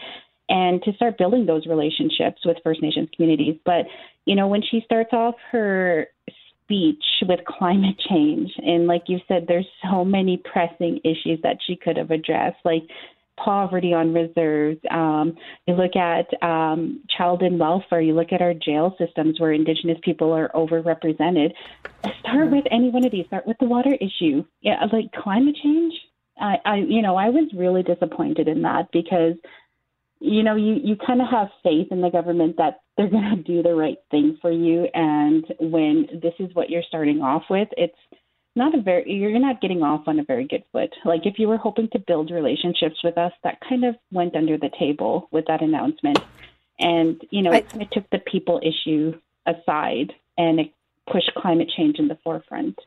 and 0.49 0.81
to 0.83 0.93
start 0.93 1.17
building 1.17 1.45
those 1.45 1.65
relationships 1.67 2.41
with 2.45 2.57
First 2.63 2.81
Nations 2.81 3.09
communities. 3.15 3.57
But 3.65 3.85
you 4.25 4.35
know, 4.35 4.47
when 4.47 4.61
she 4.61 4.81
starts 4.85 5.13
off 5.13 5.35
her 5.51 6.07
speech 6.63 7.03
with 7.27 7.39
climate 7.45 7.95
change, 8.09 8.51
and 8.57 8.87
like 8.87 9.03
you 9.07 9.19
said, 9.27 9.45
there's 9.47 9.67
so 9.83 10.03
many 10.03 10.41
pressing 10.51 10.99
issues 11.03 11.39
that 11.43 11.57
she 11.65 11.75
could 11.75 11.97
have 11.97 12.11
addressed, 12.11 12.57
like 12.65 12.83
poverty 13.43 13.93
on 13.93 14.13
reserves. 14.13 14.79
Um, 14.89 15.35
you 15.67 15.73
look 15.75 15.95
at 15.95 16.27
um, 16.43 17.03
child 17.17 17.41
and 17.41 17.59
welfare. 17.59 18.01
You 18.01 18.13
look 18.13 18.31
at 18.31 18.41
our 18.41 18.53
jail 18.53 18.95
systems 18.97 19.39
where 19.39 19.51
Indigenous 19.51 19.97
people 20.03 20.31
are 20.33 20.49
overrepresented. 20.55 21.53
Start 22.19 22.51
with 22.51 22.65
any 22.71 22.89
one 22.89 23.05
of 23.05 23.11
these. 23.11 23.25
Start 23.27 23.47
with 23.47 23.57
the 23.59 23.67
water 23.67 23.93
issue. 23.93 24.45
Yeah, 24.61 24.83
like 24.91 25.11
climate 25.11 25.55
change. 25.61 25.93
I, 26.39 26.55
I 26.65 26.75
you 26.77 27.01
know, 27.01 27.15
I 27.15 27.29
was 27.29 27.49
really 27.55 27.83
disappointed 27.83 28.47
in 28.47 28.61
that 28.63 28.89
because, 28.91 29.35
you 30.19 30.43
know, 30.43 30.55
you 30.55 30.75
you 30.83 30.95
kind 30.95 31.21
of 31.21 31.27
have 31.29 31.47
faith 31.63 31.87
in 31.91 32.01
the 32.01 32.09
government 32.09 32.57
that 32.57 32.81
they're 32.97 33.09
going 33.09 33.35
to 33.35 33.43
do 33.43 33.63
the 33.63 33.75
right 33.75 33.97
thing 34.11 34.37
for 34.41 34.51
you, 34.51 34.87
and 34.93 35.45
when 35.59 36.07
this 36.21 36.33
is 36.39 36.53
what 36.53 36.69
you're 36.69 36.83
starting 36.87 37.21
off 37.21 37.43
with, 37.49 37.69
it's 37.77 37.97
not 38.55 38.73
a 38.73 38.81
very 38.81 39.11
you're 39.11 39.39
not 39.39 39.61
getting 39.61 39.83
off 39.83 40.07
on 40.07 40.19
a 40.19 40.23
very 40.23 40.47
good 40.47 40.63
foot. 40.71 40.93
Like 41.03 41.25
if 41.25 41.39
you 41.39 41.47
were 41.47 41.57
hoping 41.57 41.89
to 41.93 41.99
build 41.99 42.31
relationships 42.31 43.03
with 43.03 43.17
us, 43.17 43.33
that 43.43 43.59
kind 43.67 43.85
of 43.85 43.95
went 44.11 44.35
under 44.35 44.57
the 44.57 44.71
table 44.79 45.27
with 45.31 45.45
that 45.47 45.61
announcement. 45.61 46.19
And 46.79 47.21
you 47.29 47.41
know, 47.41 47.51
I, 47.51 47.57
it 47.57 47.69
kind 47.69 47.83
of 47.83 47.89
took 47.89 48.09
the 48.09 48.19
people 48.19 48.61
issue 48.63 49.19
aside 49.45 50.13
and 50.37 50.59
it 50.59 50.71
pushed 51.11 51.31
climate 51.35 51.69
change 51.75 51.99
in 51.99 52.07
the 52.07 52.17
forefront. 52.23 52.79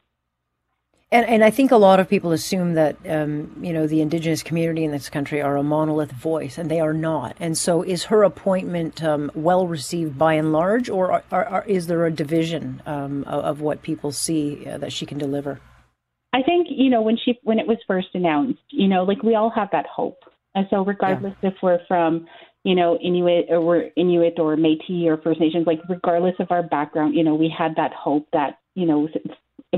And, 1.10 1.24
and 1.24 1.42
I 1.42 1.50
think 1.50 1.70
a 1.70 1.76
lot 1.76 2.00
of 2.00 2.08
people 2.08 2.32
assume 2.32 2.74
that 2.74 2.96
um, 3.08 3.56
you 3.62 3.72
know 3.72 3.86
the 3.86 4.02
indigenous 4.02 4.42
community 4.42 4.84
in 4.84 4.90
this 4.90 5.08
country 5.08 5.40
are 5.40 5.56
a 5.56 5.62
monolith 5.62 6.12
voice, 6.12 6.58
and 6.58 6.70
they 6.70 6.80
are 6.80 6.92
not. 6.92 7.34
And 7.40 7.56
so, 7.56 7.82
is 7.82 8.04
her 8.04 8.22
appointment 8.22 9.02
um, 9.02 9.30
well 9.34 9.66
received 9.66 10.18
by 10.18 10.34
and 10.34 10.52
large, 10.52 10.90
or 10.90 11.12
are, 11.12 11.24
are, 11.30 11.64
is 11.66 11.86
there 11.86 12.04
a 12.04 12.10
division 12.10 12.82
um, 12.84 13.24
of, 13.24 13.44
of, 13.44 13.60
what 13.62 13.80
people 13.80 14.12
see 14.12 14.66
uh, 14.66 14.76
that 14.78 14.92
she 14.92 15.06
can 15.06 15.16
deliver? 15.16 15.60
I 16.34 16.42
think 16.42 16.66
you 16.70 16.90
know 16.90 17.00
when 17.00 17.16
she 17.16 17.38
when 17.42 17.58
it 17.58 17.66
was 17.66 17.78
first 17.86 18.08
announced, 18.12 18.60
you 18.70 18.86
know, 18.86 19.04
like 19.04 19.22
we 19.22 19.34
all 19.34 19.50
have 19.50 19.68
that 19.72 19.86
hope, 19.86 20.18
and 20.54 20.66
so 20.68 20.84
regardless 20.84 21.32
yeah. 21.40 21.50
if 21.50 21.54
we're 21.62 21.80
from 21.88 22.26
you 22.64 22.74
know 22.74 22.98
Inuit 22.98 23.46
or 23.48 23.62
we're 23.62 23.88
Inuit 23.96 24.38
or 24.38 24.56
Métis 24.56 25.06
or 25.06 25.16
First 25.16 25.40
Nations, 25.40 25.66
like 25.66 25.80
regardless 25.88 26.34
of 26.38 26.48
our 26.50 26.62
background, 26.62 27.14
you 27.14 27.24
know, 27.24 27.34
we 27.34 27.48
had 27.48 27.76
that 27.76 27.94
hope 27.94 28.28
that 28.34 28.58
you 28.74 28.84
know 28.84 29.08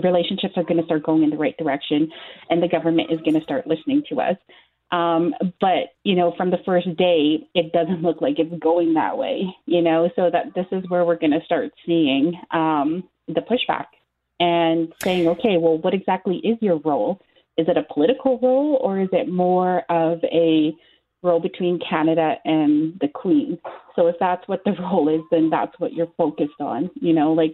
relationships 0.02 0.54
are 0.56 0.62
going 0.62 0.78
to 0.78 0.84
start 0.84 1.02
going 1.02 1.22
in 1.22 1.30
the 1.30 1.36
right 1.36 1.56
direction 1.56 2.10
and 2.48 2.62
the 2.62 2.68
government 2.68 3.10
is 3.10 3.20
going 3.20 3.34
to 3.34 3.42
start 3.42 3.66
listening 3.66 4.02
to 4.08 4.20
us. 4.20 4.36
Um, 4.92 5.34
but 5.60 5.94
you 6.04 6.16
know, 6.16 6.34
from 6.36 6.50
the 6.50 6.58
first 6.64 6.96
day, 6.96 7.46
it 7.54 7.72
doesn't 7.72 8.02
look 8.02 8.20
like 8.20 8.38
it's 8.38 8.54
going 8.60 8.94
that 8.94 9.16
way. 9.16 9.54
You 9.66 9.82
know, 9.82 10.10
so 10.16 10.30
that 10.30 10.54
this 10.54 10.66
is 10.72 10.88
where 10.88 11.04
we're 11.04 11.18
going 11.18 11.32
to 11.32 11.44
start 11.44 11.72
seeing 11.86 12.34
um, 12.50 13.04
the 13.28 13.40
pushback 13.40 13.86
and 14.40 14.92
saying, 15.02 15.28
okay, 15.28 15.58
well, 15.58 15.78
what 15.78 15.94
exactly 15.94 16.36
is 16.38 16.56
your 16.60 16.78
role? 16.78 17.20
Is 17.56 17.68
it 17.68 17.76
a 17.76 17.92
political 17.92 18.38
role 18.40 18.78
or 18.80 19.00
is 19.00 19.10
it 19.12 19.28
more 19.28 19.82
of 19.90 20.18
a 20.24 20.72
role 21.22 21.40
between 21.40 21.78
Canada 21.78 22.36
and 22.44 22.98
the 23.00 23.08
Queen? 23.08 23.58
So 23.94 24.06
if 24.06 24.16
that's 24.18 24.46
what 24.48 24.64
the 24.64 24.72
role 24.80 25.08
is, 25.08 25.20
then 25.30 25.50
that's 25.50 25.78
what 25.78 25.92
you're 25.92 26.10
focused 26.16 26.60
on. 26.60 26.90
You 26.94 27.12
know, 27.12 27.32
like 27.32 27.52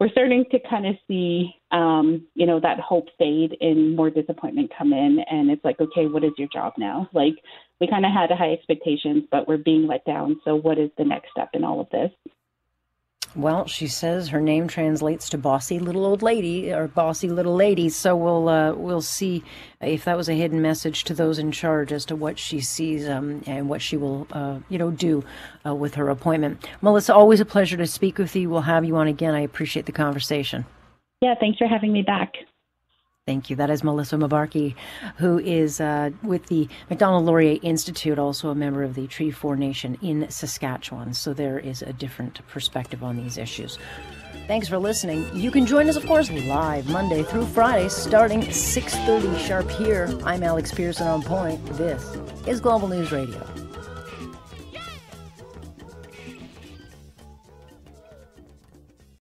we're 0.00 0.08
starting 0.10 0.44
to 0.50 0.58
kind 0.68 0.86
of 0.86 0.96
see, 1.06 1.54
um, 1.70 2.26
you 2.34 2.46
know, 2.46 2.58
that 2.60 2.80
hope 2.80 3.06
fade 3.18 3.56
and 3.60 3.94
more 3.94 4.10
disappointment 4.10 4.72
come 4.76 4.92
in. 4.92 5.18
And 5.30 5.50
it's 5.50 5.64
like, 5.64 5.80
okay, 5.80 6.06
what 6.06 6.24
is 6.24 6.32
your 6.36 6.48
job 6.52 6.72
now? 6.76 7.08
Like, 7.12 7.34
we 7.80 7.86
kind 7.86 8.04
of 8.04 8.12
had 8.12 8.30
high 8.30 8.52
expectations, 8.52 9.24
but 9.30 9.46
we're 9.46 9.56
being 9.58 9.86
let 9.86 10.04
down. 10.04 10.40
So, 10.44 10.56
what 10.56 10.78
is 10.78 10.90
the 10.98 11.04
next 11.04 11.30
step 11.30 11.50
in 11.54 11.64
all 11.64 11.80
of 11.80 11.88
this? 11.90 12.10
Well, 13.36 13.66
she 13.66 13.88
says 13.88 14.28
her 14.28 14.40
name 14.40 14.68
translates 14.68 15.28
to 15.30 15.38
bossy 15.38 15.80
little 15.80 16.06
old 16.06 16.22
lady 16.22 16.72
or 16.72 16.86
bossy 16.86 17.28
little 17.28 17.54
lady. 17.54 17.88
So 17.88 18.16
we'll 18.16 18.48
uh, 18.48 18.74
we'll 18.74 19.02
see 19.02 19.42
if 19.80 20.04
that 20.04 20.16
was 20.16 20.28
a 20.28 20.34
hidden 20.34 20.62
message 20.62 21.04
to 21.04 21.14
those 21.14 21.38
in 21.38 21.50
charge 21.50 21.92
as 21.92 22.04
to 22.06 22.16
what 22.16 22.38
she 22.38 22.60
sees 22.60 23.08
um, 23.08 23.42
and 23.46 23.68
what 23.68 23.82
she 23.82 23.96
will 23.96 24.28
uh, 24.32 24.58
you 24.68 24.78
know 24.78 24.90
do 24.90 25.24
uh, 25.66 25.74
with 25.74 25.94
her 25.96 26.08
appointment. 26.08 26.64
Melissa, 26.80 27.14
always 27.14 27.40
a 27.40 27.44
pleasure 27.44 27.76
to 27.76 27.86
speak 27.86 28.18
with 28.18 28.36
you. 28.36 28.48
We'll 28.48 28.60
have 28.62 28.84
you 28.84 28.96
on 28.96 29.08
again. 29.08 29.34
I 29.34 29.40
appreciate 29.40 29.86
the 29.86 29.92
conversation. 29.92 30.64
Yeah, 31.20 31.34
thanks 31.40 31.58
for 31.58 31.66
having 31.66 31.92
me 31.92 32.02
back. 32.02 32.34
Thank 33.26 33.48
you. 33.48 33.56
That 33.56 33.70
is 33.70 33.82
Melissa 33.82 34.16
Mbarki, 34.16 34.74
who 35.16 35.38
is 35.38 35.80
uh, 35.80 36.10
with 36.22 36.44
the 36.48 36.68
Macdonald 36.90 37.24
Laurier 37.24 37.58
Institute, 37.62 38.18
also 38.18 38.50
a 38.50 38.54
member 38.54 38.82
of 38.82 38.94
the 38.94 39.06
Treaty 39.06 39.30
4 39.30 39.56
Nation 39.56 39.96
in 40.02 40.28
Saskatchewan. 40.28 41.14
So 41.14 41.32
there 41.32 41.58
is 41.58 41.80
a 41.80 41.94
different 41.94 42.46
perspective 42.48 43.02
on 43.02 43.16
these 43.16 43.38
issues. 43.38 43.78
Thanks 44.46 44.68
for 44.68 44.76
listening. 44.76 45.26
You 45.32 45.50
can 45.50 45.64
join 45.64 45.88
us, 45.88 45.96
of 45.96 46.04
course, 46.04 46.30
live 46.30 46.86
Monday 46.90 47.22
through 47.22 47.46
Friday, 47.46 47.88
starting 47.88 48.42
6.30 48.42 49.38
sharp 49.38 49.70
here. 49.70 50.14
I'm 50.24 50.42
Alex 50.42 50.74
Pierson 50.74 51.06
on 51.06 51.22
point. 51.22 51.64
This 51.78 52.04
is 52.46 52.60
Global 52.60 52.88
News 52.88 53.10
Radio. 53.10 53.42